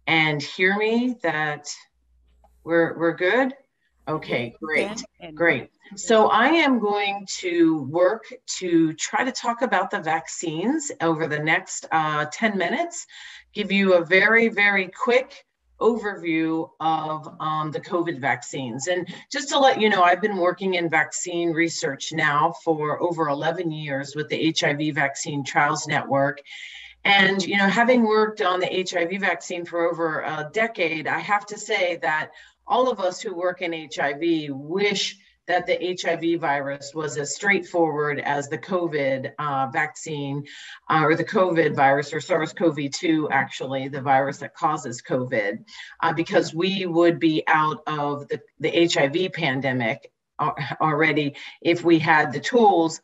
and 0.06 0.42
hear 0.42 0.76
me, 0.78 1.16
that 1.22 1.68
we're, 2.64 2.98
we're 2.98 3.14
good. 3.14 3.52
Okay, 4.08 4.54
great, 4.60 5.04
great. 5.34 5.70
So 5.96 6.28
I 6.28 6.48
am 6.48 6.78
going 6.78 7.26
to 7.40 7.82
work 7.82 8.32
to 8.58 8.94
try 8.94 9.24
to 9.24 9.32
talk 9.32 9.62
about 9.62 9.90
the 9.90 10.00
vaccines 10.00 10.90
over 11.00 11.26
the 11.26 11.38
next 11.38 11.86
uh, 11.92 12.26
10 12.32 12.56
minutes, 12.56 13.06
give 13.52 13.70
you 13.70 13.94
a 13.94 14.04
very, 14.04 14.48
very 14.48 14.88
quick 14.88 15.44
overview 15.80 16.70
of 16.80 17.28
um, 17.40 17.72
the 17.72 17.80
COVID 17.80 18.20
vaccines. 18.20 18.86
And 18.86 19.06
just 19.30 19.48
to 19.50 19.58
let 19.58 19.80
you 19.80 19.90
know, 19.90 20.02
I've 20.02 20.22
been 20.22 20.36
working 20.36 20.74
in 20.74 20.88
vaccine 20.88 21.50
research 21.50 22.12
now 22.12 22.54
for 22.64 23.02
over 23.02 23.28
11 23.28 23.70
years 23.70 24.14
with 24.16 24.28
the 24.28 24.54
HIV 24.58 24.94
Vaccine 24.94 25.44
Trials 25.44 25.86
Network. 25.86 26.40
And, 27.04 27.44
you 27.44 27.58
know, 27.58 27.68
having 27.68 28.04
worked 28.04 28.40
on 28.40 28.60
the 28.60 28.86
HIV 28.88 29.20
vaccine 29.20 29.64
for 29.64 29.90
over 29.90 30.20
a 30.20 30.48
decade, 30.52 31.06
I 31.08 31.18
have 31.18 31.44
to 31.46 31.58
say 31.58 31.98
that 32.02 32.30
all 32.66 32.88
of 32.88 33.00
us 33.00 33.20
who 33.20 33.34
work 33.34 33.60
in 33.60 33.88
HIV 33.92 34.50
wish 34.50 35.18
that 35.48 35.66
the 35.66 35.96
HIV 36.00 36.40
virus 36.40 36.94
was 36.94 37.16
as 37.16 37.34
straightforward 37.34 38.20
as 38.20 38.48
the 38.48 38.58
COVID 38.58 39.32
uh, 39.38 39.68
vaccine 39.72 40.44
uh, 40.88 41.02
or 41.02 41.16
the 41.16 41.24
COVID 41.24 41.74
virus 41.74 42.12
or 42.12 42.20
SARS 42.20 42.52
CoV 42.52 42.90
2, 42.90 43.28
actually, 43.30 43.88
the 43.88 44.00
virus 44.00 44.38
that 44.38 44.54
causes 44.54 45.02
COVID, 45.02 45.64
uh, 46.02 46.12
because 46.12 46.54
we 46.54 46.86
would 46.86 47.18
be 47.18 47.42
out 47.46 47.82
of 47.86 48.28
the, 48.28 48.40
the 48.60 48.88
HIV 48.92 49.32
pandemic 49.32 50.10
already 50.80 51.34
if 51.60 51.84
we 51.84 51.98
had 51.98 52.32
the 52.32 52.40
tools 52.40 53.00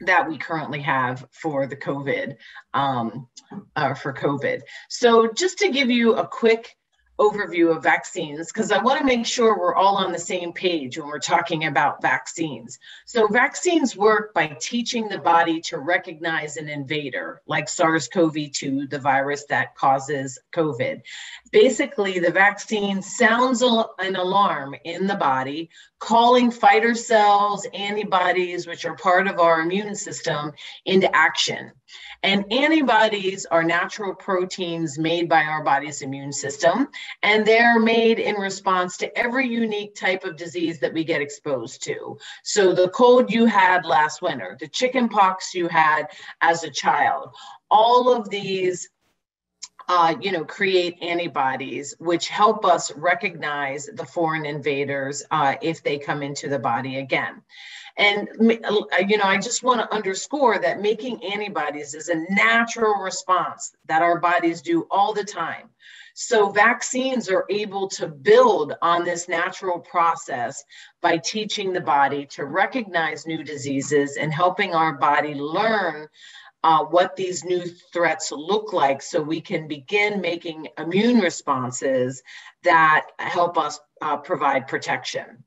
that 0.00 0.28
we 0.28 0.36
currently 0.36 0.80
have 0.80 1.26
for 1.30 1.66
the 1.66 1.76
COVID, 1.76 2.36
um, 2.74 3.28
uh, 3.74 3.94
for 3.94 4.12
COVID. 4.12 4.60
So 4.88 5.30
just 5.32 5.58
to 5.58 5.70
give 5.70 5.90
you 5.90 6.14
a 6.14 6.26
quick 6.26 6.75
overview 7.18 7.74
of 7.74 7.82
vaccines 7.82 8.52
because 8.52 8.70
I 8.70 8.82
want 8.82 8.98
to 8.98 9.04
make 9.04 9.24
sure 9.24 9.58
we're 9.58 9.74
all 9.74 9.96
on 9.96 10.12
the 10.12 10.18
same 10.18 10.52
page 10.52 10.98
when 10.98 11.08
we're 11.08 11.18
talking 11.18 11.64
about 11.64 12.02
vaccines. 12.02 12.78
So, 13.06 13.26
vaccines 13.26 13.96
work 13.96 14.34
by 14.34 14.56
teaching 14.60 15.08
the 15.08 15.18
body 15.18 15.60
to 15.62 15.78
recognize 15.78 16.56
an 16.56 16.68
invader, 16.68 17.40
like 17.46 17.68
SARS 17.68 18.08
CoV 18.08 18.52
2, 18.52 18.88
the 18.88 18.98
virus 18.98 19.44
that 19.44 19.74
causes 19.74 20.38
COVID. 20.52 21.02
Basically, 21.52 22.18
the 22.18 22.30
vaccine 22.30 23.00
sounds 23.02 23.62
an 23.62 24.16
alarm 24.16 24.74
in 24.84 25.06
the 25.06 25.16
body, 25.16 25.70
calling 25.98 26.50
fighter 26.50 26.94
cells, 26.94 27.66
antibodies, 27.72 28.66
which 28.66 28.84
are 28.84 28.96
part 28.96 29.26
of 29.26 29.38
our 29.38 29.60
immune 29.60 29.94
system, 29.94 30.52
into 30.84 31.14
action. 31.16 31.72
And 32.26 32.52
antibodies 32.52 33.46
are 33.46 33.62
natural 33.62 34.12
proteins 34.12 34.98
made 34.98 35.28
by 35.28 35.44
our 35.44 35.62
body's 35.62 36.02
immune 36.02 36.32
system, 36.32 36.88
and 37.22 37.46
they're 37.46 37.78
made 37.78 38.18
in 38.18 38.34
response 38.34 38.96
to 38.96 39.16
every 39.16 39.46
unique 39.46 39.94
type 39.94 40.24
of 40.24 40.36
disease 40.36 40.80
that 40.80 40.92
we 40.92 41.04
get 41.04 41.22
exposed 41.22 41.84
to. 41.84 42.18
So, 42.42 42.72
the 42.72 42.88
cold 42.88 43.32
you 43.32 43.46
had 43.46 43.84
last 43.84 44.22
winter, 44.22 44.56
the 44.58 44.66
chicken 44.66 45.08
pox 45.08 45.54
you 45.54 45.68
had 45.68 46.08
as 46.40 46.64
a 46.64 46.70
child, 46.70 47.32
all 47.70 48.12
of 48.12 48.28
these 48.28 48.88
uh, 49.88 50.16
you 50.20 50.32
know, 50.32 50.44
create 50.44 51.00
antibodies 51.00 51.94
which 52.00 52.28
help 52.28 52.64
us 52.64 52.90
recognize 52.96 53.86
the 53.86 54.04
foreign 54.04 54.44
invaders 54.44 55.22
uh, 55.30 55.54
if 55.62 55.80
they 55.84 55.96
come 55.96 56.24
into 56.24 56.48
the 56.48 56.58
body 56.58 56.98
again. 56.98 57.40
And, 57.98 58.28
uh, 58.64 58.82
you 59.06 59.16
know, 59.16 59.24
I 59.24 59.38
just 59.38 59.62
want 59.62 59.80
to 59.80 59.94
underscore 59.94 60.58
that 60.58 60.82
making 60.82 61.24
antibodies 61.24 61.94
is 61.94 62.08
a 62.08 62.24
natural 62.34 62.94
response 62.96 63.74
that 63.86 64.02
our 64.02 64.20
bodies 64.20 64.60
do 64.60 64.86
all 64.90 65.14
the 65.14 65.24
time. 65.24 65.70
So, 66.14 66.50
vaccines 66.50 67.28
are 67.28 67.44
able 67.50 67.88
to 67.90 68.08
build 68.08 68.74
on 68.80 69.04
this 69.04 69.28
natural 69.28 69.78
process 69.78 70.64
by 71.02 71.18
teaching 71.18 71.72
the 71.72 71.80
body 71.80 72.26
to 72.32 72.46
recognize 72.46 73.26
new 73.26 73.42
diseases 73.42 74.16
and 74.16 74.32
helping 74.32 74.74
our 74.74 74.94
body 74.94 75.34
learn 75.34 76.08
uh, 76.64 76.84
what 76.84 77.16
these 77.16 77.44
new 77.44 77.64
threats 77.92 78.32
look 78.32 78.72
like 78.72 79.00
so 79.00 79.22
we 79.22 79.40
can 79.40 79.68
begin 79.68 80.20
making 80.20 80.66
immune 80.78 81.20
responses 81.20 82.22
that 82.64 83.06
help 83.18 83.56
us 83.56 83.78
uh, 84.02 84.16
provide 84.16 84.66
protection. 84.66 85.44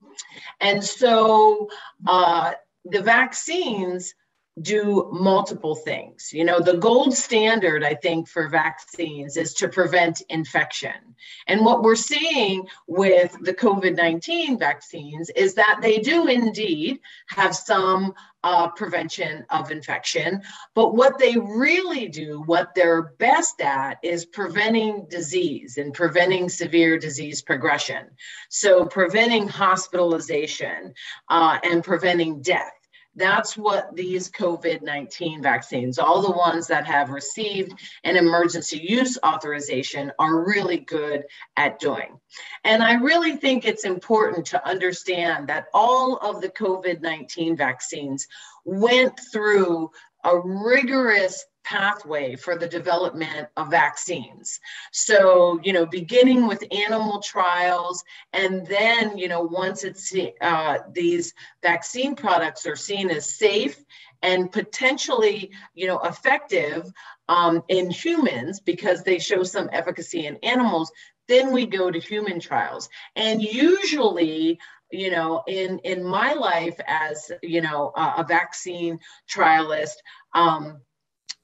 And 0.59 0.83
so 0.83 1.69
uh, 2.07 2.53
the 2.85 3.01
vaccines 3.01 4.13
do 4.61 5.09
multiple 5.11 5.75
things. 5.75 6.31
You 6.33 6.43
know, 6.43 6.59
the 6.59 6.77
gold 6.77 7.15
standard, 7.15 7.83
I 7.83 7.93
think, 7.95 8.27
for 8.27 8.47
vaccines 8.47 9.37
is 9.37 9.53
to 9.55 9.69
prevent 9.69 10.21
infection. 10.29 11.15
And 11.47 11.63
what 11.63 11.81
we're 11.81 11.95
seeing 11.95 12.67
with 12.87 13.35
the 13.41 13.53
COVID 13.53 13.95
19 13.95 14.57
vaccines 14.57 15.29
is 15.35 15.53
that 15.55 15.79
they 15.81 15.99
do 15.99 16.27
indeed 16.27 16.99
have 17.27 17.55
some 17.55 18.13
uh, 18.43 18.69
prevention 18.69 19.45
of 19.49 19.71
infection. 19.71 20.41
But 20.75 20.95
what 20.95 21.19
they 21.19 21.35
really 21.37 22.07
do, 22.07 22.43
what 22.45 22.73
they're 22.75 23.13
best 23.19 23.61
at, 23.61 23.99
is 24.03 24.25
preventing 24.25 25.07
disease 25.09 25.77
and 25.77 25.93
preventing 25.93 26.49
severe 26.49 26.97
disease 26.97 27.41
progression. 27.41 28.07
So, 28.49 28.85
preventing 28.85 29.47
hospitalization 29.47 30.93
uh, 31.29 31.59
and 31.63 31.83
preventing 31.83 32.41
death. 32.41 32.78
That's 33.19 33.57
what 33.57 33.95
these 33.95 34.31
COVID 34.31 34.81
19 34.81 35.43
vaccines, 35.43 35.99
all 35.99 36.21
the 36.21 36.31
ones 36.31 36.67
that 36.67 36.87
have 36.87 37.09
received 37.09 37.73
an 38.05 38.15
emergency 38.15 38.79
use 38.81 39.17
authorization, 39.25 40.11
are 40.17 40.45
really 40.45 40.77
good 40.77 41.25
at 41.57 41.79
doing. 41.79 42.19
And 42.63 42.81
I 42.81 42.93
really 42.93 43.35
think 43.35 43.65
it's 43.65 43.83
important 43.83 44.45
to 44.47 44.67
understand 44.67 45.49
that 45.49 45.65
all 45.73 46.15
of 46.17 46.41
the 46.41 46.49
COVID 46.49 47.01
19 47.01 47.57
vaccines 47.57 48.25
went 48.63 49.19
through 49.31 49.91
a 50.23 50.39
rigorous 50.39 51.45
pathway 51.69 52.35
for 52.35 52.57
the 52.57 52.67
development 52.67 53.47
of 53.55 53.69
vaccines. 53.69 54.59
So, 54.91 55.59
you 55.63 55.71
know, 55.71 55.85
beginning 55.85 56.47
with 56.47 56.63
animal 56.71 57.21
trials, 57.21 58.03
and 58.33 58.65
then, 58.65 59.17
you 59.17 59.27
know, 59.27 59.41
once 59.41 59.83
it's 59.83 60.11
uh, 60.41 60.77
these 60.91 61.33
vaccine 61.61 62.15
products 62.15 62.65
are 62.65 62.75
seen 62.75 63.11
as 63.11 63.25
safe 63.35 63.77
and 64.23 64.51
potentially, 64.51 65.51
you 65.75 65.85
know, 65.87 65.99
effective 65.99 66.91
um, 67.27 67.61
in 67.67 67.91
humans 67.91 68.59
because 68.59 69.03
they 69.03 69.19
show 69.19 69.43
some 69.43 69.69
efficacy 69.71 70.25
in 70.25 70.37
animals, 70.37 70.91
then 71.27 71.53
we 71.53 71.67
go 71.67 71.91
to 71.91 71.99
human 71.99 72.39
trials. 72.39 72.89
And 73.15 73.41
usually, 73.41 74.59
you 74.91 75.11
know 75.11 75.43
in 75.47 75.77
in 75.83 76.03
my 76.03 76.33
life 76.33 76.79
as 76.87 77.31
you 77.43 77.61
know 77.61 77.91
a, 77.95 78.01
a 78.17 78.25
vaccine 78.27 78.97
trialist 79.31 79.97
um, 80.33 80.81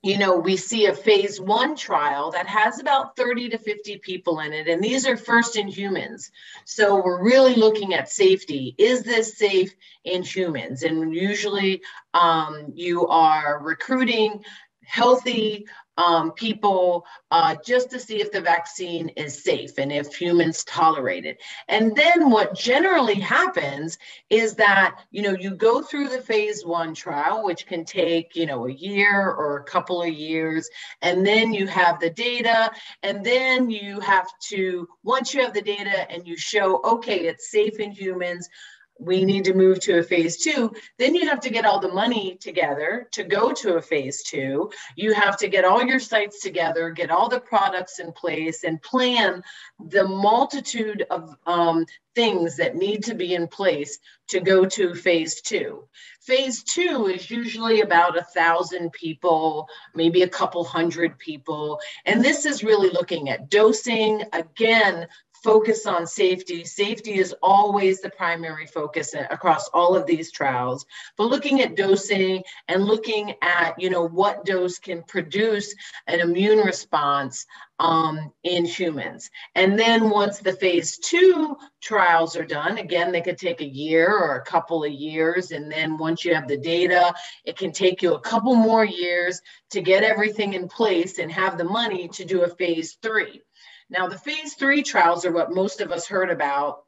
you 0.06 0.20
know, 0.20 0.36
we 0.38 0.56
see 0.56 0.86
a 0.86 0.94
phase 0.94 1.42
one 1.42 1.76
trial 1.76 2.30
that 2.30 2.46
has 2.46 2.80
about 2.80 3.16
30 3.16 3.50
to 3.50 3.58
50 3.58 3.98
people 3.98 4.40
in 4.40 4.54
it, 4.54 4.68
and 4.68 4.80
these 4.80 5.08
are 5.08 5.18
first 5.18 5.56
in 5.56 5.68
humans. 5.68 6.30
So 6.64 7.04
we're 7.04 7.24
really 7.24 7.56
looking 7.56 7.96
at 7.96 8.08
safety. 8.08 8.76
Is 8.78 9.02
this 9.02 9.36
safe 9.36 9.74
in 10.04 10.22
humans? 10.22 10.84
And 10.84 11.12
usually 11.12 11.82
um, 12.14 12.72
you 12.76 13.08
are 13.08 13.60
recruiting 13.64 14.46
healthy 14.84 15.66
um, 15.98 16.32
people 16.32 17.06
uh, 17.32 17.56
just 17.66 17.90
to 17.92 18.00
see 18.00 18.22
if 18.22 18.32
the 18.32 18.42
vaccine 18.42 19.10
is 19.10 19.44
safe 19.44 19.78
and 19.78 19.92
if 19.92 20.14
humans 20.16 20.64
tolerate 20.64 21.26
it. 21.26 21.42
And 21.68 21.96
then 21.96 22.30
what 22.30 22.56
generally 22.56 23.20
happens 23.20 23.98
is 24.30 24.56
that, 24.56 25.02
you 25.12 25.22
know, 25.22 25.36
you 25.40 25.52
go 25.52 25.82
through 25.82 26.10
the 26.10 26.22
phase 26.22 26.66
one 26.66 26.94
trial, 26.94 27.44
which 27.44 27.66
can 27.66 27.86
take, 27.86 28.36
you 28.36 28.46
know, 28.46 28.68
a 28.68 28.72
year 28.72 29.32
or 29.32 29.58
a 29.58 29.64
couple 29.64 30.02
of 30.02 30.10
years, 30.10 30.70
and 31.02 31.26
then 31.26 31.54
you 31.54 31.68
have 31.68 32.00
the 32.00 32.10
data, 32.10 32.72
and 33.04 33.26
then 33.26 33.70
you 33.70 34.00
have 34.00 34.28
to, 34.50 34.88
once 35.04 35.34
you 35.34 35.42
have 35.42 35.54
the 35.54 35.62
data 35.62 36.10
and 36.12 36.28
you 36.28 36.38
show, 36.38 36.82
okay, 36.84 37.22
it's 37.22 37.52
safe 37.52 37.80
in 37.80 37.92
humans, 37.92 38.50
we 38.98 39.26
need 39.26 39.44
to 39.46 39.54
move 39.54 39.80
to 39.82 40.00
a 40.00 40.04
phase 40.04 40.38
two. 40.38 40.74
Then 40.98 41.16
you 41.16 41.28
have 41.28 41.42
to 41.42 41.50
get 41.50 41.66
all 41.66 41.80
the 41.80 41.92
money 41.92 42.38
together 42.40 43.08
to 43.12 43.24
go 43.24 43.52
to 43.52 43.76
a 43.76 43.82
phase 43.82 44.24
two. 44.24 44.72
You 44.96 45.14
have 45.14 45.38
to 45.38 45.48
get 45.48 45.66
all 45.66 45.84
your 45.84 46.00
sites 46.00 46.42
together, 46.42 46.90
get 46.92 47.12
all 47.12 47.28
the 47.28 47.40
products 47.40 48.00
in 48.00 48.14
place, 48.14 48.64
and 48.64 48.82
plan 48.82 49.44
the 49.80 50.08
multitude 50.08 51.06
of 51.10 51.36
um, 51.46 51.86
things 52.16 52.56
that 52.56 52.76
need 52.76 53.04
to 53.04 53.16
be 53.16 53.34
in 53.34 53.48
place 53.48 54.00
to 54.30 54.40
go 54.40 54.66
to 54.66 54.96
phase 54.96 55.42
two. 55.42 55.84
Phase 56.22 56.64
two 56.64 57.08
is 57.08 57.30
usually 57.30 57.82
about 57.82 58.18
a 58.18 58.24
thousand 58.24 58.94
people, 58.94 59.68
maybe 59.94 60.24
a 60.24 60.30
couple 60.30 60.64
hundred 60.64 61.20
people. 61.20 61.80
And 62.06 62.24
this 62.24 62.46
is 62.46 62.64
really 62.64 62.90
looking 62.90 63.30
at 63.30 63.50
dosing, 63.50 64.24
again, 64.32 65.08
focus 65.46 65.86
on 65.86 66.08
safety. 66.08 66.66
Safety 66.66 67.20
is 67.20 67.36
always 67.44 68.02
the 68.02 68.10
primary 68.10 68.66
focus 68.66 69.14
across 69.30 69.68
all 69.76 69.96
of 69.96 70.08
these 70.08 70.32
trials, 70.32 70.88
but 71.18 71.30
looking 71.30 71.62
at 71.62 71.76
dosing 71.76 72.44
and 72.68 72.84
looking 72.84 73.36
at, 73.44 73.80
you 73.80 73.92
know, 73.92 74.08
what 74.08 74.44
dose 74.44 74.80
can 74.80 75.04
produce 75.04 75.76
an 76.08 76.20
immune 76.20 76.60
response 76.66 77.46
um, 77.78 78.32
in 78.44 78.66
humans. 78.66 79.30
And 79.54 79.78
then 79.78 80.10
once 80.10 80.40
the 80.40 80.54
phase 80.54 80.98
two 80.98 81.56
trials 81.80 82.36
are 82.36 82.46
done, 82.46 82.80
again, 82.80 83.12
they 83.12 83.22
could 83.22 83.38
take 83.38 83.62
a 83.62 83.68
year 83.68 84.10
or 84.18 84.38
a 84.38 84.46
couple 84.46 84.84
of 84.84 84.92
years. 84.92 85.52
And 85.52 85.72
then 85.72 85.98
once 85.98 86.26
you 86.26 86.34
have 86.34 86.48
the 86.48 86.58
data, 86.58 87.14
it 87.44 87.56
can 87.56 87.72
take 87.72 88.02
you 88.02 88.16
a 88.16 88.20
couple 88.20 88.56
more 88.56 88.86
years 88.86 89.42
to 89.72 89.82
get 89.82 90.04
everything 90.04 90.54
in 90.54 90.68
place 90.68 91.20
and 91.20 91.32
have 91.32 91.60
the 91.60 91.66
money 91.66 92.08
to 92.10 92.26
do 92.26 92.42
a 92.42 92.56
phase 92.56 92.98
three. 93.04 93.44
Now, 93.90 94.08
the 94.08 94.18
phase 94.18 94.56
three 94.56 94.84
trials 94.84 95.26
are 95.26 95.32
what 95.32 95.54
most 95.54 95.82
of 95.82 95.92
us 95.92 96.08
heard 96.08 96.30
about 96.30 96.84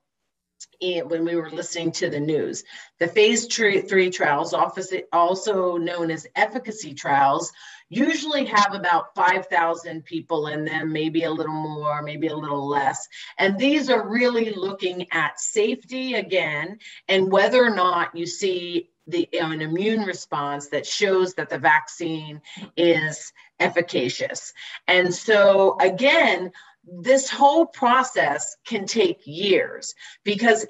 when 0.82 1.26
we 1.26 1.36
were 1.36 1.50
listening 1.52 1.92
to 1.92 2.10
the 2.10 2.20
news. 2.20 2.64
The 3.00 3.08
phase 3.08 3.46
three 3.46 4.10
trials, 4.10 4.54
also 4.54 5.78
known 5.78 6.12
as 6.12 6.28
efficacy 6.36 6.94
trials, 6.94 7.52
usually 7.90 8.46
have 8.46 8.74
about 8.74 9.16
5,000 9.16 10.04
people 10.04 10.48
in 10.48 10.66
them, 10.66 10.92
maybe 10.92 11.24
a 11.24 11.32
little 11.32 11.54
more, 11.54 12.02
maybe 12.02 12.28
a 12.28 12.36
little 12.36 12.68
less. 12.68 13.08
And 13.38 13.58
these 13.58 13.90
are 13.90 14.08
really 14.08 14.52
looking 14.52 15.08
at 15.12 15.40
safety 15.40 16.16
again 16.16 16.80
and 17.08 17.32
whether 17.32 17.64
or 17.64 17.74
not 17.74 18.16
you 18.16 18.26
see 18.26 18.90
the, 19.08 19.30
an 19.40 19.62
immune 19.62 20.02
response 20.02 20.68
that 20.70 20.86
shows 20.86 21.34
that 21.36 21.50
the 21.50 21.60
vaccine 21.60 22.42
is 22.76 23.32
efficacious. 23.60 24.54
And 24.88 25.14
so, 25.14 25.78
again, 25.80 26.52
this 26.88 27.30
whole 27.30 27.66
process 27.66 28.56
can 28.66 28.86
take 28.86 29.20
years 29.26 29.94
because 30.24 30.66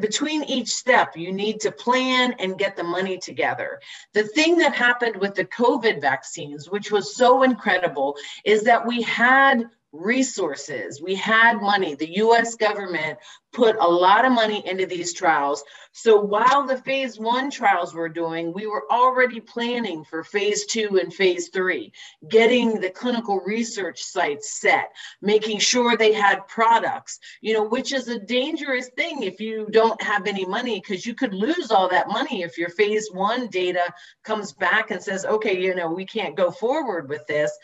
between 0.00 0.44
each 0.44 0.68
step 0.68 1.16
you 1.16 1.32
need 1.32 1.60
to 1.60 1.72
plan 1.72 2.34
and 2.38 2.58
get 2.58 2.76
the 2.76 2.84
money 2.84 3.16
together. 3.18 3.80
The 4.12 4.24
thing 4.24 4.58
that 4.58 4.74
happened 4.74 5.16
with 5.16 5.34
the 5.34 5.44
covid 5.44 6.00
vaccines 6.00 6.68
which 6.68 6.90
was 6.90 7.16
so 7.16 7.42
incredible 7.42 8.16
is 8.44 8.62
that 8.64 8.86
we 8.86 9.02
had 9.02 9.64
resources. 9.94 11.00
We 11.00 11.14
had 11.14 11.60
money. 11.60 11.94
The 11.94 12.16
US 12.16 12.56
government 12.56 13.18
put 13.52 13.76
a 13.78 13.88
lot 13.88 14.24
of 14.24 14.32
money 14.32 14.66
into 14.66 14.84
these 14.84 15.12
trials. 15.12 15.62
So 15.92 16.20
while 16.20 16.66
the 16.66 16.78
phase 16.78 17.20
one 17.20 17.50
trials 17.50 17.94
were 17.94 18.08
doing, 18.08 18.52
we 18.52 18.66
were 18.66 18.90
already 18.90 19.38
planning 19.38 20.04
for 20.04 20.24
phase 20.24 20.66
two 20.66 20.98
and 21.00 21.14
phase 21.14 21.50
three, 21.50 21.92
getting 22.28 22.80
the 22.80 22.90
clinical 22.90 23.40
research 23.40 24.02
sites 24.02 24.60
set, 24.60 24.90
making 25.22 25.60
sure 25.60 25.96
they 25.96 26.12
had 26.12 26.48
products, 26.48 27.20
you 27.40 27.54
know, 27.54 27.62
which 27.62 27.92
is 27.92 28.08
a 28.08 28.18
dangerous 28.18 28.88
thing 28.96 29.22
if 29.22 29.38
you 29.38 29.68
don't 29.70 30.02
have 30.02 30.26
any 30.26 30.44
money, 30.44 30.80
because 30.80 31.06
you 31.06 31.14
could 31.14 31.32
lose 31.32 31.70
all 31.70 31.88
that 31.88 32.08
money 32.08 32.42
if 32.42 32.58
your 32.58 32.70
phase 32.70 33.08
one 33.12 33.46
data 33.46 33.84
comes 34.24 34.52
back 34.52 34.90
and 34.90 35.00
says, 35.00 35.24
okay, 35.24 35.56
you 35.56 35.76
know, 35.76 35.92
we 35.92 36.04
can't 36.04 36.36
go 36.36 36.50
forward 36.50 37.08
with 37.08 37.24
this 37.28 37.56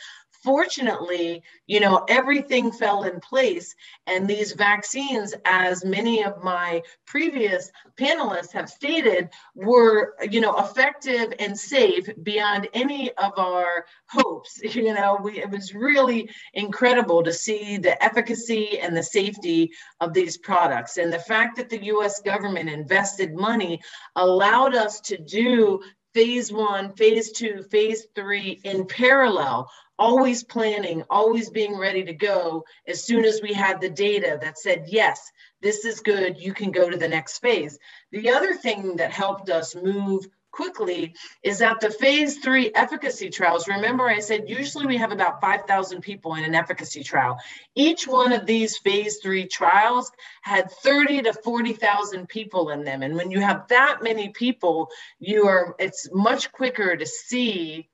fortunately, 0.43 1.43
you 1.67 1.81
know, 1.81 2.05
everything 2.09 2.73
fell 2.73 3.05
in 3.05 3.21
place. 3.21 3.75
And 4.07 4.27
these 4.27 4.53
vaccines, 4.53 5.35
as 5.45 5.85
many 5.85 6.25
of 6.25 6.43
my 6.43 6.83
previous 7.07 7.71
panelists 7.99 8.53
have 8.53 8.69
stated, 8.69 9.29
were, 9.55 10.15
you 10.31 10.41
know, 10.41 10.59
effective 10.59 11.33
and 11.39 11.59
safe 11.59 12.09
beyond 12.23 12.69
any 12.75 13.13
of 13.13 13.33
our 13.37 13.85
hopes. 14.09 14.61
You 14.81 14.95
know, 14.95 15.19
we, 15.23 15.41
it 15.43 15.51
was 15.51 15.75
really 15.75 16.31
incredible 16.55 17.23
to 17.23 17.33
see 17.33 17.77
the 17.77 18.03
efficacy 18.03 18.79
and 18.79 18.97
the 18.97 19.03
safety 19.03 19.71
of 20.01 20.15
these 20.15 20.39
products. 20.39 20.97
And 20.97 21.13
the 21.13 21.19
fact 21.19 21.57
that 21.57 21.69
the 21.69 21.85
US 21.87 22.21
government 22.21 22.71
invested 22.71 23.35
money 23.35 23.81
allowed 24.17 24.75
us 24.75 25.01
to 25.01 25.19
do 25.19 25.81
phase 26.15 26.53
one, 26.53 26.93
phase 26.93 27.33
two, 27.33 27.63
phase 27.71 28.07
three 28.15 28.61
in 28.65 28.87
parallel 28.87 29.71
always 30.01 30.43
planning, 30.43 31.05
always 31.11 31.51
being 31.51 31.77
ready 31.77 32.03
to 32.03 32.15
go 32.15 32.65
as 32.87 33.05
soon 33.05 33.25
as 33.25 33.43
we 33.43 33.53
had 33.53 33.81
the 33.81 33.91
data 33.91 34.39
that 34.41 34.59
said, 34.59 34.85
yes, 34.87 35.31
this 35.61 35.85
is 35.85 36.01
good, 36.01 36.39
you 36.39 36.55
can 36.55 36.71
go 36.71 36.89
to 36.89 36.97
the 36.97 37.07
next 37.07 37.39
phase. 37.39 37.79
The 38.11 38.31
other 38.31 38.55
thing 38.55 38.97
that 38.97 39.13
helped 39.13 39.51
us 39.51 39.75
move 39.75 40.27
quickly 40.53 41.15
is 41.43 41.59
that 41.59 41.81
the 41.81 41.91
phase 41.91 42.39
three 42.39 42.71
efficacy 42.75 43.31
trials, 43.31 43.69
remember 43.69 44.09
I 44.09 44.21
said 44.21 44.49
usually 44.49 44.87
we 44.87 44.97
have 44.97 45.13
about 45.13 45.41
5,000 45.41 46.01
people 46.01 46.35
in 46.35 46.45
an 46.45 46.55
efficacy 46.55 47.03
trial. 47.03 47.39
Each 47.75 48.07
one 48.07 48.33
of 48.33 48.47
these 48.47 48.79
phase 48.79 49.19
three 49.19 49.47
trials 49.47 50.11
had 50.43 50.71
30 50.71 51.23
to 51.23 51.33
40,000 51.33 52.29
people 52.29 52.71
in 52.71 52.85
them. 52.85 53.03
And 53.03 53.15
when 53.15 53.31
you 53.31 53.41
have 53.41 53.69
that 53.69 54.03
many 54.03 54.31
people, 54.31 54.89
you 55.19 55.47
are, 55.47 55.75
it's 55.79 56.09
much 56.13 56.53
quicker 56.53 56.97
to 56.97 57.07
see 57.07 57.89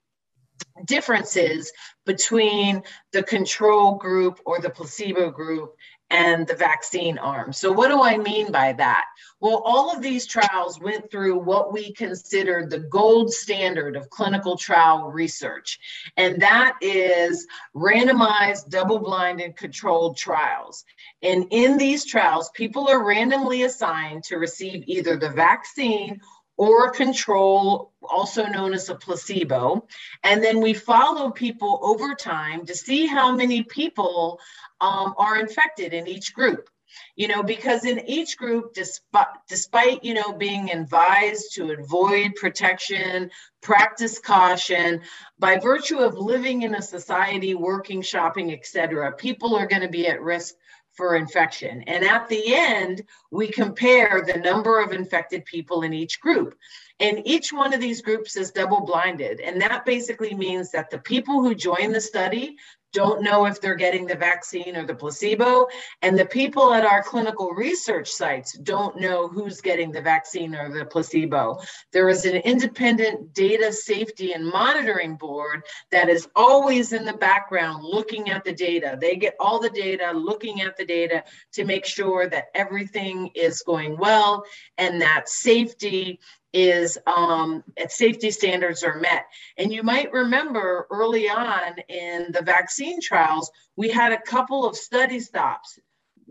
differences 0.84 1.72
between 2.04 2.82
the 3.12 3.22
control 3.22 3.96
group 3.96 4.40
or 4.44 4.61
the 4.61 4.70
placebo 4.70 5.30
group 5.30 5.74
and 6.11 6.46
the 6.46 6.54
vaccine 6.54 7.18
arm. 7.18 7.52
So, 7.52 7.72
what 7.72 7.88
do 7.88 8.02
I 8.02 8.16
mean 8.16 8.52
by 8.52 8.72
that? 8.74 9.04
Well, 9.40 9.62
all 9.64 9.92
of 9.92 10.02
these 10.02 10.26
trials 10.26 10.80
went 10.80 11.11
through 11.11 11.38
what 11.38 11.72
we 11.72 11.92
consider 11.92 12.66
the 12.68 12.78
gold 12.78 13.32
standard 13.32 13.96
of 13.96 14.09
clinical 14.11 14.57
trial 14.57 15.11
research, 15.11 15.78
and 16.16 16.40
that 16.42 16.76
is 16.80 17.46
randomized, 17.74 18.70
double 18.70 18.98
blind, 18.98 19.40
and 19.40 19.57
controlled 19.57 20.16
trials. 20.16 20.84
And 21.22 21.46
in 21.50 21.76
these 21.76 22.04
trials, 22.04 22.50
people 22.54 22.88
are 22.88 23.04
randomly 23.04 23.62
assigned 23.62 24.24
to 24.24 24.36
receive 24.36 24.84
either 24.86 25.16
the 25.16 25.30
vaccine 25.30 26.20
or 26.57 26.90
control, 26.90 27.92
also 28.02 28.46
known 28.46 28.72
as 28.72 28.88
a 28.88 28.94
placebo. 28.94 29.86
And 30.22 30.42
then 30.42 30.61
we 30.61 30.74
follow 30.74 31.30
people 31.30 31.80
over 31.82 32.14
time 32.14 32.66
to 32.66 32.74
see 32.74 33.07
how 33.07 33.34
many 33.34 33.62
people 33.62 34.40
um, 34.80 35.14
are 35.18 35.38
infected 35.38 35.92
in 35.92 36.07
each 36.07 36.34
group. 36.34 36.68
You 37.14 37.28
know, 37.28 37.42
because 37.42 37.84
in 37.84 38.09
each 38.09 38.38
group, 38.38 38.72
despite, 38.72 39.26
despite, 39.48 40.02
you 40.02 40.14
know, 40.14 40.32
being 40.32 40.70
advised 40.70 41.54
to 41.54 41.70
avoid 41.72 42.36
protection, 42.36 43.30
practice 43.61 44.18
caution, 44.18 45.02
by 45.38 45.59
virtue 45.59 45.98
of 45.98 46.16
living 46.16 46.62
in 46.62 46.74
a 46.74 46.80
society, 46.80 47.54
working, 47.54 48.00
shopping, 48.00 48.50
etc., 48.50 49.12
people 49.12 49.57
are 49.57 49.66
going 49.66 49.82
to 49.82 49.88
be 49.88 50.07
at 50.07 50.22
risk 50.22 50.54
for 50.97 51.16
infection. 51.16 51.82
And 51.82 52.05
at 52.05 52.28
the 52.28 52.55
end, 52.55 53.03
we 53.30 53.49
compare 53.49 54.24
the 54.26 54.38
number 54.40 54.80
of 54.80 54.92
infected 54.92 55.44
people 55.44 55.82
in 55.82 55.92
each 55.92 56.20
group. 56.20 56.57
And 57.01 57.26
each 57.26 57.53
one 57.53 57.74
of 57.74 57.80
these 57.80 58.03
groups 58.03 58.36
is 58.36 58.51
double 58.51 58.80
blinded. 58.80 59.40
And 59.40 59.61
that 59.61 59.84
basically 59.84 60.34
means 60.34 60.70
that 60.72 60.90
the 60.90 60.99
people 60.99 61.42
who 61.42 61.55
join 61.55 61.92
the 61.92 62.01
study 62.01 62.57
don't 62.97 63.22
know 63.22 63.44
if 63.44 63.61
they're 63.61 63.74
getting 63.74 64.07
the 64.07 64.14
vaccine 64.14 64.74
or 64.74 64.86
the 64.86 64.94
placebo. 64.94 65.66
And 66.01 66.18
the 66.18 66.24
people 66.24 66.72
at 66.72 66.82
our 66.82 67.03
clinical 67.03 67.51
research 67.51 68.11
sites 68.11 68.55
don't 68.55 68.99
know 68.99 69.28
who's 69.28 69.61
getting 69.61 69.92
the 69.92 70.01
vaccine 70.01 70.55
or 70.55 70.72
the 70.72 70.86
placebo. 70.86 71.59
There 71.92 72.09
is 72.09 72.24
an 72.24 72.36
independent 72.36 73.34
data 73.34 73.70
safety 73.70 74.32
and 74.32 74.49
monitoring 74.49 75.16
board 75.16 75.64
that 75.90 76.09
is 76.09 76.26
always 76.34 76.94
in 76.94 77.05
the 77.05 77.12
background 77.12 77.84
looking 77.84 78.30
at 78.30 78.44
the 78.44 78.55
data. 78.55 78.97
They 78.99 79.16
get 79.16 79.34
all 79.38 79.61
the 79.61 79.68
data, 79.68 80.12
looking 80.12 80.62
at 80.62 80.78
the 80.78 80.86
data 80.86 81.22
to 81.53 81.66
make 81.66 81.84
sure 81.84 82.30
that 82.30 82.47
everything 82.55 83.30
is 83.34 83.61
going 83.61 83.99
well 83.99 84.42
and 84.78 85.03
that 85.03 85.28
safety 85.28 86.18
is 86.57 86.96
um, 87.07 87.62
safety 87.88 88.30
standards 88.30 88.82
are 88.82 88.98
met. 88.98 89.26
And 89.59 89.70
you 89.70 89.82
might 89.82 90.11
remember 90.11 90.86
early 90.90 91.28
on 91.28 91.74
in 91.90 92.32
the 92.32 92.40
vaccine 92.42 92.98
trials, 93.02 93.50
we 93.76 93.90
had 93.90 94.12
a 94.12 94.20
couple 94.20 94.66
of 94.66 94.74
study 94.74 95.20
stops. 95.20 95.78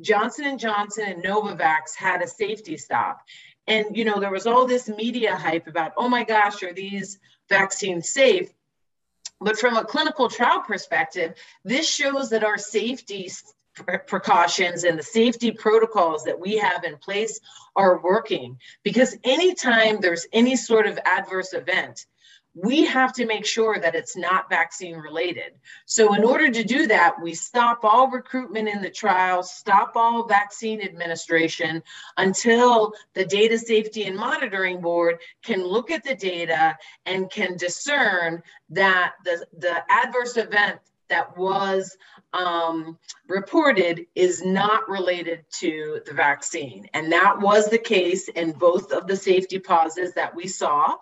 Johnson 0.01 0.45
and 0.45 0.59
Johnson 0.59 1.05
and 1.05 1.23
Novavax 1.23 1.95
had 1.95 2.23
a 2.23 2.28
safety 2.28 2.76
stop. 2.76 3.21
And 3.67 3.95
you 3.95 4.03
know, 4.03 4.19
there 4.19 4.32
was 4.32 4.47
all 4.47 4.65
this 4.65 4.89
media 4.89 5.36
hype 5.36 5.67
about, 5.67 5.93
oh 5.95 6.09
my 6.09 6.23
gosh, 6.23 6.63
are 6.63 6.73
these 6.73 7.19
vaccines 7.47 8.09
safe? 8.09 8.49
But 9.39 9.59
from 9.59 9.78
a 9.78 9.86
clinical 9.86 10.28
trial 10.28 10.61
perspective, 10.61 11.36
this 11.63 11.88
shows 11.88 12.32
that 12.32 12.43
our 12.43 12.57
safety 12.57 13.30
precautions 13.76 14.84
and 14.84 14.97
the 14.97 15.03
safety 15.03 15.51
protocols 15.51 16.23
that 16.23 16.39
we 16.39 16.57
have 16.57 16.84
in 16.84 16.97
place 16.97 17.39
are 17.76 18.01
working. 18.01 18.57
Because 18.84 19.17
anytime 19.23 19.99
there's 19.99 20.28
any 20.34 20.55
sort 20.55 20.88
of 20.88 20.99
adverse 21.05 21.53
event, 21.53 22.05
we 22.55 22.86
have 22.86 23.11
to 23.11 23.26
make 23.26 23.45
sure 23.45 23.78
that 23.78 23.95
it's 23.95 24.15
not 24.15 24.49
vaccine 24.49 24.95
related. 24.95 25.51
So, 25.86 26.13
in 26.13 26.23
order 26.23 26.49
to 26.49 26.63
do 26.63 26.88
that, 26.88 27.21
we 27.21 27.34
stop 27.34 27.84
all 27.84 28.09
recruitment 28.09 28.69
in 28.69 28.82
the 28.82 28.89
trials, 28.89 29.51
stop 29.51 29.91
all 29.95 30.26
vaccine 30.26 30.82
administration 30.82 31.84
until 32.15 32.93
the 33.13 33.26
Data 33.26 33.59
Safety 33.59 34.05
and 34.05 34.15
Monitoring 34.15 34.80
Board 34.80 35.17
can 35.43 35.65
look 35.65 35.91
at 35.91 36.05
the 36.05 36.15
data 36.15 36.78
and 37.05 37.30
can 37.30 37.57
discern 37.57 38.41
that 38.69 39.15
the, 39.26 39.45
the 39.57 39.84
adverse 39.89 40.38
event 40.38 40.80
that 41.10 41.38
was 41.38 41.97
um, 42.34 42.97
reported 43.28 44.06
is 44.16 44.43
not 44.43 44.88
related 44.89 45.45
to 45.60 46.01
the 46.06 46.14
vaccine. 46.14 46.88
And 46.93 47.12
that 47.12 47.39
was 47.39 47.70
the 47.70 47.78
case 47.78 48.28
in 48.30 48.51
both 48.51 48.91
of 48.91 49.08
the 49.08 49.16
safety 49.16 49.60
pauses 49.60 50.14
that 50.14 50.36
we 50.36 50.47
saw. 50.47 50.95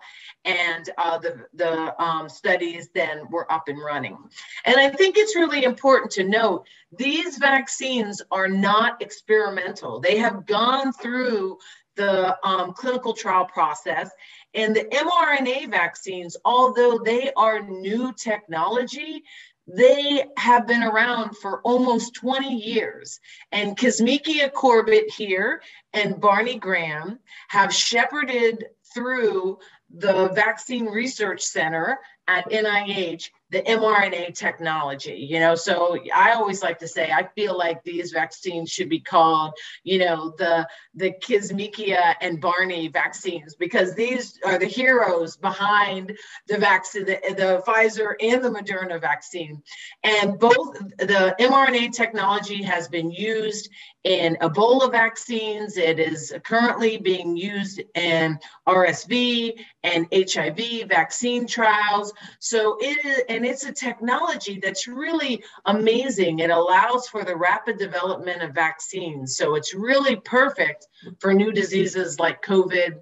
And 0.44 0.88
uh, 0.98 1.18
the, 1.18 1.46
the 1.54 2.02
um, 2.02 2.28
studies 2.28 2.90
then 2.94 3.28
were 3.30 3.50
up 3.50 3.68
and 3.68 3.78
running. 3.78 4.18
And 4.64 4.76
I 4.76 4.90
think 4.90 5.16
it's 5.16 5.36
really 5.36 5.64
important 5.64 6.12
to 6.12 6.24
note 6.24 6.66
these 6.96 7.38
vaccines 7.38 8.22
are 8.30 8.48
not 8.48 9.02
experimental. 9.02 10.00
They 10.00 10.18
have 10.18 10.46
gone 10.46 10.92
through 10.92 11.58
the 11.96 12.36
um, 12.46 12.72
clinical 12.72 13.12
trial 13.12 13.44
process. 13.46 14.10
And 14.54 14.74
the 14.74 14.84
mRNA 14.84 15.70
vaccines, 15.70 16.36
although 16.44 16.98
they 16.98 17.32
are 17.36 17.60
new 17.60 18.12
technology, 18.12 19.22
they 19.66 20.24
have 20.36 20.66
been 20.66 20.82
around 20.82 21.36
for 21.36 21.60
almost 21.62 22.14
20 22.14 22.54
years. 22.54 23.20
And 23.52 23.76
Kizzmekia 23.76 24.52
Corbett 24.52 25.10
here 25.10 25.62
and 25.92 26.20
Barney 26.20 26.58
Graham 26.58 27.18
have 27.48 27.74
shepherded 27.74 28.66
through 28.94 29.58
the 29.90 30.28
Vaccine 30.30 30.86
Research 30.86 31.42
Center 31.42 31.98
at 32.26 32.50
NIH 32.50 33.30
the 33.54 33.62
mRNA 33.62 34.34
technology, 34.34 35.14
you 35.14 35.38
know. 35.38 35.54
So 35.54 35.96
I 36.12 36.32
always 36.32 36.60
like 36.60 36.80
to 36.80 36.88
say 36.88 37.12
I 37.12 37.28
feel 37.36 37.56
like 37.56 37.84
these 37.84 38.10
vaccines 38.10 38.68
should 38.68 38.88
be 38.88 38.98
called, 38.98 39.54
you 39.84 40.00
know, 40.00 40.34
the 40.36 40.66
the 40.96 41.12
Kizzmekia 41.12 42.16
and 42.20 42.40
Barney 42.40 42.88
vaccines 42.88 43.54
because 43.54 43.94
these 43.94 44.40
are 44.44 44.58
the 44.58 44.66
heroes 44.66 45.36
behind 45.36 46.18
the 46.48 46.58
vaccine, 46.58 47.04
the, 47.04 47.20
the 47.28 47.62
Pfizer 47.64 48.14
and 48.20 48.42
the 48.42 48.50
Moderna 48.50 49.00
vaccine. 49.00 49.62
And 50.02 50.36
both 50.36 50.76
the 50.98 51.36
mRNA 51.38 51.92
technology 51.92 52.60
has 52.64 52.88
been 52.88 53.12
used 53.12 53.70
in 54.04 54.36
Ebola 54.40 54.90
vaccines. 54.90 55.76
It 55.76 55.98
is 55.98 56.32
currently 56.44 56.98
being 56.98 57.36
used 57.36 57.82
in 57.94 58.38
RSV 58.68 59.58
and 59.82 60.06
HIV 60.12 60.88
vaccine 60.88 61.46
trials. 61.46 62.12
So 62.38 62.76
it 62.80 63.04
is, 63.04 63.22
and 63.28 63.44
it's 63.44 63.64
a 63.64 63.72
technology 63.72 64.60
that's 64.62 64.86
really 64.86 65.42
amazing. 65.64 66.38
It 66.38 66.50
allows 66.50 67.08
for 67.08 67.24
the 67.24 67.36
rapid 67.36 67.78
development 67.78 68.42
of 68.42 68.54
vaccines. 68.54 69.36
So 69.36 69.54
it's 69.54 69.74
really 69.74 70.16
perfect 70.16 70.86
for 71.18 71.32
new 71.32 71.50
diseases 71.52 72.20
like 72.20 72.44
COVID 72.44 73.00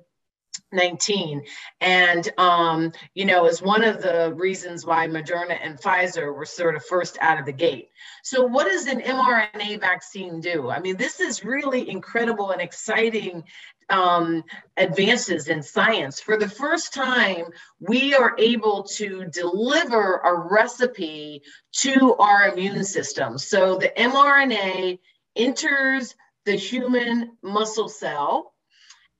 19 0.73 1.43
and 1.81 2.31
um, 2.39 2.93
you 3.15 3.25
know 3.25 3.47
is 3.47 3.63
one 3.63 3.85
of 3.85 4.03
the 4.03 4.33
reasons 4.35 4.85
why 4.85 5.07
moderna 5.07 5.59
and 5.63 5.81
pfizer 5.81 6.35
were 6.35 6.47
sort 6.47 6.75
of 6.75 6.85
first 6.85 7.19
out 7.21 7.39
of 7.39 7.47
the 7.47 7.53
gate. 7.53 7.91
So 8.23 8.45
what 8.45 8.67
does 8.67 8.87
an 8.87 9.01
mrna 9.01 9.81
vaccine 9.81 10.41
do? 10.41 10.71
I 10.71 10.81
mean 10.81 10.97
this 10.97 11.21
is 11.21 11.45
really 11.45 11.89
incredible 11.89 12.51
and 12.51 12.61
exciting 12.61 13.45
um, 13.91 14.45
advances 14.77 15.49
in 15.49 15.63
science. 15.63 16.21
For 16.21 16.39
the 16.39 16.49
first 16.49 16.95
time 16.95 17.45
we 17.81 18.15
are 18.15 18.35
able 18.39 18.85
to 18.95 19.27
deliver 19.27 20.17
a 20.19 20.49
recipe 20.51 21.43
to 21.79 22.15
our 22.15 22.49
immune 22.49 22.85
system. 22.85 23.39
So 23.39 23.77
the 23.77 23.93
mrna 23.97 24.99
enters 25.37 26.15
the 26.45 26.57
human 26.57 27.37
muscle 27.43 27.89
cell 27.89 28.52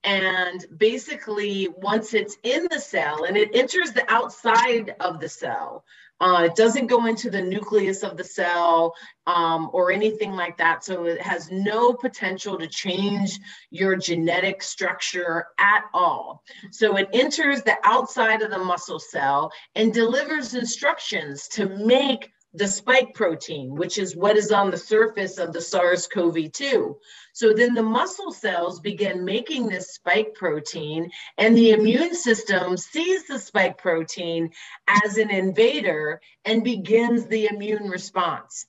and 0.05 0.65
basically, 0.77 1.69
once 1.77 2.13
it's 2.13 2.37
in 2.43 2.67
the 2.71 2.81
cell 2.81 3.25
and 3.25 3.37
it 3.37 3.51
enters 3.55 3.93
the 3.93 4.11
outside 4.11 4.97
of 5.01 5.21
the 5.21 5.29
cell, 5.29 5.85
uh, 6.21 6.45
it 6.45 6.55
doesn't 6.55 6.87
go 6.87 7.07
into 7.07 7.31
the 7.31 7.43
nucleus 7.43 8.05
of 8.05 8.17
the 8.17 8.25
cell 8.25 8.95
um, 9.27 9.69
or 9.73 9.91
anything 9.91 10.33
like 10.33 10.57
that. 10.57 10.85
So 10.85 11.05
it 11.05 11.21
has 11.21 11.51
no 11.51 11.93
potential 11.93 12.57
to 12.59 12.69
change 12.69 13.39
your 13.71 13.97
genetic 13.97 14.63
structure 14.63 15.47
at 15.59 15.85
all. 15.93 16.45
So 16.71 16.97
it 16.97 17.09
enters 17.13 17.63
the 17.63 17.77
outside 17.83 18.43
of 18.43 18.51
the 18.51 18.59
muscle 18.59 19.01
cell 19.01 19.51
and 19.75 19.93
delivers 19.93 20.55
instructions 20.55 21.49
to 21.49 21.69
make 21.69 22.31
the 22.55 22.69
spike 22.69 23.15
protein, 23.15 23.75
which 23.75 23.97
is 23.97 24.15
what 24.15 24.37
is 24.37 24.53
on 24.53 24.71
the 24.71 24.77
surface 24.77 25.39
of 25.39 25.53
the 25.53 25.61
SARS 25.61 26.07
CoV 26.07 26.53
2. 26.53 26.99
So 27.33 27.55
then 27.55 27.73
the 27.73 27.83
muscle 27.83 28.31
cells 28.31 28.81
begin 28.81 29.25
making 29.25 29.69
this 29.69 29.95
spike 29.95 30.35
protein, 30.35 31.11
and 31.39 31.57
the 31.57 31.71
immune 31.71 32.15
system 32.15 32.77
sees 32.77 33.27
the 33.27 33.39
spike 33.39 33.79
protein 33.79 34.51
as 34.87 35.17
an 35.17 35.31
invader 35.31 36.21
and 36.45 36.63
begins 36.63 37.27
the 37.27 37.47
immune 37.47 37.89
response. 37.89 38.67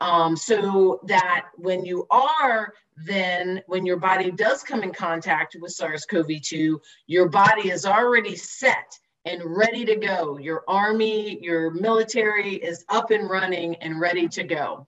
Um, 0.00 0.36
so 0.36 1.00
that 1.06 1.46
when 1.56 1.84
you 1.84 2.06
are 2.10 2.72
then, 2.96 3.62
when 3.66 3.84
your 3.84 3.96
body 3.96 4.30
does 4.30 4.62
come 4.62 4.84
in 4.84 4.92
contact 4.92 5.56
with 5.60 5.72
SARS 5.72 6.06
CoV 6.06 6.40
2, 6.40 6.80
your 7.08 7.28
body 7.28 7.70
is 7.70 7.84
already 7.84 8.36
set 8.36 8.98
and 9.24 9.42
ready 9.44 9.84
to 9.84 9.96
go. 9.96 10.38
Your 10.38 10.64
army, 10.68 11.38
your 11.42 11.70
military 11.70 12.54
is 12.54 12.84
up 12.88 13.10
and 13.10 13.28
running 13.28 13.76
and 13.76 14.00
ready 14.00 14.28
to 14.28 14.44
go. 14.44 14.86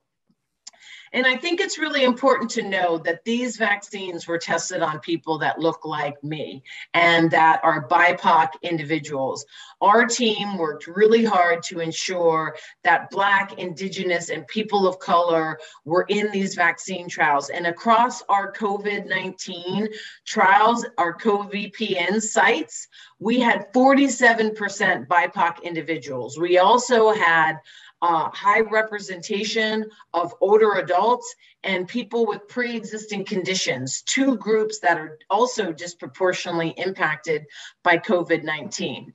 And 1.13 1.25
I 1.25 1.37
think 1.37 1.59
it's 1.59 1.77
really 1.77 2.03
important 2.03 2.49
to 2.51 2.67
know 2.67 2.97
that 2.99 3.23
these 3.23 3.57
vaccines 3.57 4.27
were 4.27 4.37
tested 4.37 4.81
on 4.81 4.99
people 4.99 5.37
that 5.39 5.59
look 5.59 5.85
like 5.85 6.21
me 6.23 6.63
and 6.93 7.31
that 7.31 7.61
are 7.63 7.87
BIPOC 7.87 8.49
individuals. 8.61 9.45
Our 9.81 10.05
team 10.05 10.57
worked 10.57 10.87
really 10.87 11.23
hard 11.23 11.63
to 11.63 11.79
ensure 11.79 12.55
that 12.83 13.09
Black, 13.09 13.57
Indigenous, 13.59 14.29
and 14.29 14.47
people 14.47 14.87
of 14.87 14.99
color 14.99 15.59
were 15.85 16.05
in 16.09 16.31
these 16.31 16.55
vaccine 16.55 17.07
trials. 17.07 17.49
And 17.49 17.67
across 17.67 18.21
our 18.23 18.51
COVID 18.51 19.07
19 19.07 19.87
trials, 20.25 20.85
our 20.97 21.17
CoVPN 21.17 22.21
sites, 22.21 22.87
we 23.19 23.39
had 23.39 23.71
47% 23.73 25.07
BIPOC 25.07 25.63
individuals. 25.63 26.37
We 26.37 26.57
also 26.57 27.11
had 27.11 27.57
uh, 28.01 28.29
high 28.31 28.61
representation 28.61 29.89
of 30.13 30.33
older 30.39 30.73
adults 30.73 31.33
and 31.63 31.87
people 31.87 32.25
with 32.27 32.47
pre-existing 32.47 33.25
conditions, 33.25 34.03
two 34.03 34.37
groups 34.37 34.79
that 34.79 34.97
are 34.97 35.17
also 35.29 35.71
disproportionately 35.71 36.69
impacted 36.77 37.45
by 37.83 37.97
COVID-19. 37.97 39.13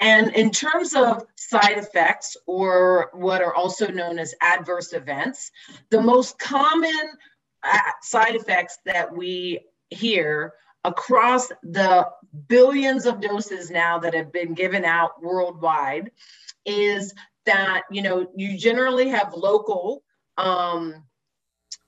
And 0.00 0.34
in 0.34 0.50
terms 0.50 0.94
of 0.94 1.24
side 1.36 1.78
effects, 1.78 2.36
or 2.46 3.10
what 3.12 3.42
are 3.42 3.54
also 3.54 3.88
known 3.88 4.18
as 4.18 4.34
adverse 4.40 4.92
events, 4.92 5.52
the 5.90 6.02
most 6.02 6.38
common 6.38 7.08
uh, 7.62 7.78
side 8.02 8.34
effects 8.34 8.78
that 8.84 9.14
we 9.16 9.60
hear 9.90 10.52
across 10.84 11.48
the 11.62 12.06
billions 12.48 13.06
of 13.06 13.20
doses 13.20 13.70
now 13.70 13.98
that 13.98 14.14
have 14.14 14.32
been 14.32 14.54
given 14.54 14.84
out 14.84 15.22
worldwide 15.22 16.10
is 16.64 17.12
that 17.46 17.82
you 17.90 18.02
know 18.02 18.26
you 18.36 18.56
generally 18.58 19.08
have 19.08 19.32
local 19.34 20.02
um, 20.36 21.04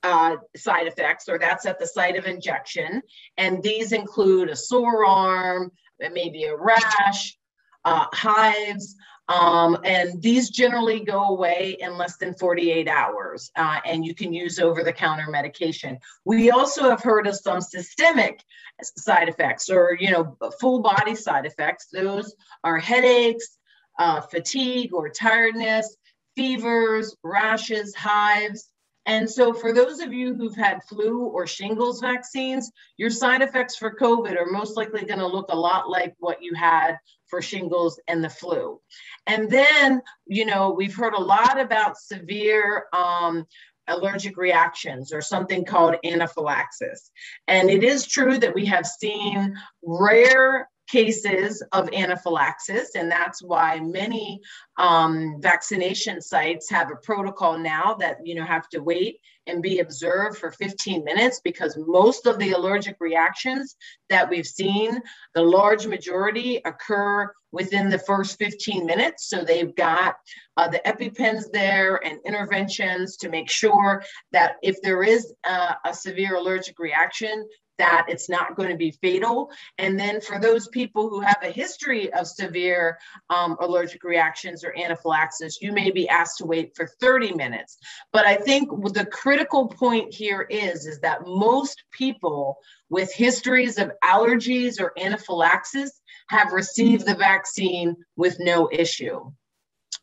uh, 0.03 0.37
side 0.57 0.87
effects, 0.87 1.29
or 1.29 1.39
that's 1.39 1.67
at 1.67 1.79
the 1.79 1.87
site 1.87 2.17
of 2.17 2.27
injection, 2.27 3.03
and 3.37 3.63
these 3.63 3.93
include 3.93 4.49
a 4.49 4.57
sore 4.57 5.05
arm, 5.05 5.71
maybe 6.13 6.45
a 6.45 6.57
rash, 6.57 7.37
uh, 7.85 8.07
hives, 8.13 8.97
um, 9.29 9.77
and 9.85 10.23
these 10.23 10.49
generally 10.49 11.01
go 11.01 11.23
away 11.25 11.77
in 11.81 11.99
less 11.99 12.17
than 12.17 12.35
48 12.35 12.89
hours, 12.89 13.51
uh, 13.57 13.79
and 13.85 14.05
you 14.05 14.15
can 14.15 14.33
use 14.33 14.59
over 14.59 14.83
the 14.83 14.93
counter 14.93 15.27
medication. 15.29 15.99
We 16.25 16.51
also 16.51 16.89
have 16.89 17.03
heard 17.03 17.27
of 17.27 17.37
some 17.37 17.61
systemic 17.61 18.43
side 18.83 19.29
effects 19.29 19.69
or, 19.69 19.97
you 20.01 20.11
know, 20.11 20.37
full 20.61 20.81
body 20.81 21.15
side 21.15 21.45
effects. 21.45 21.89
Those 21.93 22.35
are 22.65 22.79
headaches, 22.79 23.58
uh, 23.99 24.21
fatigue 24.21 24.93
or 24.93 25.09
tiredness, 25.09 25.97
fevers, 26.37 27.17
rashes, 27.23 27.95
hives. 27.95 28.71
And 29.07 29.29
so, 29.29 29.55
for 29.55 29.73
those 29.73 30.01
of 30.01 30.13
you 30.13 30.35
who've 30.35 30.55
had 30.55 30.85
flu 30.85 31.25
or 31.25 31.47
shingles 31.47 32.01
vaccines, 32.01 32.71
your 32.99 33.09
side 33.09 33.41
effects 33.41 33.77
for 33.77 33.97
COVID 33.97 34.37
are 34.37 34.51
most 34.51 34.77
likely 34.77 35.05
going 35.05 35.19
to 35.19 35.27
look 35.27 35.47
a 35.49 35.57
lot 35.57 35.89
like 35.89 36.15
what 36.19 36.43
you 36.43 36.55
had 36.55 36.99
for 37.27 37.41
shingles 37.41 37.99
and 38.07 38.23
the 38.23 38.29
flu. 38.29 38.79
And 39.27 39.51
then, 39.51 40.03
you 40.27 40.45
know, 40.45 40.71
we've 40.71 40.95
heard 40.95 41.15
a 41.15 41.21
lot 41.21 41.59
about 41.59 41.97
severe 41.97 42.85
um, 42.93 43.47
allergic 43.89 44.37
reactions 44.37 45.13
or 45.13 45.21
something 45.21 45.65
called 45.65 45.97
anaphylaxis. 46.05 47.11
And 47.47 47.71
it 47.71 47.83
is 47.83 48.07
true 48.07 48.39
that 48.39 48.55
we 48.55 48.67
have 48.67 48.87
seen 48.87 49.57
rare 49.83 50.69
cases 50.89 51.63
of 51.73 51.93
anaphylaxis, 51.93 52.95
and 52.95 53.11
that's 53.11 53.43
why 53.43 53.79
many 53.81 54.41
um, 54.79 55.37
vaccination 55.41 56.21
sites 56.21 56.71
have 56.71 56.91
a 56.91 56.97
protocol 56.97 57.59
now 57.59 57.95
that 58.01 58.19
you 58.25 58.35
know 58.35 58.45
have 58.45 58.69
to 58.71 58.81
wait 58.81 59.21
and 59.47 59.63
be 59.63 59.79
observed 59.81 60.39
for 60.39 60.51
15 60.51 61.05
minutes 61.05 61.41
because 61.43 61.77
most 61.87 62.27
of 62.27 62.39
the 62.39 62.53
allergic 62.53 62.97
reactions 63.01 63.77
that 64.11 64.29
we've 64.29 64.47
seen, 64.47 65.01
the 65.35 65.43
large 65.43 65.87
majority 65.87 66.61
occur 66.65 67.33
within 67.51 67.89
the 67.89 67.99
first 67.99 68.39
15 68.39 68.85
minutes. 68.85 69.29
So 69.29 69.43
they've 69.43 69.75
got 69.75 70.17
uh, 70.57 70.69
the 70.69 70.83
EpiPens 70.85 71.45
there 71.53 72.05
and 72.05 72.19
interventions 72.27 73.17
to 73.19 73.31
make 73.31 73.51
sure 73.51 74.03
that 74.33 74.57
if 74.63 74.81
there 74.83 75.03
is 75.03 75.33
uh, 75.45 75.75
a 75.85 75.95
severe 75.95 76.37
allergic 76.37 76.79
reaction, 76.79 77.47
that 77.79 78.07
it's 78.09 78.29
not 78.29 78.57
going 78.57 78.69
to 78.69 78.77
be 78.77 78.91
fatal. 78.91 79.51
And 79.79 79.99
then 79.99 80.21
for 80.21 80.39
those 80.39 80.69
people 80.69 81.09
who 81.09 81.21
have 81.21 81.39
a 81.43 81.51
history 81.51 82.13
of 82.13 82.27
severe 82.27 82.99
um, 83.31 83.57
allergic 83.61 84.05
reactions 84.05 84.65
or 84.65 84.77
anaphylaxis, 84.77 85.63
you 85.63 85.73
may 85.73 85.91
be 85.91 86.09
asked 86.09 86.39
to 86.39 86.47
wait 86.47 86.75
for 86.77 86.87
30 87.01 87.35
minutes. 87.35 87.79
But 88.13 88.27
I 88.27 88.37
think 88.37 88.71
the 88.93 89.07
critical 89.07 89.69
point 89.69 90.13
here 90.13 90.43
is, 90.43 90.87
is 90.87 91.01
that 91.01 91.27
most 91.27 91.85
people 91.93 92.59
with 92.91 93.13
histories 93.13 93.79
of 93.79 93.93
allergies 94.05 94.81
or 94.81 94.93
anaphylaxis 94.99 96.01
have 96.29 96.53
received 96.53 97.07
the 97.07 97.15
vaccine 97.15 97.97
with 98.17 98.37
no 98.41 98.69
issue. 98.73 99.31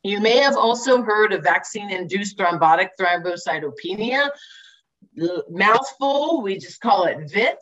You 0.03 0.19
may 0.19 0.37
have 0.37 0.55
also 0.55 1.01
heard 1.01 1.33
of 1.33 1.43
vaccine 1.43 1.89
induced 1.89 2.37
thrombotic 2.37 2.89
thrombocytopenia, 2.99 4.29
mouthful, 5.49 6.41
we 6.41 6.57
just 6.57 6.81
call 6.81 7.05
it 7.05 7.31
VIT. 7.31 7.59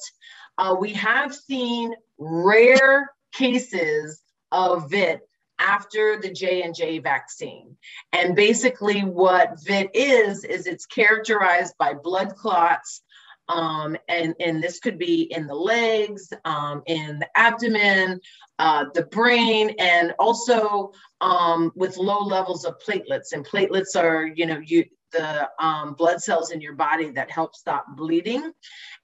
Uh, 0.58 0.76
we 0.80 0.94
have 0.94 1.34
seen 1.34 1.94
rare 2.18 3.12
cases 3.34 4.22
of 4.52 4.90
VIT 4.90 5.22
after 5.60 6.20
the 6.20 6.32
J&J 6.32 7.00
vaccine. 7.00 7.78
And 8.12 8.36
basically 8.36 9.02
what 9.02 9.62
VIT 9.64 9.92
is, 9.94 10.44
is 10.44 10.68
it's 10.68 10.86
characterized 10.86 11.76
by 11.78 11.94
blood 11.94 12.36
clots, 12.36 13.02
um, 13.50 13.98
and, 14.08 14.36
and 14.40 14.64
this 14.64 14.80
could 14.80 14.98
be 14.98 15.24
in 15.24 15.48
the 15.48 15.56
legs, 15.56 16.32
um, 16.46 16.82
in 16.86 17.20
the 17.20 17.28
abdomen, 17.38 18.20
uh, 18.58 18.86
the 18.94 19.04
brain, 19.04 19.76
and 19.80 20.14
also 20.18 20.94
um, 21.20 21.72
with 21.76 21.98
low 21.98 22.24
levels 22.24 22.66
of 22.66 22.80
platelets. 22.80 23.34
And 23.34 23.46
platelets 23.46 23.96
are, 23.96 24.26
you 24.26 24.46
know, 24.46 24.60
you, 24.64 24.86
the 25.14 25.50
um, 25.64 25.94
blood 25.94 26.22
cells 26.22 26.52
in 26.52 26.60
your 26.60 26.74
body 26.74 27.12
that 27.12 27.32
help 27.32 27.56
stop 27.56 27.86
bleeding. 27.96 28.52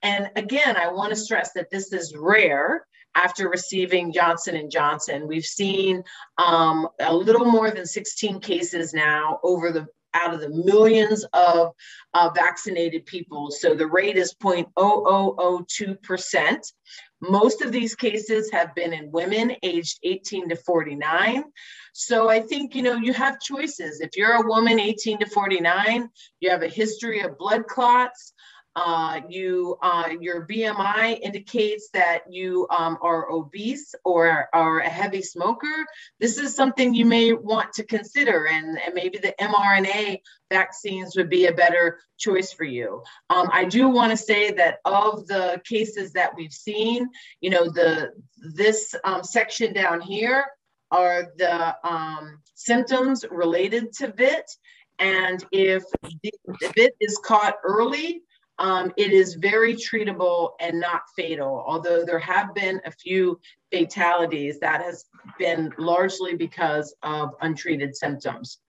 And 0.02 0.30
again, 0.36 0.76
I 0.76 0.92
want 0.92 1.12
to 1.12 1.16
stress 1.16 1.54
that 1.54 1.72
this 1.72 1.94
is 1.94 2.14
rare 2.18 2.86
after 3.16 3.50
receiving 3.50 4.14
Johnson 4.14 4.70
Johnson. 4.70 5.28
We've 5.28 5.46
seen 5.46 6.04
um, 6.38 6.88
a 7.00 7.14
little 7.14 7.46
more 7.46 7.72
than 7.72 7.86
16 7.86 8.40
cases 8.40 8.94
now 8.94 9.40
over 9.44 9.72
the 9.72 9.88
out 10.14 10.34
of 10.34 10.42
the 10.42 10.50
millions 10.50 11.24
of 11.34 11.72
uh, 12.14 12.30
vaccinated 12.36 13.06
people. 13.06 13.50
So 13.52 13.76
the 13.76 13.88
rate 13.88 14.18
is 14.18 14.36
0.0002%. 14.42 16.74
Most 17.22 17.62
of 17.62 17.72
these 17.72 17.96
cases 17.96 18.50
have 18.52 18.74
been 18.76 18.94
in 18.94 19.12
women 19.12 19.56
aged 19.62 20.00
18 20.04 20.50
to 20.50 20.56
49. 20.56 21.44
So 21.94 22.30
I 22.30 22.40
think, 22.40 22.76
you 22.76 22.82
know, 22.82 22.96
you 22.96 23.14
have 23.14 23.42
choices. 23.42 24.00
If 24.00 24.16
you're 24.16 24.44
a 24.44 24.48
woman 24.48 24.80
18 24.80 25.20
to 25.20 25.26
49, 25.26 26.10
you 26.40 26.50
have 26.50 26.64
a 26.64 26.68
history 26.68 27.22
of 27.22 27.38
blood 27.38 27.68
clots, 27.68 28.34
uh, 28.76 29.20
you 29.28 29.78
uh, 29.82 30.10
your 30.20 30.46
BMI 30.46 31.20
indicates 31.22 31.90
that 31.94 32.22
you 32.30 32.68
um, 32.70 32.98
are 33.02 33.30
obese 33.32 33.96
or 34.06 34.48
are 34.54 34.80
a 34.80 34.90
heavy 34.90 35.22
smoker. 35.22 35.86
This 36.20 36.38
is 36.38 36.56
something 36.56 36.94
you 36.94 37.06
may 37.06 37.34
want 37.34 37.74
to 37.74 37.84
consider, 37.84 38.48
and, 38.48 38.80
and 38.80 38.94
maybe 38.94 39.18
the 39.18 39.34
mRNA 39.42 40.22
vaccines 40.50 41.16
would 41.16 41.30
be 41.30 41.48
a 41.48 41.54
better 41.54 42.00
choice 42.18 42.54
for 42.54 42.64
you. 42.64 43.04
Um, 43.30 43.50
I 43.52 43.66
do 43.66 43.90
want 43.90 44.12
to 44.12 44.18
say 44.18 44.52
that 44.52 44.80
of 44.86 45.28
the 45.28 45.62
cases 45.68 46.14
that 46.14 46.36
we've 46.36 46.54
seen, 46.54 47.10
you 47.42 47.50
know, 47.50 47.70
the 47.70 48.12
this 48.38 48.96
um, 49.04 49.24
section 49.24 49.74
down 49.74 50.00
here 50.00 50.46
are 50.92 51.28
the 51.38 51.76
um, 51.88 52.40
symptoms 52.56 53.26
related 53.30 53.94
to 53.94 54.12
VIT. 54.12 54.50
And 55.00 55.44
if 55.52 55.84
the 56.04 56.72
VIT 56.76 56.94
is 57.00 57.20
caught 57.24 57.56
early, 57.64 58.22
um, 58.60 58.92
it 58.98 59.12
is 59.12 59.36
very 59.36 59.74
treatable 59.74 60.52
and 60.60 60.80
not 60.80 61.04
fatal. 61.16 61.64
Although 61.66 62.06
there 62.06 62.20
have 62.20 62.54
been 62.54 62.82
a 62.86 62.92
few 62.92 63.40
fatalities, 63.74 64.60
that 64.60 64.82
has 64.82 65.06
been 65.40 65.74
largely 65.78 66.36
because 66.36 66.94
of 67.02 67.34
untreated 67.42 67.96
symptoms. 67.96 68.60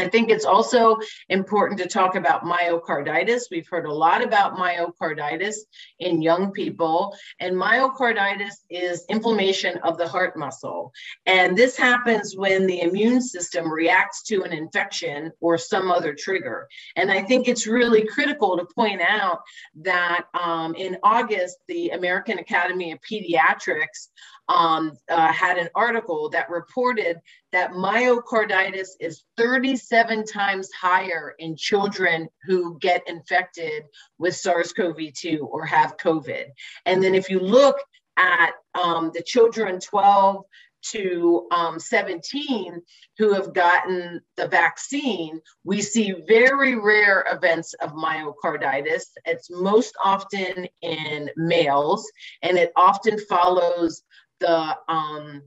I 0.00 0.08
think 0.08 0.30
it's 0.30 0.46
also 0.46 0.98
important 1.28 1.78
to 1.80 1.86
talk 1.86 2.14
about 2.14 2.44
myocarditis. 2.44 3.42
We've 3.50 3.68
heard 3.68 3.84
a 3.84 3.92
lot 3.92 4.22
about 4.22 4.56
myocarditis 4.56 5.56
in 5.98 6.22
young 6.22 6.52
people, 6.52 7.14
and 7.38 7.54
myocarditis 7.54 8.54
is 8.70 9.04
inflammation 9.10 9.76
of 9.84 9.98
the 9.98 10.08
heart 10.08 10.36
muscle. 10.38 10.92
And 11.26 11.56
this 11.56 11.76
happens 11.76 12.34
when 12.34 12.66
the 12.66 12.80
immune 12.80 13.20
system 13.20 13.70
reacts 13.70 14.22
to 14.24 14.42
an 14.42 14.52
infection 14.52 15.32
or 15.40 15.58
some 15.58 15.90
other 15.90 16.14
trigger. 16.14 16.66
And 16.96 17.10
I 17.10 17.22
think 17.22 17.46
it's 17.46 17.66
really 17.66 18.06
critical 18.06 18.56
to 18.56 18.66
point 18.74 19.02
out 19.02 19.40
that 19.82 20.24
um, 20.40 20.74
in 20.76 20.96
August, 21.02 21.58
the 21.68 21.90
American 21.90 22.38
Academy 22.38 22.92
of 22.92 22.98
Pediatrics 23.00 24.08
um, 24.50 24.98
uh, 25.08 25.32
had 25.32 25.58
an 25.58 25.68
article 25.76 26.28
that 26.30 26.50
reported 26.50 27.20
that 27.52 27.70
myocarditis 27.70 28.88
is 28.98 29.22
37 29.36 30.26
times 30.26 30.68
higher 30.72 31.34
in 31.38 31.56
children 31.56 32.28
who 32.44 32.76
get 32.80 33.06
infected 33.06 33.84
with 34.18 34.34
SARS 34.34 34.72
CoV 34.72 35.12
2 35.14 35.48
or 35.50 35.64
have 35.64 35.96
COVID. 35.98 36.46
And 36.84 37.02
then 37.02 37.14
if 37.14 37.30
you 37.30 37.38
look 37.38 37.78
at 38.16 38.50
um, 38.74 39.12
the 39.14 39.22
children 39.22 39.78
12 39.78 40.44
to 40.82 41.46
um, 41.50 41.78
17 41.78 42.80
who 43.18 43.32
have 43.34 43.54
gotten 43.54 44.20
the 44.36 44.48
vaccine, 44.48 45.40
we 45.62 45.80
see 45.80 46.14
very 46.26 46.74
rare 46.74 47.24
events 47.30 47.74
of 47.74 47.92
myocarditis. 47.92 49.04
It's 49.26 49.50
most 49.50 49.94
often 50.02 50.66
in 50.82 51.30
males, 51.36 52.10
and 52.42 52.56
it 52.58 52.72
often 52.76 53.18
follows 53.18 54.02
the 54.40 54.76
um, 54.88 55.42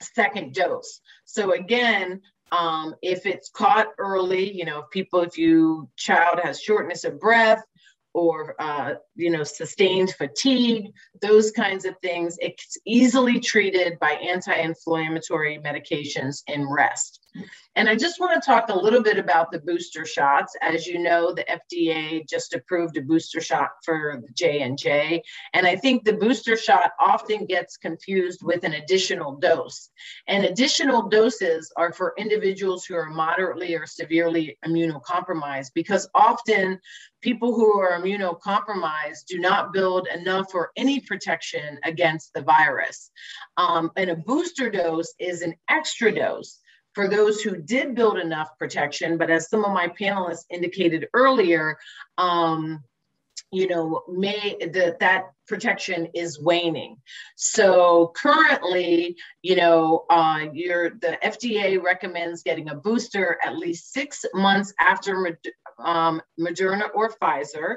second 0.00 0.54
dose. 0.54 1.00
So 1.24 1.52
again, 1.52 2.20
um, 2.52 2.94
if 3.02 3.26
it's 3.26 3.48
caught 3.48 3.88
early, 3.98 4.52
you 4.52 4.64
know, 4.64 4.80
if 4.80 4.90
people, 4.90 5.20
if 5.22 5.36
you 5.38 5.88
child 5.96 6.40
has 6.42 6.60
shortness 6.60 7.04
of 7.04 7.20
breath 7.20 7.62
or 8.16 8.56
uh, 8.58 8.94
you 9.14 9.30
know 9.30 9.44
sustained 9.44 10.10
fatigue, 10.12 10.90
those 11.20 11.50
kinds 11.50 11.84
of 11.84 11.94
things, 12.02 12.38
it's 12.40 12.78
easily 12.86 13.38
treated 13.38 13.98
by 13.98 14.12
anti-inflammatory 14.12 15.60
medications 15.62 16.42
in 16.46 16.66
rest. 16.68 17.20
And 17.74 17.90
I 17.90 17.94
just 17.94 18.18
want 18.18 18.42
to 18.42 18.46
talk 18.46 18.70
a 18.70 18.74
little 18.74 19.02
bit 19.02 19.18
about 19.18 19.52
the 19.52 19.58
booster 19.58 20.06
shots. 20.06 20.56
As 20.62 20.86
you 20.86 20.98
know, 20.98 21.34
the 21.34 21.44
FDA 21.44 22.26
just 22.26 22.54
approved 22.54 22.96
a 22.96 23.02
booster 23.02 23.42
shot 23.42 23.68
for 23.84 24.22
J 24.32 24.62
and 24.62 24.78
J, 24.78 25.22
and 25.52 25.66
I 25.66 25.76
think 25.76 26.04
the 26.04 26.14
booster 26.14 26.56
shot 26.56 26.92
often 26.98 27.44
gets 27.44 27.76
confused 27.76 28.40
with 28.42 28.64
an 28.64 28.72
additional 28.72 29.36
dose. 29.36 29.90
And 30.26 30.46
additional 30.46 31.10
doses 31.10 31.70
are 31.76 31.92
for 31.92 32.14
individuals 32.16 32.86
who 32.86 32.94
are 32.94 33.10
moderately 33.10 33.74
or 33.74 33.84
severely 33.84 34.56
immunocompromised 34.64 35.72
because 35.74 36.08
often 36.14 36.80
people 37.26 37.52
who 37.52 37.76
are 37.80 38.00
immunocompromised 38.00 39.26
do 39.26 39.40
not 39.40 39.72
build 39.72 40.06
enough 40.14 40.54
or 40.54 40.70
any 40.76 41.00
protection 41.00 41.76
against 41.82 42.32
the 42.34 42.40
virus. 42.40 43.10
Um, 43.56 43.90
and 43.96 44.10
a 44.10 44.14
booster 44.14 44.70
dose 44.70 45.12
is 45.18 45.42
an 45.42 45.56
extra 45.68 46.14
dose 46.14 46.60
for 46.94 47.08
those 47.08 47.42
who 47.42 47.56
did 47.56 47.96
build 47.96 48.16
enough 48.16 48.50
protection, 48.60 49.18
but 49.18 49.28
as 49.28 49.50
some 49.50 49.64
of 49.64 49.72
my 49.72 49.88
panelists 50.00 50.44
indicated 50.50 51.08
earlier, 51.14 51.76
um, 52.16 52.84
you 53.56 53.66
know, 53.68 54.02
may 54.06 54.54
that 54.60 54.98
that 55.00 55.32
protection 55.48 56.08
is 56.14 56.38
waning. 56.38 56.98
So 57.36 58.12
currently, 58.14 59.16
you 59.40 59.56
know, 59.56 60.04
uh, 60.10 60.46
you're, 60.52 60.90
the 60.90 61.18
FDA 61.24 61.82
recommends 61.82 62.42
getting 62.42 62.68
a 62.68 62.74
booster 62.74 63.38
at 63.42 63.56
least 63.56 63.94
six 63.94 64.26
months 64.34 64.74
after 64.78 65.38
um, 65.78 66.20
Moderna 66.38 66.88
or 66.94 67.10
Pfizer 67.10 67.76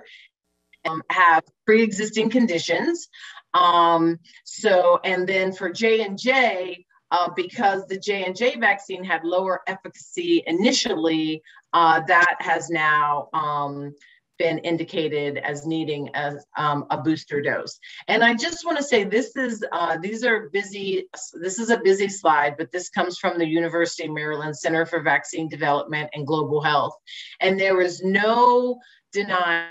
um, 0.86 1.02
have 1.10 1.44
pre-existing 1.66 2.30
conditions. 2.30 3.08
Um, 3.54 4.20
so, 4.44 5.00
and 5.06 5.26
then 5.26 5.54
for 5.54 5.72
J 5.72 6.04
and 6.04 6.18
J, 6.20 6.86
uh, 7.12 7.30
because 7.36 7.88
the 7.88 7.98
J&J 7.98 8.60
vaccine 8.60 9.04
had 9.04 9.24
lower 9.24 9.62
efficacy 9.66 10.44
initially, 10.46 11.42
uh, 11.74 12.02
that 12.08 12.36
has 12.40 12.70
now 12.70 13.30
um, 13.34 13.94
been 14.40 14.58
indicated 14.60 15.38
as 15.38 15.68
needing 15.68 16.10
as 16.16 16.44
um, 16.58 16.86
a 16.90 16.98
booster 16.98 17.42
dose. 17.42 17.78
And 18.08 18.24
I 18.24 18.34
just 18.34 18.66
want 18.66 18.78
to 18.78 18.84
say 18.84 19.04
this 19.04 19.36
is 19.36 19.64
uh, 19.72 19.98
these 20.02 20.24
are 20.24 20.50
busy. 20.50 21.08
This 21.40 21.60
is 21.60 21.70
a 21.70 21.78
busy 21.78 22.08
slide, 22.08 22.56
but 22.58 22.72
this 22.72 22.90
comes 22.90 23.20
from 23.20 23.38
the 23.38 23.48
University 23.48 24.08
of 24.08 24.14
Maryland 24.14 24.58
Center 24.58 24.86
for 24.86 25.02
Vaccine 25.02 25.48
Development 25.48 26.10
and 26.14 26.26
Global 26.26 26.62
Health, 26.62 26.96
and 27.40 27.60
there 27.60 27.82
is 27.82 28.02
no 28.02 28.80
denying. 29.14 29.68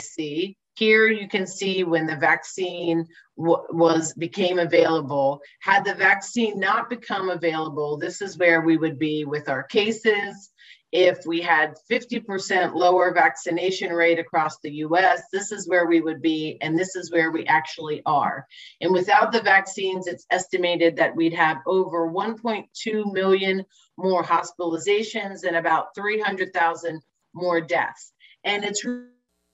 See 0.00 0.56
here 0.76 1.06
you 1.06 1.28
can 1.28 1.46
see 1.46 1.84
when 1.84 2.06
the 2.06 2.16
vaccine 2.16 3.06
was 3.36 4.12
became 4.14 4.58
available. 4.58 5.40
Had 5.60 5.84
the 5.84 5.94
vaccine 5.94 6.58
not 6.58 6.90
become 6.90 7.30
available, 7.30 7.96
this 7.96 8.20
is 8.20 8.38
where 8.38 8.60
we 8.60 8.76
would 8.76 8.98
be 8.98 9.24
with 9.24 9.48
our 9.48 9.62
cases 9.64 10.50
if 10.94 11.26
we 11.26 11.40
had 11.40 11.74
50% 11.90 12.72
lower 12.76 13.12
vaccination 13.12 13.92
rate 13.92 14.20
across 14.20 14.60
the 14.60 14.70
US, 14.74 15.22
this 15.32 15.50
is 15.50 15.68
where 15.68 15.86
we 15.86 16.00
would 16.00 16.22
be, 16.22 16.56
and 16.60 16.78
this 16.78 16.94
is 16.94 17.10
where 17.10 17.32
we 17.32 17.44
actually 17.46 18.00
are. 18.06 18.46
And 18.80 18.92
without 18.92 19.32
the 19.32 19.42
vaccines, 19.42 20.06
it's 20.06 20.24
estimated 20.30 20.94
that 20.96 21.16
we'd 21.16 21.34
have 21.34 21.58
over 21.66 22.08
1.2 22.08 23.12
million 23.12 23.64
more 23.96 24.22
hospitalizations 24.22 25.42
and 25.42 25.56
about 25.56 25.96
300,000 25.96 27.02
more 27.34 27.60
deaths. 27.60 28.12
And 28.44 28.64
it's 28.64 28.86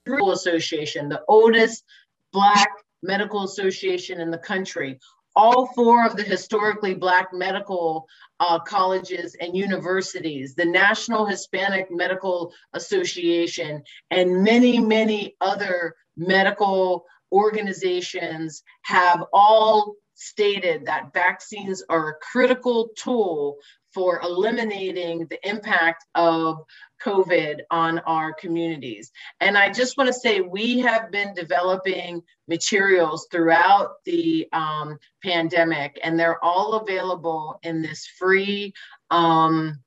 Association, 0.06 1.08
the 1.08 1.22
oldest 1.26 1.84
Black 2.32 2.68
medical 3.02 3.44
association 3.44 4.20
in 4.20 4.30
the 4.30 4.38
country, 4.38 4.98
all 5.36 5.66
four 5.74 6.06
of 6.06 6.16
the 6.16 6.22
historically 6.22 6.94
Black 6.94 7.28
medical 7.32 8.06
uh, 8.40 8.58
colleges 8.58 9.36
and 9.40 9.56
universities, 9.56 10.54
the 10.54 10.64
National 10.64 11.26
Hispanic 11.26 11.88
Medical 11.90 12.52
Association, 12.72 13.82
and 14.10 14.42
many, 14.42 14.78
many 14.78 15.36
other 15.40 15.94
medical 16.16 17.04
organizations 17.32 18.62
have 18.82 19.24
all 19.32 19.94
stated 20.14 20.84
that 20.86 21.14
vaccines 21.14 21.82
are 21.88 22.10
a 22.10 22.14
critical 22.20 22.90
tool 22.96 23.56
for 23.94 24.20
eliminating 24.22 25.26
the 25.30 25.48
impact 25.48 26.04
of 26.14 26.58
COVID 27.04 27.60
on 27.70 27.98
our 28.00 28.32
communities. 28.32 29.12
And 29.40 29.56
I 29.56 29.72
just 29.72 29.96
want 29.96 30.08
to 30.08 30.12
say 30.14 30.40
we 30.40 30.80
have 30.80 31.10
been 31.10 31.34
developing 31.34 32.22
materials 32.48 33.28
throughout 33.30 34.04
the 34.04 34.48
um, 34.52 34.98
pandemic, 35.22 35.98
and 36.02 36.18
they're 36.18 36.42
all 36.44 36.74
available 36.74 37.58
in 37.62 37.82
this 37.82 38.06
free 38.06 38.74
um, 39.10 39.80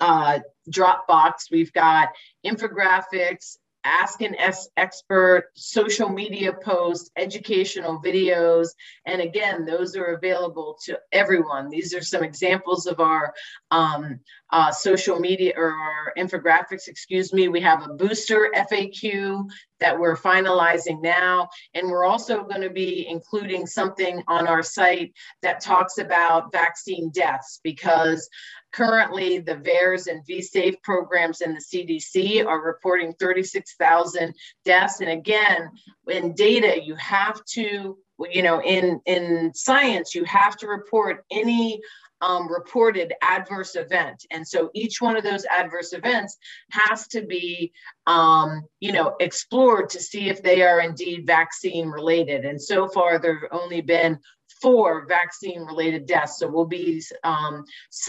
uh, 0.00 0.40
Dropbox. 0.70 1.50
We've 1.50 1.72
got 1.72 2.10
infographics, 2.44 3.56
ask 3.84 4.20
an 4.22 4.36
expert, 4.76 5.50
social 5.54 6.08
media 6.08 6.52
posts, 6.52 7.10
educational 7.16 8.00
videos. 8.00 8.68
And 9.06 9.20
again, 9.20 9.64
those 9.64 9.96
are 9.96 10.14
available 10.16 10.78
to 10.84 10.98
everyone. 11.12 11.68
These 11.68 11.94
are 11.94 12.02
some 12.02 12.22
examples 12.22 12.86
of 12.86 13.00
our 13.00 13.32
um, 13.70 14.20
uh, 14.50 14.70
social 14.70 15.18
media 15.18 15.52
or 15.56 15.72
our 15.72 16.12
infographics, 16.16 16.88
excuse 16.88 17.32
me. 17.32 17.48
We 17.48 17.60
have 17.60 17.84
a 17.84 17.94
booster 17.94 18.52
FAQ 18.54 19.48
that 19.80 19.98
we're 19.98 20.16
finalizing 20.16 21.00
now. 21.02 21.48
And 21.74 21.88
we're 21.88 22.04
also 22.04 22.42
going 22.44 22.62
to 22.62 22.70
be 22.70 23.06
including 23.08 23.66
something 23.66 24.22
on 24.26 24.48
our 24.48 24.62
site 24.62 25.12
that 25.42 25.60
talks 25.60 25.98
about 25.98 26.52
vaccine 26.52 27.10
deaths 27.10 27.60
because 27.62 28.28
currently 28.72 29.38
the 29.38 29.56
VAERS 29.56 30.06
and 30.06 30.24
VSafe 30.26 30.82
programs 30.82 31.40
in 31.40 31.54
the 31.54 31.60
CDC 31.60 32.46
are 32.46 32.60
reporting 32.60 33.14
36,000 33.18 34.34
deaths. 34.64 35.00
And 35.00 35.10
again, 35.10 35.70
in 36.08 36.34
data, 36.34 36.82
you 36.82 36.94
have 36.96 37.44
to, 37.52 37.98
you 38.30 38.42
know, 38.42 38.62
in, 38.62 39.00
in 39.06 39.52
science, 39.54 40.14
you 40.14 40.24
have 40.24 40.56
to 40.58 40.66
report 40.66 41.24
any 41.30 41.80
um, 42.20 42.50
reported 42.50 43.12
adverse 43.22 43.76
event. 43.76 44.26
And 44.30 44.46
so 44.46 44.70
each 44.74 45.00
one 45.00 45.16
of 45.16 45.22
those 45.22 45.44
adverse 45.44 45.92
events 45.92 46.36
has 46.72 47.06
to 47.08 47.22
be, 47.22 47.72
um, 48.06 48.62
you 48.80 48.92
know, 48.92 49.14
explored 49.20 49.90
to 49.90 50.00
see 50.00 50.28
if 50.28 50.42
they 50.42 50.62
are 50.62 50.80
indeed 50.80 51.26
vaccine 51.26 51.88
related. 51.88 52.44
And 52.44 52.60
so 52.60 52.88
far, 52.88 53.18
there 53.18 53.38
have 53.40 53.48
only 53.52 53.80
been 53.80 54.18
four 54.60 55.06
vaccine 55.06 55.62
related 55.62 56.06
deaths. 56.06 56.38
So 56.38 56.48
we'll 56.48 56.66
be 56.66 57.02
um, 57.24 57.64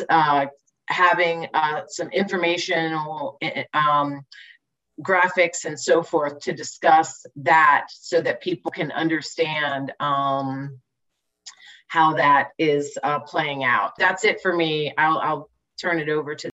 uh, 0.10 0.48
having 0.88 1.48
uh, 1.54 1.84
some 1.88 2.10
informational 2.10 3.38
um, 3.74 4.22
graphics 5.02 5.66
and 5.66 5.80
so 5.80 6.04
forth 6.04 6.40
to 6.42 6.54
discuss 6.54 7.26
that 7.38 7.88
so 7.90 8.22
that 8.22 8.42
people 8.42 8.72
can 8.72 8.92
understand 8.92 9.94
um, 10.00 10.80
how 11.88 12.14
that 12.14 12.50
is 12.58 12.98
uh, 13.04 13.20
playing 13.20 13.64
out. 13.64 13.94
That's 13.98 14.24
it 14.24 14.42
for 14.42 14.56
me. 14.56 14.94
I'll, 14.98 15.20
I'll 15.20 15.50
turn 15.80 16.00
it 16.00 16.10
over 16.10 16.36
to. 16.36 16.50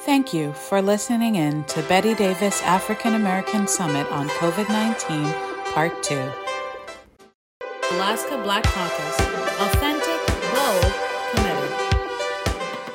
Thank 0.00 0.32
you 0.32 0.52
for 0.52 0.80
listening 0.80 1.34
in 1.34 1.64
to 1.64 1.80
Bettye 1.82 2.16
Davis 2.16 2.62
African 2.62 3.14
American 3.14 3.66
Summit 3.66 4.06
on 4.12 4.28
COVID 4.28 4.68
19, 4.68 5.72
Part 5.72 6.02
2. 6.02 6.45
Alaska 7.96 8.36
Black 8.36 8.62
Caucus 8.64 9.45